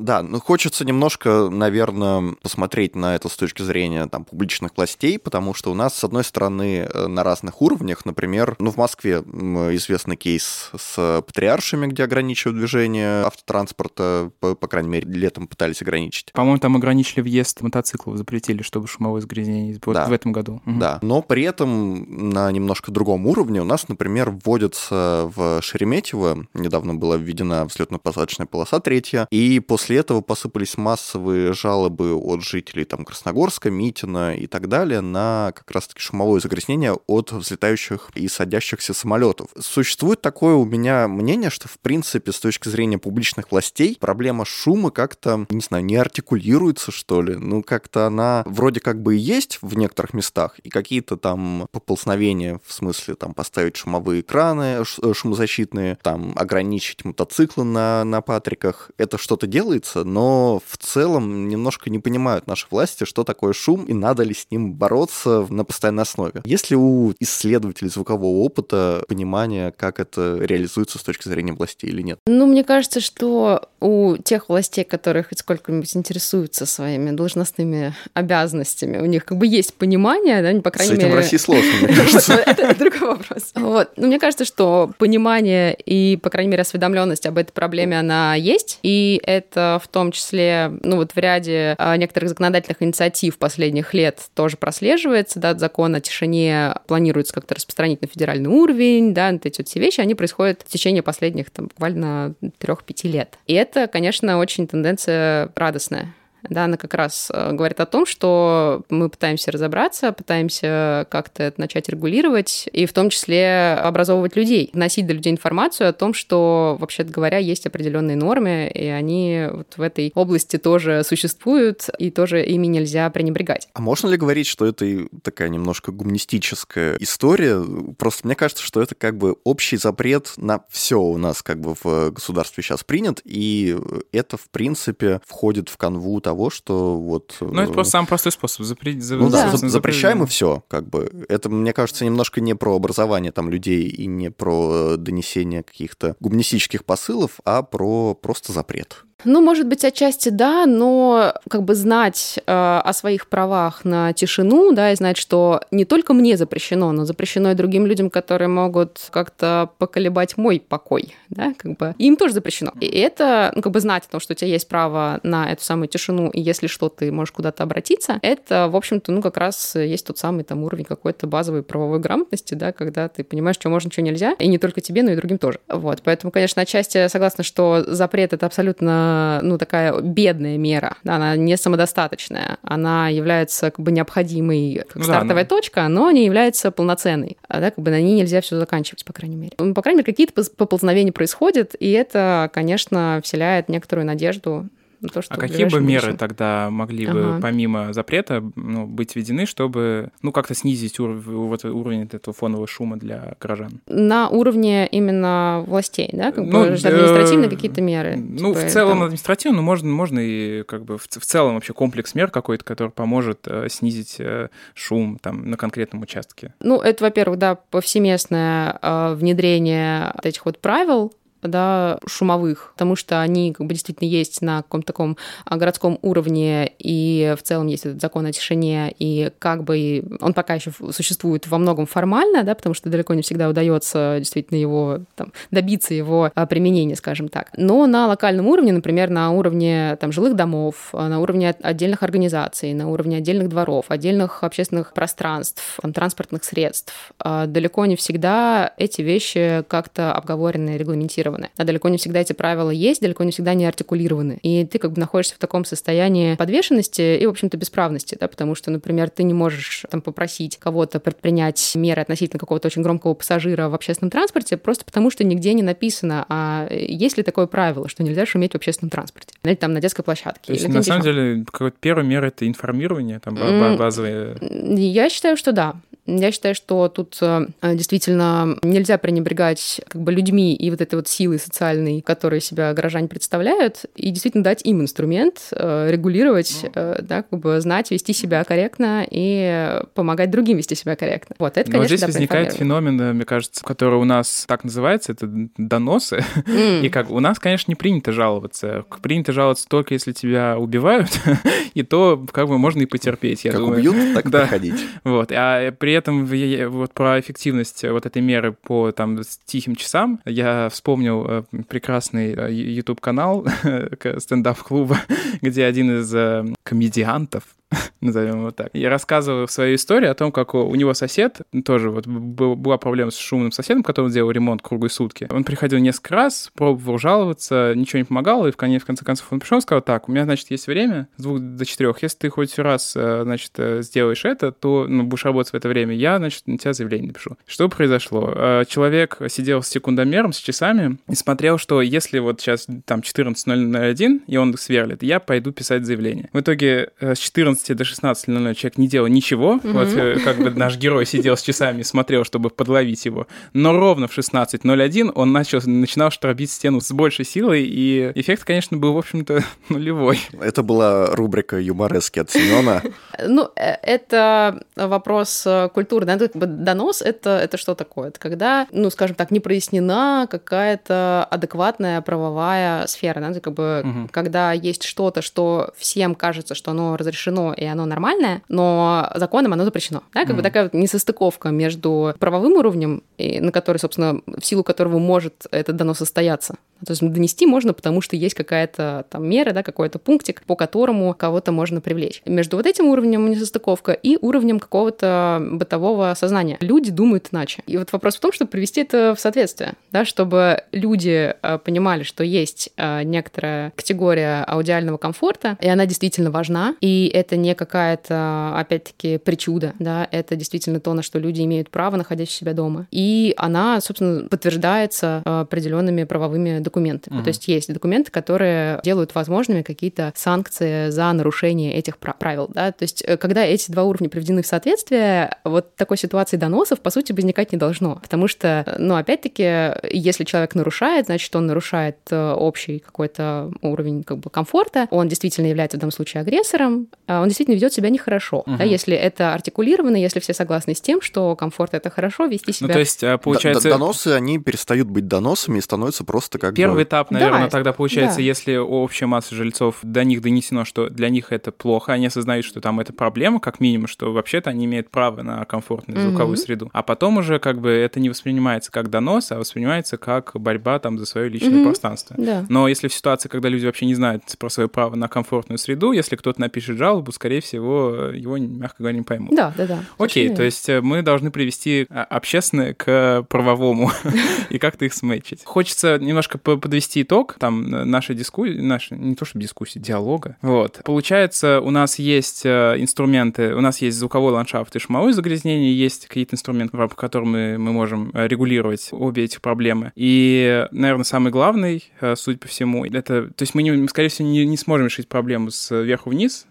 Да, 0.01 0.23
ну 0.23 0.41
хочется 0.41 0.85
немножко, 0.85 1.49
наверное, 1.51 2.35
посмотреть 2.43 2.97
на 2.97 3.15
это 3.15 3.29
с 3.29 3.37
точки 3.37 3.63
зрения 3.63 4.07
там 4.07 4.25
публичных 4.25 4.73
властей, 4.77 5.19
потому 5.19 5.55
что 5.55 5.71
у 5.71 5.75
нас, 5.75 5.95
с 5.95 6.05
одной 6.05 6.25
стороны, 6.25 6.89
э, 6.93 7.07
на 7.07 7.23
разных 7.23 7.61
уровнях, 7.61 8.05
например, 8.07 8.57
ну 8.59 8.71
в 8.71 8.77
Москве 8.77 9.19
известный 9.19 10.17
кейс 10.17 10.71
с 10.77 11.23
патриаршами, 11.27 11.87
где 11.87 12.05
ограничивают 12.05 12.59
движение 12.59 13.25
автотранспорта, 13.25 14.31
по, 14.41 14.55
по 14.55 14.69
крайней 14.69 14.89
мере, 14.89 15.11
летом 15.11 15.47
пытались 15.47 15.83
ограничить. 15.83 16.33
По-моему, 16.33 16.59
там 16.59 16.77
ограничили 16.77 17.21
въезд 17.21 17.61
мотоциклов, 17.61 18.17
запретили, 18.17 18.63
чтобы 18.63 18.89
шумовое 18.89 19.21
загрязнение 19.21 19.79
вот 19.85 19.95
да. 19.95 20.07
в 20.07 20.13
этом 20.13 20.33
году. 20.33 20.63
Угу. 20.67 20.79
Да, 20.79 20.99
но 21.03 21.23
при 21.23 21.43
этом 21.43 22.31
на 22.31 22.51
немножко 22.51 22.91
другом 22.91 23.27
уровне 23.27 23.61
у 23.61 23.65
нас, 23.65 23.89
например, 23.89 24.31
вводится 24.31 25.31
в 25.35 25.61
Шереметьево, 25.61 26.47
недавно 26.55 26.95
была 26.95 27.17
введена 27.17 27.67
взлетно-посадочная 27.67 28.47
полоса 28.47 28.81
третья, 28.81 29.27
и 29.31 29.61
после 29.61 29.90
После 29.91 30.03
этого 30.03 30.21
посыпались 30.21 30.77
массовые 30.77 31.53
жалобы 31.53 32.15
от 32.15 32.45
жителей 32.45 32.85
там, 32.85 33.05
Красногорска, 33.05 33.71
Митина 33.71 34.37
и 34.37 34.47
так 34.47 34.69
далее 34.69 35.01
на 35.01 35.51
как 35.53 35.69
раз-таки 35.69 36.01
шумовое 36.01 36.39
загрязнение 36.39 36.93
от 37.09 37.33
взлетающих 37.33 38.11
и 38.15 38.29
садящихся 38.29 38.95
самолетов. 38.95 39.49
Существует 39.59 40.21
такое 40.21 40.55
у 40.55 40.65
меня 40.65 41.09
мнение, 41.09 41.51
что 41.51 41.67
в 41.67 41.81
принципе 41.81 42.31
с 42.31 42.39
точки 42.39 42.69
зрения 42.69 42.99
публичных 42.99 43.51
властей 43.51 43.97
проблема 43.99 44.45
шума 44.45 44.93
как-то, 44.93 45.45
не 45.51 45.61
знаю, 45.61 45.85
не 45.85 45.97
артикулируется, 45.97 46.93
что 46.93 47.21
ли. 47.21 47.35
Ну, 47.35 47.65
как-то 47.65 48.07
она 48.07 48.45
вроде 48.47 48.79
как 48.79 49.03
бы 49.03 49.17
и 49.17 49.19
есть 49.19 49.59
в 49.61 49.77
некоторых 49.77 50.15
местах, 50.15 50.61
и 50.61 50.69
какие-то 50.69 51.17
там 51.17 51.67
поползновения, 51.73 52.61
в 52.65 52.73
смысле 52.73 53.17
там 53.17 53.35
поставить 53.35 53.77
шумовые 53.77 54.21
экраны 54.21 54.85
э, 55.03 55.15
шумозащитные, 55.15 55.99
там 56.01 56.33
ограничить 56.37 57.05
мотоциклы 57.05 57.65
на, 57.65 58.05
на 58.05 58.21
патриках, 58.21 58.93
это 58.97 59.19
что-то 59.19 59.49
делает, 59.49 59.80
делается, 59.81 60.05
но 60.05 60.61
в 60.67 60.77
целом 60.79 61.49
немножко 61.49 61.91
не 61.91 61.99
понимают 61.99 62.47
наши 62.47 62.67
власти, 62.71 63.05
что 63.05 63.25
такое 63.25 63.53
шум 63.53 63.85
и 63.85 63.93
надо 63.93 64.23
ли 64.23 64.35
с 64.35 64.47
ним 64.51 64.75
бороться 64.75 65.47
на 65.49 65.65
постоянной 65.65 66.03
основе. 66.03 66.43
Есть 66.45 66.71
ли 66.71 66.77
у 66.77 67.13
исследователей 67.21 67.91
звукового 67.91 68.45
опыта 68.45 69.03
понимание, 69.09 69.73
как 69.77 70.01
это 70.01 70.39
реализуется 70.41 70.99
с 70.99 71.03
точки 71.03 71.29
зрения 71.29 71.53
властей 71.53 71.91
или 71.91 72.03
нет? 72.03 72.19
Ну, 72.27 72.47
мне 72.47 72.65
кажется, 72.65 73.01
что 73.01 73.69
у 73.81 74.17
тех 74.17 74.49
властей, 74.49 74.85
которые 74.85 75.23
хоть 75.23 75.39
сколько-нибудь 75.39 75.97
интересуются 75.97 76.67
своими 76.67 77.11
должностными 77.11 77.95
обязанностями, 78.15 78.99
у 78.99 79.07
них 79.07 79.25
как 79.25 79.39
бы 79.39 79.47
есть 79.47 79.75
понимание, 79.75 80.43
да, 80.43 80.61
по 80.61 80.71
крайней 80.71 80.95
мере... 80.95 81.03
С 81.03 81.05
этим 81.05 81.13
в 81.13 81.17
России 81.17 81.37
сложно, 81.37 81.71
мне 81.83 81.97
кажется. 81.97 82.35
Это 82.47 82.79
другой 82.79 83.17
вопрос. 83.17 83.51
Вот. 83.55 83.91
Но 83.97 84.07
мне 84.07 84.19
кажется, 84.19 84.45
что 84.45 84.93
понимание 84.99 85.75
и, 85.75 86.19
по 86.23 86.31
крайней 86.31 86.51
мере, 86.51 86.63
осведомленность 86.63 87.27
об 87.27 87.39
этой 87.39 87.53
проблеме, 87.53 87.99
она 87.99 88.35
есть, 88.35 88.79
и 88.83 89.21
это 89.25 89.70
в 89.79 89.89
том 89.89 90.13
числе, 90.13 90.73
ну 90.83 90.97
вот 90.97 91.13
в 91.13 91.17
ряде 91.17 91.75
а, 91.79 91.97
некоторых 91.97 92.31
законодательных 92.31 92.83
инициатив 92.83 93.39
последних 93.39 93.95
лет 93.95 94.21
тоже 94.35 94.57
прослеживается, 94.57 95.39
да, 95.39 95.55
закон 95.55 95.95
о 95.95 96.01
тишине 96.01 96.75
планируется 96.87 97.33
как-то 97.35 97.55
распространить 97.55 98.03
на 98.03 98.09
федеральный 98.09 98.51
уровень, 98.51 99.15
да, 99.15 99.33
вот 99.33 99.47
эти 99.47 99.61
вот 99.61 99.69
все 99.69 99.81
вещи, 99.81 100.01
они 100.01 100.15
происходят 100.15 100.63
в 100.67 100.71
течение 100.71 101.03
последних 101.03 101.51
там 101.51 101.67
буквально 101.67 102.35
трех-пяти 102.59 103.09
лет. 103.09 103.39
И 103.47 103.55
это, 103.55 103.87
конечно, 103.87 104.39
очень 104.39 104.67
тенденция 104.67 105.51
радостная 105.55 106.15
да, 106.51 106.65
она 106.65 106.77
как 106.77 106.95
раз 106.95 107.31
э, 107.33 107.53
говорит 107.53 107.81
о 107.81 107.87
том, 107.87 108.05
что 108.05 108.83
мы 108.91 109.09
пытаемся 109.09 109.53
разобраться, 109.53 110.13
пытаемся 110.13 111.07
как-то 111.09 111.45
это 111.45 111.61
начать 111.61 111.89
регулировать, 111.89 112.69
и 112.73 112.87
в 112.87 112.93
том 112.93 113.09
числе 113.11 113.79
образовывать 113.81 114.37
людей, 114.37 114.71
носить 114.75 115.07
до 115.07 115.15
людей 115.15 115.33
информацию 115.33 115.89
о 115.89 115.93
том, 115.93 116.13
что, 116.13 116.77
вообще-то 116.81 117.11
говоря, 117.11 117.39
есть 117.39 117.67
определенные 117.67 118.17
нормы, 118.17 118.71
и 118.75 118.87
они 118.87 119.47
вот 119.51 119.75
в 119.77 119.83
этой 119.83 120.11
области 120.15 120.57
тоже 120.59 121.03
существуют, 121.05 121.89
и 121.99 122.11
тоже 122.11 122.45
ими 122.45 122.67
нельзя 122.67 123.09
пренебрегать. 123.11 123.69
А 123.73 123.81
можно 123.81 124.09
ли 124.09 124.17
говорить, 124.17 124.49
что 124.49 124.67
это 124.67 125.07
такая 125.23 125.49
немножко 125.49 125.93
гуманистическая 125.93 126.97
история? 126.99 127.63
Просто 127.97 128.27
мне 128.27 128.35
кажется, 128.35 128.65
что 128.65 128.83
это 128.83 128.95
как 128.97 129.17
бы 129.17 129.37
общий 129.45 129.77
запрет 129.77 130.33
на 130.37 130.65
все 130.69 131.01
у 131.01 131.17
нас 131.17 131.43
как 131.43 131.61
бы 131.61 131.75
в 131.83 132.11
государстве 132.11 132.63
сейчас 132.63 132.83
принят, 132.83 133.21
и 133.25 133.77
это, 134.11 134.37
в 134.37 134.49
принципе, 134.51 135.21
входит 135.27 135.69
в 135.69 135.77
канву 135.77 136.21
того, 136.21 136.40
что 136.49 136.99
вот... 136.99 137.37
Ну, 137.41 137.61
это 137.61 137.73
просто 137.73 137.91
самый 137.91 138.07
простой 138.07 138.33
способ 138.33 138.65
запретить. 138.65 139.11
Ну 139.11 139.29
да, 139.29 139.51
да. 139.51 139.57
запрещаем 139.57 140.23
и 140.23 140.27
все, 140.27 140.65
как 140.69 140.89
бы. 140.89 141.27
Это, 141.29 141.51
мне 141.51 141.75
кажется, 141.75 142.05
немножко 142.05 142.41
не 142.41 142.55
про 142.55 142.75
образование 142.75 143.33
там 143.33 143.51
людей 143.51 143.89
и 143.89 144.07
не 144.07 144.31
про 144.31 144.97
донесение 144.97 145.63
каких-то 145.63 146.17
гуманистических 146.21 146.85
посылов, 146.87 147.41
а 147.45 147.63
про 147.63 148.15
просто 148.15 148.53
запрет. 148.53 149.05
Ну, 149.25 149.41
может 149.41 149.67
быть, 149.67 149.85
отчасти 149.85 150.29
да, 150.29 150.67
но 150.67 151.35
как 151.49 151.63
бы 151.63 151.75
знать 151.75 152.39
э, 152.39 152.43
о 152.47 152.93
своих 152.93 153.29
правах 153.29 153.85
на 153.85 154.13
тишину, 154.13 154.73
да, 154.73 154.93
и 154.93 154.97
знать, 154.97 155.17
что 155.17 155.61
не 155.71 155.85
только 155.85 156.15
мне 156.15 156.37
запрещено, 156.37 156.93
но 156.93 157.05
запрещено 157.05 157.53
и 157.53 157.55
другим 157.55 157.87
людям, 157.87 158.11
которые 158.11 158.49
могут 158.49 159.09
как-то 159.11 159.71
поколебать 159.79 160.37
мой 160.37 160.61
покой, 160.61 161.15
да, 161.29 161.55
как 161.57 161.77
бы 161.77 161.95
им 161.99 162.17
тоже 162.17 162.35
запрещено. 162.35 162.73
И 162.81 162.87
это, 162.87 163.53
ну, 163.55 163.63
как 163.63 163.73
бы 163.73 163.81
знать 163.81 164.05
о 164.07 164.11
том, 164.11 164.21
что 164.21 164.33
у 164.33 164.37
тебя 164.37 164.49
есть 164.49 164.69
право 164.69 165.21
на 165.23 165.51
эту 165.51 165.65
самую 165.65 165.89
тишину, 165.89 166.31
и 166.31 166.41
если 166.41 166.67
что, 166.67 166.89
ты 166.89 167.13
можешь 167.13 167.33
куда-то 167.33 167.63
обратиться, 167.63 168.19
это, 168.23 168.69
в 168.69 168.77
общем-то, 168.77 169.13
ну, 169.13 169.23
как 169.23 169.37
раз 169.37 169.75
есть 169.75 170.07
тот 170.07 170.19
самый 170.19 170.45
там 170.45 170.63
уровень 170.65 170.85
какой-то 170.85 171.27
базовой 171.27 171.63
правовой 171.63 171.99
грамотности, 171.99 172.55
да, 172.55 172.73
когда 172.73 173.09
ты 173.09 173.25
понимаешь, 173.25 173.57
что 173.57 173.69
можно, 173.69 173.91
что 173.91 174.03
нельзя, 174.03 174.35
и 174.39 174.49
не 174.49 174.59
только 174.59 174.81
тебе, 174.81 175.03
но 175.03 175.13
и 175.13 175.17
другим 175.17 175.39
тоже. 175.39 175.61
Вот, 175.69 176.03
поэтому, 176.03 176.31
конечно, 176.31 176.63
отчасти 176.63 177.09
согласна, 177.09 177.45
что 177.45 177.85
запрет— 177.87 178.33
это 178.35 178.47
абсолютно, 178.47 179.10
ну, 179.43 179.59
такая 179.59 180.01
бедная 180.01 180.59
мера, 180.59 180.97
она 181.05 181.37
не 181.37 181.57
самодостаточная, 181.57 182.59
она 182.63 183.09
является 183.09 183.71
как 183.71 183.81
бы 183.81 183.93
необходимой 183.93 184.83
как 184.87 184.97
ну, 184.97 185.05
стартовая 185.05 185.45
да, 185.45 185.49
точка, 185.49 185.89
но 185.89 186.11
не 186.11 186.25
является 186.25 186.71
полноценной, 186.71 187.39
а, 187.49 187.61
да, 187.61 187.71
как 187.71 187.83
бы 187.83 187.91
на 187.91 188.01
ней 188.01 188.15
нельзя 188.15 188.41
все 188.41 188.59
заканчивать, 188.59 189.05
по 189.05 189.13
крайней 189.13 189.37
мере. 189.37 189.53
Ну, 189.59 189.75
по 189.75 189.83
крайней 189.83 189.99
мере, 189.99 190.13
какие-то 190.13 190.43
поползновения 190.57 191.13
происходят, 191.13 191.75
и 191.79 191.91
это, 191.93 192.51
конечно, 192.53 193.21
вселяет 193.23 193.69
некоторую 193.69 194.07
надежду 194.07 194.61
на 194.61 194.69
то, 195.09 195.23
что... 195.23 195.35
А 195.35 195.39
какие 195.39 195.65
бы 195.65 195.81
меры 195.81 196.09
будущем... 196.09 196.17
тогда 196.19 196.69
могли 196.71 197.07
ага. 197.07 197.15
бы, 197.15 197.41
помимо 197.41 197.93
запрета, 197.93 198.43
ну, 198.57 198.87
быть 198.87 199.17
введены, 199.17 199.47
чтобы, 199.47 200.11
ну, 200.23 200.33
как-то 200.33 200.55
снизить 200.55 200.99
ур... 201.01 201.13
вот, 201.13 201.65
уровень 201.65 202.09
этого 202.13 202.35
фонового 202.35 202.67
шума 202.67 202.97
для 202.97 203.35
горожан? 203.41 203.81
На 203.87 204.29
уровне 204.29 204.87
именно 204.87 205.65
властей, 205.67 206.11
да? 206.13 206.33
Как 206.33 206.45
ну, 206.45 206.51
бы 206.51 206.67
административные 206.67 207.49
э... 207.49 207.51
какие-то 207.51 207.81
меры? 207.81 208.17
Ну, 208.17 208.55
типа, 208.55 208.67
в 208.67 208.71
целом 208.71 208.99
там... 208.99 209.03
административно, 209.05 209.57
но 209.57 209.63
можно, 209.63 209.89
можно 209.89 210.19
и 210.19 210.63
как 210.65 210.85
бы 210.85 210.99
в, 210.99 211.05
в 211.05 211.25
целом 211.25 211.55
вообще 211.55 211.73
комплекс 211.73 212.15
мер 212.15 212.31
какой-то, 212.31 212.65
который 212.65 212.91
поможет 212.91 213.41
э, 213.47 213.69
снизить 213.69 214.17
э, 214.19 214.49
шум 214.75 215.19
там 215.21 215.49
на 215.51 215.57
конкретном 215.57 216.03
участке. 216.03 216.55
Ну, 216.61 216.81
это, 216.81 217.05
во-первых, 217.05 217.39
да, 217.39 217.57
повсеместное 217.71 218.79
э, 218.81 219.15
внедрение 219.15 220.13
этих 220.23 220.45
вот 220.45 220.59
правил, 220.59 221.13
да, 221.43 221.99
шумовых, 222.07 222.73
потому 222.75 222.97
что 222.97 223.21
они 223.21 223.53
как 223.53 223.67
бы 223.67 223.73
действительно 223.73 224.09
есть 224.09 224.43
на 224.43 224.59
каком-то 224.59 224.89
таком 224.89 225.17
а, 225.45 225.57
городском 225.57 225.99
уровне, 226.03 226.73
и 226.79 227.35
в 227.39 227.43
целом 227.43 227.67
есть 227.67 227.87
этот 227.87 228.01
закон 228.01 228.27
о 228.27 228.33
тишине, 228.33 228.95
и 228.99 229.31
как 229.39 229.65
бы 229.65 230.03
он 230.21 230.35
пока 230.35 230.55
еще 230.55 230.73
существует 230.91 231.47
во 231.47 231.59
многом 231.59 231.87
формально, 231.87 232.43
да, 232.43 232.55
потому 232.55 232.75
что 232.75 232.91
далеко 232.91 233.15
не 233.15 233.23
всегда 233.23 233.49
удается 233.49 234.17
действительно 234.19 234.59
его 234.59 234.99
там, 235.15 235.33
добиться 235.51 235.95
его 235.95 236.31
а, 236.35 236.47
применения, 236.47 236.97
скажем 236.97 237.29
так. 237.29 237.51
Но 237.57 237.87
на 237.87 238.07
локальном 238.07 238.47
уровне, 238.47 238.73
например, 238.73 239.11
на 239.11 239.31
уровне 239.31 239.97
там, 240.01 240.13
жилых 240.13 240.37
домов, 240.37 240.91
а, 240.93 241.09
на 241.09 241.21
уровне 241.21 241.55
отдельных 241.63 242.03
организаций, 242.03 242.75
на 242.75 242.89
уровне 242.89 243.17
отдельных 243.17 243.49
дворов, 243.49 243.87
отдельных 243.89 244.45
общественных 244.45 244.93
пространств, 244.93 245.79
там, 245.81 245.93
транспортных 245.93 246.45
средств, 246.45 247.13
далеко 247.19 247.87
не 247.87 247.97
всегда 247.97 248.73
эти 248.77 249.03
вещи 249.03 249.65
как-то 249.69 250.13
обговорены, 250.13 250.77
регламентированы 250.77 251.30
артикулированы. 251.31 251.51
А 251.57 251.65
далеко 251.65 251.89
не 251.89 251.99
всегда 251.99 252.21
эти 252.21 252.33
правила 252.33 252.71
есть, 252.71 253.01
далеко 253.01 253.25
не 253.25 253.31
всегда 253.31 253.55
не 253.55 253.67
артикулированы. 253.67 254.39
И 254.43 254.65
ты 254.65 254.79
как 254.79 254.93
бы 254.93 255.01
находишься 255.01 255.35
в 255.35 255.39
таком 255.39 255.65
состоянии 255.65 256.35
подвешенности 256.35 257.19
и, 257.19 257.27
в 257.27 257.31
общем-то, 257.31 257.57
бесправности, 257.57 258.17
да, 258.19 258.29
потому 258.29 258.55
что, 258.55 258.71
например, 258.71 259.11
ты 259.11 259.23
не 259.23 259.35
можешь 259.35 259.85
там 259.91 260.01
попросить 260.01 260.59
кого-то 260.59 261.01
предпринять 261.01 261.73
меры 261.75 262.03
относительно 262.03 262.39
какого-то 262.39 262.69
очень 262.69 262.83
громкого 262.83 263.15
пассажира 263.15 263.69
в 263.69 263.75
общественном 263.75 264.11
транспорте, 264.11 264.57
просто 264.57 264.85
потому 264.85 265.11
что 265.11 265.25
нигде 265.25 265.53
не 265.55 265.63
написано, 265.63 266.27
а 266.29 266.69
есть 266.71 267.17
ли 267.17 267.23
такое 267.23 267.47
правило, 267.47 267.89
что 267.89 268.03
нельзя 268.03 268.27
шуметь 268.27 268.53
в 268.53 268.57
общественном 268.57 268.91
транспорте, 268.91 269.35
знаете, 269.43 269.61
там 269.61 269.73
на 269.73 269.81
детской 269.81 270.03
площадке. 270.03 270.47
То 270.47 270.53
есть, 270.53 270.69
на 270.69 270.83
самом 270.83 271.03
деле, 271.03 271.45
какой-то 271.51 271.77
первая 271.81 272.07
мера— 272.07 272.27
это 272.29 272.47
информирование, 272.47 273.21
там 273.21 273.35
базовые... 273.77 274.37
Я 274.41 275.09
считаю, 275.11 275.37
что 275.37 275.53
да. 275.53 275.75
Я 276.19 276.33
считаю, 276.33 276.55
что 276.55 276.89
тут 276.89 277.19
э, 277.21 277.47
действительно 277.63 278.59
нельзя 278.63 278.99
пренебрегать 278.99 279.81
как 279.89 280.03
бы 280.03 280.13
людьми 280.13 280.55
и 280.55 280.71
вот 280.71 280.81
этой 280.81 280.97
вот 280.97 281.09
силой 281.09 281.39
социальной, 281.39 282.01
которые 282.01 282.41
себя 282.41 282.73
горожане 282.73 283.09
представляют, 283.09 283.85
и 283.95 284.11
действительно 284.11 284.45
дать 284.45 284.65
им 284.65 284.81
инструмент 284.81 285.49
э, 285.53 285.91
регулировать, 285.91 286.61
ну. 286.63 286.71
э, 286.75 286.99
да, 287.03 287.23
как 287.23 287.39
бы 287.39 287.61
знать, 287.61 287.91
вести 287.91 288.13
себя 288.13 288.43
корректно 288.45 289.07
и 289.09 289.81
помогать 289.95 290.31
другим 290.31 290.59
вести 290.59 290.75
себя 290.75 290.97
корректно. 290.97 291.37
Вот 291.39 291.57
это, 291.57 291.71
конечно, 291.71 291.79
Но 291.79 291.87
здесь 291.87 292.01
да, 292.01 292.07
возникает 292.07 292.53
феномен, 292.55 293.15
мне 293.15 293.25
кажется, 293.25 293.63
который 293.63 293.99
у 293.99 294.05
нас 294.05 294.45
так 294.47 294.65
называется, 294.65 295.13
это 295.13 295.29
доносы. 295.57 296.25
Mm. 296.47 296.81
И 296.87 296.89
как 296.89 297.11
у 297.11 297.21
нас, 297.21 297.39
конечно, 297.39 297.71
не 297.71 297.77
принято 297.77 298.13
жаловаться. 298.13 298.85
Принято 299.03 299.33
жаловаться 299.33 299.69
только 299.69 299.95
если 299.95 300.13
тебя 300.13 300.59
убивают, 300.59 301.11
и 301.75 301.83
то 301.83 302.25
как 302.33 302.49
бы 302.49 302.59
можно 302.59 302.83
и 302.83 302.87
потерпеть. 302.87 303.45
Я 303.45 303.53
как 303.53 303.61
думаю. 303.61 303.79
убьют, 303.79 304.15
так 304.15 304.31
да. 304.31 304.41
проходить. 304.41 304.85
Вот. 305.05 305.31
А 305.33 305.71
при 305.73 305.93
этом 306.01 306.27
вот 306.71 306.93
про 306.93 307.21
эффективность 307.21 307.85
вот 307.85 308.07
этой 308.07 308.23
меры 308.23 308.53
по 308.53 308.91
там 308.93 309.21
тихим 309.45 309.77
часам 309.77 310.21
я 310.25 310.69
вспомнил 310.69 311.27
э, 311.27 311.43
прекрасный 311.69 312.35
э, 312.35 312.53
YouTube-канал 312.53 313.47
стендап-клуба, 314.19 314.99
где 315.43 315.65
один 315.65 316.01
из 316.01 316.13
э, 316.15 316.45
комедиантов 316.65 317.45
назовем 318.01 318.39
его 318.39 318.51
так. 318.51 318.71
Я 318.73 318.91
рассказываю 318.91 319.49
свою 319.49 319.77
историю 319.77 320.11
о 320.11 320.15
том, 320.15 320.33
как 320.33 320.55
у 320.55 320.75
него 320.75 320.95
сосед, 320.95 321.41
тоже 321.65 321.91
вот 321.91 322.07
была 322.07 322.79
проблема 322.79 323.11
с 323.11 323.17
шумным 323.17 323.53
соседом, 323.53 323.83
который 323.83 324.11
делал 324.11 324.31
ремонт 324.31 324.63
круглые 324.63 324.91
сутки. 324.91 325.29
Он 325.31 325.45
приходил 325.45 325.79
несколько 325.79 326.15
раз, 326.15 326.51
пробовал 326.55 326.99
жаловаться, 326.99 327.73
ничего 327.75 327.99
не 328.01 328.05
помогало, 328.05 328.49
и 328.49 328.51
в 328.51 328.57
конце, 328.57 328.79
в 328.79 328.85
конце 328.85 329.05
концов 329.05 329.29
он 329.31 329.41
пришел 329.41 329.59
и 329.59 329.61
сказал, 329.61 329.83
так, 329.83 330.09
у 330.09 330.13
меня, 330.13 330.25
значит, 330.25 330.51
есть 330.51 330.67
время 330.67 331.09
с 331.17 331.23
двух 331.23 331.41
до 331.41 331.65
четырех. 331.65 332.03
Если 332.03 332.19
ты 332.19 332.31
хоть 332.31 332.59
раз, 332.59 332.95
э, 332.97 333.23
значит, 333.23 333.53
э, 333.57 333.83
сделаешь 333.83 334.25
это, 334.25 334.53
то 334.53 334.87
ну, 334.89 335.05
будешь 335.05 335.25
работать 335.25 335.53
в 335.53 335.57
это 335.57 335.69
время, 335.69 335.95
я, 335.95 336.19
значит, 336.19 336.47
на 336.47 336.59
тебя 336.59 336.73
заявление 336.73 337.09
напишу. 337.09 337.37
Что 337.47 337.69
произошло? 337.69 338.33
Э, 338.35 338.65
человек 338.69 339.19
сидел 339.29 339.63
с 339.63 339.69
секундомером, 339.69 340.33
с 340.33 340.39
часами 340.39 340.99
и 341.09 341.15
смотрел, 341.15 341.59
что 341.59 341.83
если 341.83 342.19
вот 342.19 342.41
сейчас 342.41 342.67
там 342.85 343.01
14.001, 343.01 344.23
и 344.27 344.37
он 344.37 344.57
сверлит, 344.57 345.03
я 345.03 345.21
пойду 345.21 345.53
писать 345.53 345.85
заявление. 345.85 346.29
В 346.33 346.41
итоге 346.41 346.91
с 347.01 347.19
14 347.19 347.60
до 347.69 347.85
16.00 347.85 348.55
человек 348.55 348.79
не 348.79 348.89
делал 348.89 349.09
ничего, 349.09 349.57
mm-hmm. 349.57 349.73
вот 349.73 349.89
э, 349.89 350.19
как 350.21 350.39
бы 350.39 350.51
наш 350.51 350.77
герой 350.77 351.07
сидел 351.07 351.37
с 351.37 351.43
часами, 351.43 351.83
смотрел, 351.83 352.25
чтобы 352.25 352.51
подловить 352.51 353.05
его, 353.05 353.27
но 353.53 353.77
ровно 353.77 354.09
в 354.09 354.17
16.01 354.17 355.13
он 355.15 355.33
начал, 355.33 355.61
начинал 355.65 356.11
штробить 356.11 356.51
стену 356.51 356.81
с 356.81 356.91
большей 356.93 357.25
силой, 357.25 357.65
и 357.65 358.13
эффект, 358.15 358.45
конечно, 358.45 358.77
был, 358.77 358.95
в 358.95 358.99
общем-то, 358.99 359.45
нулевой. 359.69 360.21
Это 360.41 360.63
была 360.63 361.07
рубрика 361.15 361.59
юморески 361.59 362.19
от 362.19 362.31
Семена. 362.31 362.83
Ну, 363.23 363.51
э, 363.55 363.75
это 363.83 364.63
вопрос 364.77 365.47
культуры, 365.75 366.07
да, 366.07 366.17
как 366.19 366.37
бы 366.37 366.47
донос— 366.47 367.03
это, 367.03 367.31
это 367.31 367.59
что 367.59 367.75
такое? 367.75 368.09
Это 368.09 368.19
когда, 368.19 368.67
ну, 368.73 368.89
скажем 368.89 369.15
так, 369.15 369.31
не 369.31 369.41
прояснена 369.41 370.27
какая-то 370.31 371.27
адекватная 371.31 372.01
правовая 372.01 372.87
сфера, 372.87 373.21
да, 373.21 373.39
как 373.41 373.55
бы, 373.55 373.83
угу. 373.85 374.09
когда 374.11 374.53
есть 374.53 374.85
что-то, 374.85 375.23
что 375.23 375.73
всем 375.77 376.15
кажется, 376.15 376.55
что 376.55 376.71
оно 376.71 376.97
разрешено, 376.97 377.50
и 377.53 377.65
оно 377.65 377.87
нормальное, 377.87 378.43
но 378.49 379.11
законом 379.15 379.53
оно 379.53 379.65
запрещено. 379.65 380.03
Да? 380.15 380.23
Как 380.23 380.31
mm. 380.31 380.37
бы 380.37 380.43
такая 380.43 380.65
вот 380.65 380.75
несостыковка 380.75 381.51
между 381.51 382.15
правовым 382.19 382.55
уровнем, 382.55 383.03
на 383.19 383.53
который, 383.53 383.79
собственно, 383.79 384.21
в 384.27 384.45
силу 384.45 384.65
которого 384.65 384.99
может 384.99 385.47
это 385.51 385.73
дано 385.73 385.95
состояться. 385.95 386.57
То 386.85 386.93
есть 386.93 387.03
донести 387.03 387.47
можно, 387.47 387.73
потому 387.73 388.01
что 388.01 388.17
есть 388.17 388.35
какая-то 388.35 389.05
там 389.11 389.29
мера, 389.29 389.53
да, 389.53 389.63
какой-то 389.63 389.99
пунктик, 389.99 390.43
по 390.45 390.57
которому 390.57 391.15
кого-то 391.15 391.53
можно 391.53 391.81
привлечь. 391.81 392.23
Между 392.25 392.57
вот 392.57 392.67
этим 392.67 392.87
уровнем 392.87 393.31
несостыковка 393.31 393.93
и 393.93 394.17
уровнем 394.21 394.59
какого-то 394.59 395.43
бытового 395.53 396.15
сознания. 396.17 396.57
Люди 396.61 396.91
думают 396.91 397.29
иначе. 397.33 397.63
И 397.67 397.77
вот 397.77 397.93
вопрос 397.93 398.17
в 398.17 398.21
том, 398.21 398.33
чтобы 398.33 398.51
привести 398.51 398.81
это 398.81 399.15
в 399.15 399.21
соответствие, 399.21 399.75
да, 399.93 400.05
чтобы 400.05 400.63
люди 400.73 401.35
э, 401.41 401.59
понимали, 401.59 402.03
что 402.03 402.25
есть 402.25 402.71
э, 402.77 403.03
некоторая 403.03 403.73
категория 403.77 404.45
аудиального 404.45 404.97
комфорта, 404.97 405.59
и 405.61 405.69
она 405.69 405.87
действительно 405.87 406.31
важна, 406.31 406.75
и 406.81 407.11
это 407.13 407.37
не 407.41 407.55
какая-то, 407.55 408.53
опять-таки, 408.57 409.19
причуда, 409.19 409.75
да, 409.79 410.09
это 410.11 410.37
действительно 410.37 410.81
то, 410.81 410.95
на 410.95 411.03
что 411.03 411.19
люди 411.19 411.43
имеют 411.43 411.71
право, 411.71 411.97
находясь 411.97 412.29
у 412.29 412.33
себя 412.33 412.53
дома. 412.53 412.87
И 412.91 413.35
она, 413.37 413.81
собственно, 413.81 414.29
подтверждается 414.29 415.23
э, 415.25 415.41
определенными 415.41 416.05
правовыми 416.05 416.59
документами. 416.61 417.19
Mm-hmm. 417.19 417.23
То 417.23 417.29
есть 417.29 417.49
есть 417.49 417.73
документы, 417.73 418.11
которые 418.11 418.81
делают 418.85 419.15
возможными 419.15 419.63
какие-то 419.63 420.13
санкции 420.15 420.91
за 420.91 421.13
нарушение 421.13 421.75
этих 421.75 421.99
правил. 421.99 422.49
Да? 422.53 422.73
То 422.73 422.83
есть 422.83 423.03
э, 423.07 423.17
когда 423.17 423.45
эти 423.45 423.71
два 423.71 423.85
уровня 423.85 424.09
приведены 424.09 424.43
в 424.43 424.47
соответствие, 424.47 425.37
вот 425.45 425.75
такой 425.77 425.97
ситуации 425.97 426.37
доносов, 426.37 426.81
по 426.81 426.91
сути, 426.91 427.13
возникать 427.13 427.53
не 427.53 427.59
должно. 427.59 427.97
Потому 427.97 428.29
что, 428.29 428.77
ну, 428.79 428.97
опять-таки, 428.97 429.73
если 429.93 430.25
человек 430.25 430.55
нарушает, 430.55 431.07
значит, 431.07 431.35
он 431.35 431.47
нарушает 431.47 431.99
э, 432.11 432.33
общий 432.33 432.79
какой-то 432.79 433.51
уровень 433.63 434.03
как 434.03 434.19
бы 434.19 434.31
комфорта, 434.31 434.87
он 434.91 435.09
действительно 435.09 435.47
является 435.47 435.77
в 435.77 435.81
данном 435.81 435.93
случае 435.93 436.21
агрессором, 436.21 436.89
а 437.07 437.23
он 437.23 437.29
действительно 437.31 437.55
ведет 437.55 437.73
себя 437.73 437.91
нехорошо. 437.91 438.41
Угу. 438.41 438.57
Да, 438.59 438.65
если 438.65 438.97
это 438.97 439.33
артикулировано, 439.35 439.97
если 439.97 440.21
все 440.21 440.35
согласны 440.35 440.75
с 440.75 440.81
тем, 440.81 441.01
что 441.01 441.35
комфорт 441.37 441.75
это 441.75 441.91
хорошо, 441.91 442.27
вести 442.27 442.53
себя. 442.53 442.69
Ну, 442.69 442.73
то 442.75 442.79
есть, 442.79 443.03
а, 443.03 443.19
получается. 443.19 443.69
Доносы, 443.71 444.09
они 444.09 444.39
перестают 444.39 444.89
быть 444.89 445.07
доносами 445.07 445.59
и 445.59 445.61
становятся 445.61 446.05
просто 446.05 446.39
как 446.39 446.55
Первый 446.55 446.77
бы... 446.77 446.83
этап, 446.83 447.11
наверное, 447.11 447.45
да, 447.45 447.49
тогда 447.49 447.73
получается, 447.73 448.19
да. 448.19 448.23
если 448.23 448.57
общая 448.57 449.07
масса 449.07 449.35
жильцов 449.35 449.77
до 449.83 450.05
них 450.05 450.21
донесено, 450.21 450.65
что 450.65 450.89
для 450.89 451.09
них 451.09 451.33
это 451.33 451.53
плохо, 451.53 451.93
они 451.93 452.07
осознают, 452.07 452.45
что 452.45 452.61
там 452.61 452.81
это 452.81 452.93
проблема, 452.93 453.41
как 453.41 453.61
минимум, 453.61 453.87
что 453.87 454.13
вообще-то 454.13 454.51
они 454.51 454.65
имеют 454.65 454.91
право 454.91 455.23
на 455.23 455.45
комфортную 455.45 456.01
звуковую 456.01 456.35
угу. 456.35 456.43
среду. 456.43 456.71
А 456.73 456.83
потом 456.83 457.19
уже 457.19 457.39
как 457.39 457.61
бы 457.61 457.71
это 457.71 458.01
не 458.01 458.09
воспринимается 458.09 458.71
как 458.71 458.91
донос, 458.91 459.33
а 459.33 459.39
воспринимается 459.39 459.97
как 459.97 460.33
борьба 460.35 460.79
там 460.79 460.99
за 460.99 461.07
свое 461.07 461.29
личное 461.29 461.57
угу. 461.57 461.65
пространство. 461.65 462.17
Да. 462.19 462.45
Но 462.49 462.69
если 462.69 462.89
в 462.89 462.95
ситуации, 462.95 463.29
когда 463.29 463.49
люди 463.49 463.67
вообще 463.67 463.87
не 463.87 463.95
знают 463.95 464.25
про 464.39 464.49
свое 464.49 464.69
право 464.69 464.97
на 464.97 465.09
комфортную 465.09 465.59
среду, 465.59 465.93
если 465.93 466.17
кто-то 466.17 466.41
напишет 466.41 466.77
жалобу, 466.77 467.10
скорее 467.13 467.41
всего, 467.41 468.11
его, 468.13 468.37
мягко 468.39 468.77
говоря, 468.79 468.97
не 468.97 469.03
поймут. 469.03 469.35
Да, 469.35 469.53
да, 469.57 469.67
да. 469.67 469.85
Окей, 469.99 470.35
то 470.35 470.43
есть 470.43 470.69
э, 470.69 470.81
мы 470.81 471.03
должны 471.03 471.31
привести 471.31 471.87
а, 471.91 472.05
общественное 472.05 472.75
к 472.75 473.25
правовому 473.29 473.91
и 474.51 474.59
как-то 474.59 474.85
их 474.85 474.95
сметчить. 474.95 475.43
Хочется 475.45 475.99
немножко 475.99 476.39
подвести 476.39 477.03
итог 477.03 477.37
там 477.39 477.75
э, 477.75 477.85
нашей 477.85 478.15
дискуссии, 478.15 478.61
нашей, 478.61 478.99
не 478.99 479.15
то 479.15 479.25
чтобы 479.25 479.43
дискуссии, 479.43 479.79
диалога. 479.79 480.37
Вот. 480.43 480.81
Получается, 480.85 481.61
у 481.61 481.71
нас 481.71 481.99
есть 481.99 482.43
э, 482.45 482.77
инструменты, 482.79 483.55
у 483.55 483.61
нас 483.61 483.81
есть 483.81 483.99
звуковой 483.99 484.33
ландшафт 484.33 484.75
и 484.77 484.79
шумовое 484.79 485.13
загрязнение, 485.13 485.77
есть 485.77 486.07
какие-то 486.07 486.35
инструменты, 486.35 486.77
в 486.77 486.81
рамках 486.81 486.99
которых 486.99 487.29
мы, 487.29 487.59
мы 487.59 487.73
можем 487.73 488.11
регулировать 488.15 488.89
обе 488.93 489.25
эти 489.25 489.39
проблемы. 489.39 489.93
И, 489.95 490.67
наверное, 490.71 491.05
самый 491.05 491.33
главный, 491.33 491.85
судя 492.15 492.39
по 492.39 492.49
всему, 492.49 492.85
это, 492.85 493.27
то 493.27 493.43
есть 493.43 493.55
мы, 493.55 493.63
не, 493.63 493.89
скорее 493.89 494.09
всего, 494.09 494.29
не, 494.29 494.45
не 494.47 494.57
сможем 494.57 494.87
решить 494.87 495.09
проблему 495.09 495.51
с 495.51 495.75
верху 495.75 496.11
вниз, 496.11 496.47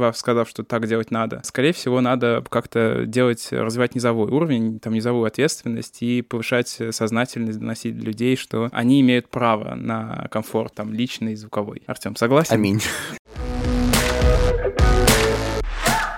назвав, 0.00 0.16
сказав, 0.16 0.48
что 0.48 0.62
так 0.62 0.86
делать 0.86 1.10
надо. 1.10 1.40
Скорее 1.44 1.72
всего, 1.72 2.00
надо 2.00 2.42
как-то 2.48 3.04
делать, 3.06 3.48
развивать 3.52 3.94
низовой 3.94 4.30
уровень, 4.30 4.80
там, 4.80 4.94
низовую 4.94 5.26
ответственность 5.26 6.02
и 6.02 6.22
повышать 6.22 6.80
сознательность, 6.90 7.58
доносить 7.58 7.94
людей, 7.94 8.36
что 8.36 8.68
они 8.72 9.00
имеют 9.02 9.28
право 9.28 9.74
на 9.74 10.26
комфорт, 10.30 10.74
там, 10.74 10.92
личный, 10.94 11.34
звуковой. 11.34 11.82
Артем, 11.86 12.16
согласен? 12.16 12.54
Аминь. 12.54 12.80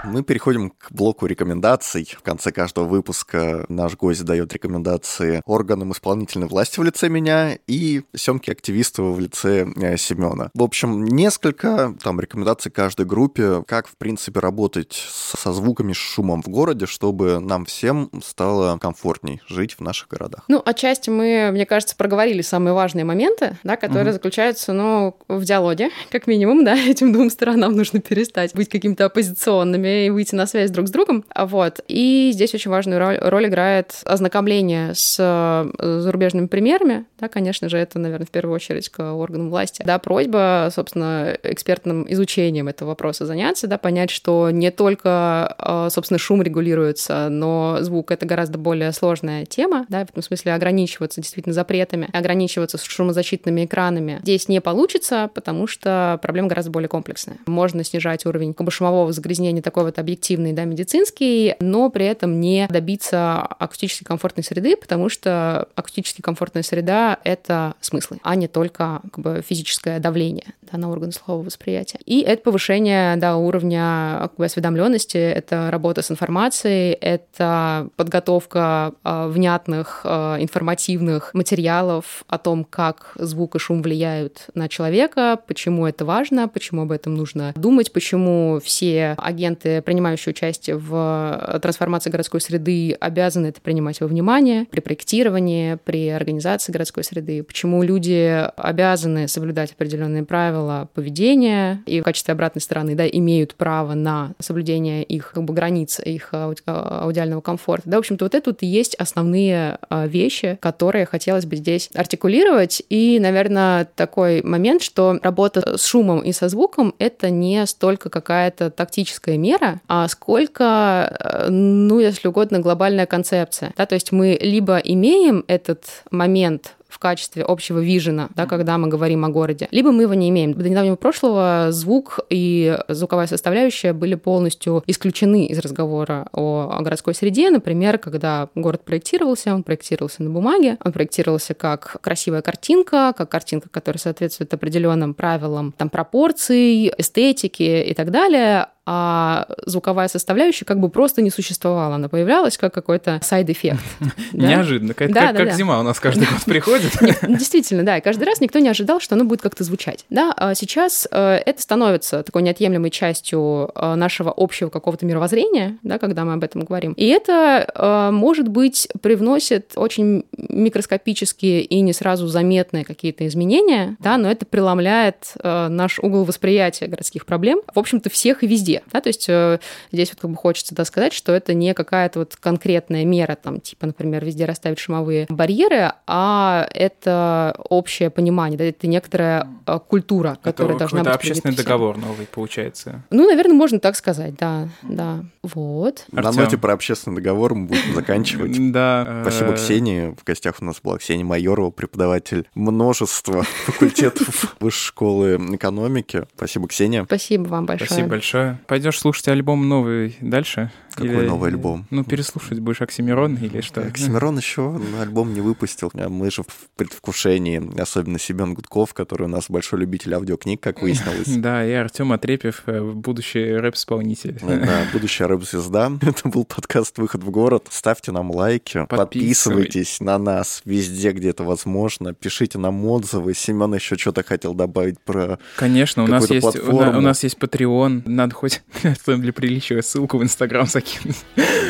Мы 0.05 0.24
переходим 0.24 0.70
к 0.70 0.90
блоку 0.90 1.26
рекомендаций. 1.26 2.12
В 2.18 2.22
конце 2.22 2.50
каждого 2.50 2.84
выпуска 2.86 3.64
наш 3.68 3.96
гость 3.96 4.24
дает 4.24 4.53
рекомендации 4.53 5.42
органам 5.46 5.92
исполнительной 5.92 6.48
власти 6.48 6.80
в 6.80 6.82
лице 6.82 7.09
меня 7.09 7.57
и 7.68 8.03
Семки 8.14 8.50
Активистова 8.50 9.12
в 9.12 9.20
лице 9.20 9.66
э, 9.76 9.96
Семена. 9.96 10.50
В 10.55 10.62
общем, 10.62 11.05
несколько 11.05 11.94
там 12.03 12.20
рекомендаций 12.20 12.72
каждой 12.72 13.07
группе, 13.07 13.62
как, 13.66 13.86
в 13.86 13.96
принципе, 13.96 14.40
работать 14.40 14.92
со 14.92 15.53
звуками, 15.53 15.92
с 15.92 15.96
шумом 15.96 16.42
в 16.42 16.48
городе, 16.48 16.86
чтобы 16.86 17.38
нам 17.38 17.64
всем 17.64 18.11
стало 18.24 18.78
комфортней 18.78 19.40
жить 19.46 19.74
в 19.74 19.80
наших 19.80 20.09
городах. 20.09 20.44
Ну, 20.48 20.61
отчасти 20.64 21.11
мы, 21.11 21.50
мне 21.53 21.64
кажется, 21.64 21.94
проговорили 21.96 22.42
самые 22.42 22.74
важные 22.74 23.05
моменты, 23.05 23.57
да, 23.62 23.76
которые 23.76 24.09
угу. 24.09 24.14
заключаются, 24.14 24.72
ну, 24.72 25.16
в 25.28 25.44
диалоге, 25.44 25.90
как 26.11 26.26
минимум, 26.26 26.64
да, 26.64 26.76
этим 26.86 27.12
двум 27.12 27.30
сторонам 27.30 27.72
нужно 27.76 28.00
перестать 28.00 28.55
быть 28.55 28.68
какими-то 28.68 29.05
оппозиционными 29.05 29.91
и 29.93 30.11
выйти 30.11 30.34
на 30.34 30.47
связь 30.47 30.70
друг 30.70 30.88
с 30.88 30.90
другом. 30.90 31.24
Вот. 31.34 31.80
И 31.88 32.30
здесь 32.32 32.55
очень 32.55 32.70
важную 32.70 32.99
роль, 32.99 33.18
роль 33.20 33.47
играет 33.47 34.01
ознакомление 34.05 34.95
с 34.95 35.16
э, 35.18 36.01
зарубежными 36.01 36.47
примерами. 36.47 37.05
Да, 37.18 37.28
конечно 37.28 37.68
же, 37.68 37.78
это, 37.78 37.99
наверное, 37.99 38.26
в 38.26 38.30
первую 38.30 38.55
очередь 38.55 38.88
к 38.88 39.14
органам 39.14 39.51
власти. 39.51 39.82
Да, 39.84 39.99
просьба, 39.99 40.68
собственно, 40.74 41.36
экспертным 41.43 42.11
изучением 42.12 42.68
этого 42.68 42.90
вопроса 42.90 43.26
заняться, 43.26 43.66
да, 43.66 43.78
понять, 43.78 44.11
что 44.11 44.51
не 44.51 44.70
только, 44.70 45.55
э, 45.59 45.88
собственно, 45.90 46.18
шум 46.18 46.43
регулируется, 46.43 47.28
но 47.30 47.78
звук— 47.80 48.11
это 48.12 48.26
гораздо 48.26 48.59
более 48.59 48.93
сложная 48.93 49.47
тема, 49.47 49.86
да, 49.88 50.05
в 50.07 50.11
этом 50.11 50.22
смысле 50.22 50.55
ограничиваться 50.55 51.20
действительно 51.20 51.53
запретами, 51.53 52.09
ограничиваться 52.12 52.78
шумозащитными 52.78 53.64
экранами 53.64 54.20
здесь 54.22 54.49
не 54.49 54.61
получится, 54.61 55.30
потому 55.34 55.66
что 55.66 56.18
проблема 56.22 56.49
гораздо 56.49 56.70
более 56.70 56.88
комплексная. 56.88 57.38
Можно 57.47 57.84
снижать 57.84 58.26
уровень 58.26 58.55
шумового 58.70 59.12
загрязнения 59.12 59.62
такой 59.62 59.81
вот 59.84 59.98
объективный, 59.98 60.52
да, 60.52 60.64
медицинский, 60.64 61.54
но 61.60 61.90
при 61.90 62.06
этом 62.06 62.40
не 62.40 62.66
добиться 62.68 63.40
акустически 63.40 64.04
комфортной 64.04 64.44
среды, 64.44 64.76
потому 64.76 65.08
что 65.08 65.68
акустически 65.74 66.20
комфортная 66.20 66.62
среда— 66.62 67.18
это 67.24 67.74
смыслы, 67.80 68.18
а 68.22 68.34
не 68.36 68.48
только 68.48 69.00
как 69.12 69.18
бы, 69.18 69.42
физическое 69.46 69.98
давление 69.98 70.54
да, 70.72 70.78
на 70.78 70.90
органы 70.90 71.12
слухового 71.12 71.42
восприятия. 71.42 71.98
И 72.06 72.20
это 72.20 72.42
повышение 72.42 73.16
да, 73.16 73.36
уровня 73.36 74.18
как 74.22 74.36
бы, 74.36 74.44
осведомленности, 74.44 75.18
это 75.18 75.70
работа 75.70 76.02
с 76.02 76.10
информацией, 76.10 76.96
это 77.00 77.88
подготовка 77.96 78.94
э, 79.04 79.28
внятных 79.28 80.00
э, 80.04 80.36
информативных 80.40 81.34
материалов 81.34 82.24
о 82.28 82.38
том, 82.38 82.64
как 82.64 83.12
звук 83.16 83.56
и 83.56 83.58
шум 83.58 83.82
влияют 83.82 84.46
на 84.54 84.68
человека, 84.68 85.38
почему 85.46 85.86
это 85.86 86.04
важно, 86.04 86.48
почему 86.48 86.82
об 86.82 86.92
этом 86.92 87.14
нужно 87.14 87.52
думать, 87.56 87.92
почему 87.92 88.60
все 88.64 89.14
агенты, 89.18 89.82
принимающие 89.82 90.30
участие 90.30 90.76
в 90.76 91.58
трансформации 91.62 92.10
городской 92.10 92.40
среды, 92.40 92.96
обязаны 92.98 93.48
это 93.48 93.60
принимать 93.60 94.00
во 94.00 94.06
внимание 94.06 94.66
при 94.70 94.80
проектировании, 94.80 95.78
при 95.84 96.08
организации 96.08 96.72
городской 96.72 97.04
среды, 97.04 97.42
почему 97.42 97.82
люди 97.82 98.48
обязаны 98.56 99.28
соблюдать 99.28 99.72
определенные 99.72 100.24
правила 100.24 100.61
поведения 100.94 101.82
и 101.86 102.00
в 102.00 102.04
качестве 102.04 102.32
обратной 102.32 102.62
стороны 102.62 102.94
да, 102.94 103.06
имеют 103.06 103.54
право 103.54 103.94
на 103.94 104.32
соблюдение 104.38 105.02
их 105.02 105.32
как 105.32 105.44
бы, 105.44 105.54
границ, 105.54 106.00
их 106.00 106.30
аудиального 106.32 107.40
комфорта. 107.40 107.88
Да, 107.88 107.96
в 107.96 108.00
общем-то, 108.00 108.24
вот 108.24 108.34
это 108.34 108.50
вот 108.50 108.62
и 108.62 108.66
есть 108.66 108.94
основные 108.94 109.78
а, 109.88 110.06
вещи, 110.06 110.58
которые 110.60 111.06
хотелось 111.06 111.46
бы 111.46 111.56
здесь 111.56 111.90
артикулировать. 111.94 112.82
И, 112.88 113.18
наверное, 113.20 113.86
такой 113.96 114.42
момент, 114.42 114.82
что 114.82 115.18
работа 115.22 115.76
с 115.76 115.84
шумом 115.84 116.20
и 116.20 116.32
со 116.32 116.48
звуком— 116.48 116.94
это 116.98 117.30
не 117.30 117.66
столько 117.66 118.10
какая-то 118.10 118.70
тактическая 118.70 119.36
мера, 119.36 119.80
а 119.88 120.08
сколько, 120.08 121.16
э, 121.18 121.48
ну, 121.50 122.00
если 122.00 122.28
угодно, 122.28 122.60
глобальная 122.60 123.06
концепция. 123.06 123.72
Да? 123.76 123.86
То 123.86 123.94
есть 123.94 124.12
мы 124.12 124.38
либо 124.40 124.78
имеем 124.78 125.44
этот 125.46 125.84
момент 126.10 126.74
в 126.93 126.99
качестве 126.99 127.43
общего 127.43 127.78
vision 127.78 128.16
а, 128.16 128.28
да, 128.36 128.47
когда 128.47 128.76
мы 128.76 128.88
говорим 128.88 129.24
о 129.24 129.30
городе, 129.30 129.66
либо 129.70 129.93
мы 129.93 130.03
его 130.03 130.14
не 130.14 130.28
имеем. 130.28 130.53
До 130.53 130.68
недавнего 130.68 130.97
прошлого 130.97 131.68
звук 131.70 132.20
и 132.28 132.78
звуковая 132.88 133.26
составляющая 133.26 133.93
были 133.95 134.14
полностью 134.14 134.84
исключены 134.86 135.47
из 135.47 135.59
разговора 135.59 136.26
о, 136.32 136.78
городской 136.80 137.14
среде. 137.14 137.51
Например, 137.51 137.99
когда 137.99 138.49
город 138.55 138.84
проектировался, 138.84 139.55
он 139.55 139.62
проектировался 139.62 140.22
на 140.22 140.30
бумаге, 140.30 140.76
он 140.84 140.93
проектировался 140.93 141.55
как 141.55 141.97
красивая 142.03 142.43
картинка, 142.43 143.14
как 143.16 143.30
картинка, 143.30 143.68
которая 143.70 143.99
соответствует 143.99 144.53
определенным 144.53 145.14
правилам 145.14 145.72
там, 145.76 145.88
пропорций, 145.88 146.93
эстетики 146.99 147.82
и 147.82 147.95
так 147.95 148.11
далее, 148.11 148.66
а 148.84 149.46
звуковая 149.64 150.08
составляющая 150.08 150.64
как 150.64 150.80
бы 150.80 150.88
просто 150.88 151.22
не 151.22 151.30
существовала. 151.30 151.94
Она 151.94 152.08
появлялась 152.08 152.58
как 152.58 152.74
какой-то 152.74 153.20
side-effect. 153.22 153.80
Неожиданно, 154.32 154.94
как 154.94 155.10
зима 155.54 155.78
у 155.80 155.82
нас 155.82 156.00
каждый 156.00 156.26
год 156.26 156.40
приходит. 156.44 156.90
Действительно, 157.28 157.84
да, 157.84 157.98
и 157.98 158.00
каждый 158.00 158.24
раз 158.24 158.40
никто 158.40 158.58
не 158.58 158.68
ожидал, 158.68 159.00
что 159.00 159.14
оно 159.14 159.24
будет 159.24 159.40
как-то 159.40 159.62
звучать. 159.62 160.04
Да, 160.10 160.32
а 160.36 160.54
сейчас 160.54 161.06
э, 161.10 161.34
это 161.46 161.62
становится 161.62 162.22
такой 162.22 162.42
неотъемлемой 162.42 162.90
частью 162.90 163.70
э, 163.74 163.94
нашего 163.94 164.34
общего 164.36 164.68
какого-то 164.68 165.06
мировоззрения, 165.06 165.78
да, 165.82 165.98
когда 165.98 166.24
мы 166.24 166.32
об 166.32 166.42
этом 166.42 166.62
говорим. 166.64 166.92
И 166.94 167.06
это, 167.06 167.66
э, 167.72 168.10
может 168.10 168.48
быть, 168.48 168.88
привносит 169.00 169.72
очень 169.76 170.24
микроскопические 170.36 171.62
и 171.62 171.80
не 171.80 171.92
сразу 171.92 172.26
заметные 172.26 172.84
какие-то 172.84 173.26
изменения, 173.28 173.96
да, 174.00 174.18
но 174.18 174.30
это 174.30 174.44
преломляет 174.44 175.34
наш 175.42 175.98
угол 175.98 176.24
восприятия 176.24 176.86
городских 176.86 177.26
проблем, 177.26 177.60
в 177.72 177.78
общем-то, 177.78 178.10
всех 178.10 178.42
и 178.42 178.46
везде 178.46 178.71
везде. 178.72 178.82
Да? 178.92 179.00
То 179.00 179.08
есть 179.08 179.26
э, 179.28 179.58
здесь 179.90 180.10
вот 180.10 180.20
как 180.20 180.30
бы 180.30 180.36
хочется 180.36 180.74
да, 180.74 180.84
сказать, 180.84 181.12
что 181.12 181.32
это 181.32 181.54
не 181.54 181.74
какая-то 181.74 182.20
вот 182.20 182.36
конкретная 182.36 183.04
мера, 183.04 183.36
там, 183.40 183.60
типа, 183.60 183.86
например, 183.86 184.24
везде 184.24 184.44
расставить 184.44 184.78
шумовые 184.78 185.26
барьеры, 185.28 185.92
а 186.06 186.66
это 186.72 187.56
общее 187.68 188.10
понимание, 188.10 188.58
да, 188.58 188.64
это 188.64 188.86
некоторая 188.86 189.48
э, 189.66 189.78
культура, 189.86 190.38
которая 190.42 190.76
это 190.76 190.80
должна 190.80 191.04
быть 191.04 191.14
общественный 191.14 191.54
договор 191.54 191.96
новый, 191.96 192.26
получается. 192.26 193.02
Ну, 193.10 193.26
наверное, 193.26 193.54
можно 193.54 193.78
так 193.80 193.96
сказать, 193.96 194.34
да, 194.36 194.68
да. 194.82 195.24
Вот. 195.42 196.04
На 196.12 196.32
ноте 196.32 196.56
про 196.56 196.74
общественный 196.74 197.16
договор 197.16 197.54
мы 197.54 197.66
будем 197.66 197.94
заканчивать. 197.94 198.52
Да. 198.72 199.22
Спасибо, 199.22 199.50
э, 199.50 199.56
Ксении. 199.56 200.14
В 200.18 200.24
гостях 200.24 200.56
у 200.60 200.64
нас 200.64 200.80
была 200.82 200.96
Ксения 200.96 201.24
Майорова, 201.24 201.70
преподаватель 201.70 202.46
множества 202.54 203.42
факультетов 203.66 204.56
Высшей 204.60 204.86
школы 204.86 205.36
экономики. 205.52 206.24
Спасибо, 206.36 206.68
Ксения. 206.68 207.04
Спасибо 207.04 207.48
вам 207.48 207.66
большое. 207.66 207.88
Спасибо 207.88 208.08
большое. 208.08 208.58
Пойдешь 208.66 208.98
слушать 208.98 209.28
альбом 209.28 209.68
новый 209.68 210.16
дальше? 210.20 210.70
Какой 210.95 211.11
Или- 211.11 211.26
новый 211.26 211.51
альбом? 211.51 211.86
Ну, 211.90 212.05
переслушать 212.05 212.61
будешь 212.61 212.80
Оксимирон 212.82 213.36
или 213.36 213.61
что? 213.61 213.80
Оксимирон 213.80 214.36
еще 214.36 214.80
альбом 215.01 215.34
не 215.34 215.40
выпустил. 215.40 215.90
А 215.95 216.09
Мы 216.09 216.30
же 216.30 216.43
в 216.43 216.68
предвкушении, 216.76 217.80
особенно 217.80 218.18
Семен 218.18 218.55
Гудков, 218.55 218.95
который 218.95 219.24
у 219.24 219.28
нас 219.28 219.47
большой 219.49 219.80
любитель 219.80 220.14
аудиокниг, 220.14 220.61
как 220.61 220.82
выяснилось. 220.82 221.28
Да, 221.43 221.66
и 221.66 221.72
Артем 221.72 222.12
Отрепьев, 222.12 222.62
э, 222.66 222.80
будущий 222.80 223.55
рэп-исполнитель. 223.55 224.38
Да, 224.40 224.84
будущая 224.93 225.26
рэп-звезда. 225.28 225.93
Это 226.03 226.28
был 226.28 226.45
подкаст 226.45 226.99
«Выход 226.99 227.24
в 227.24 227.30
город». 227.30 227.66
Ставьте 227.70 228.12
нам 228.12 228.30
лайки, 228.30 228.86
подписывайтесь 228.88 230.01
на 230.01 230.18
нас 230.18 230.62
везде, 230.64 231.12
где 231.12 231.30
это 231.30 231.45
возможно. 231.45 232.14
Пишите 232.14 232.59
нам 232.59 232.84
отзывы. 232.84 233.34
Семен 233.34 233.74
еще 233.74 233.97
что-то 233.97 234.22
хотел 234.22 234.55
добавить 234.55 235.01
про... 235.01 235.38
Конечно, 235.57 236.05
у 236.05 236.07
нас, 236.07 236.26
какую-то 236.26 236.59
есть, 236.59 236.68
у 236.68 237.01
нас 237.01 237.22
есть 237.22 237.38
Patreon. 237.38 238.03
Надо 238.07 238.34
хоть 238.34 238.62
для 239.07 239.32
приличия 239.32 239.82
ссылку 239.82 240.18
в 240.18 240.22
Инстаграм 240.22 240.66
закинуть. 240.82 241.16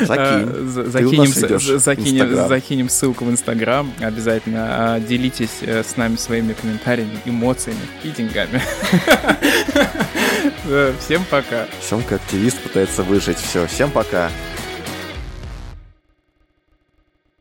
Закинь. 0.07 0.49
У 0.63 0.67
Закинем, 0.67 1.79
закинем, 1.79 2.47
закинем 2.47 2.89
ссылку 2.89 3.25
в 3.25 3.31
Инстаграм 3.31 3.91
обязательно. 3.99 4.95
А, 4.95 4.99
Делитесь 4.99 5.59
э, 5.61 5.83
с 5.83 5.97
нами 5.97 6.15
своими 6.15 6.53
комментариями, 6.53 7.19
эмоциями 7.25 7.81
и 8.03 8.09
деньгами. 8.09 8.61
Всем 10.99 11.23
пока. 11.29 11.67
Семка 11.81 12.15
активист 12.15 12.59
пытается 12.61 13.03
выжить. 13.03 13.37
Все, 13.37 13.67
всем 13.67 13.91
пока. 13.91 14.29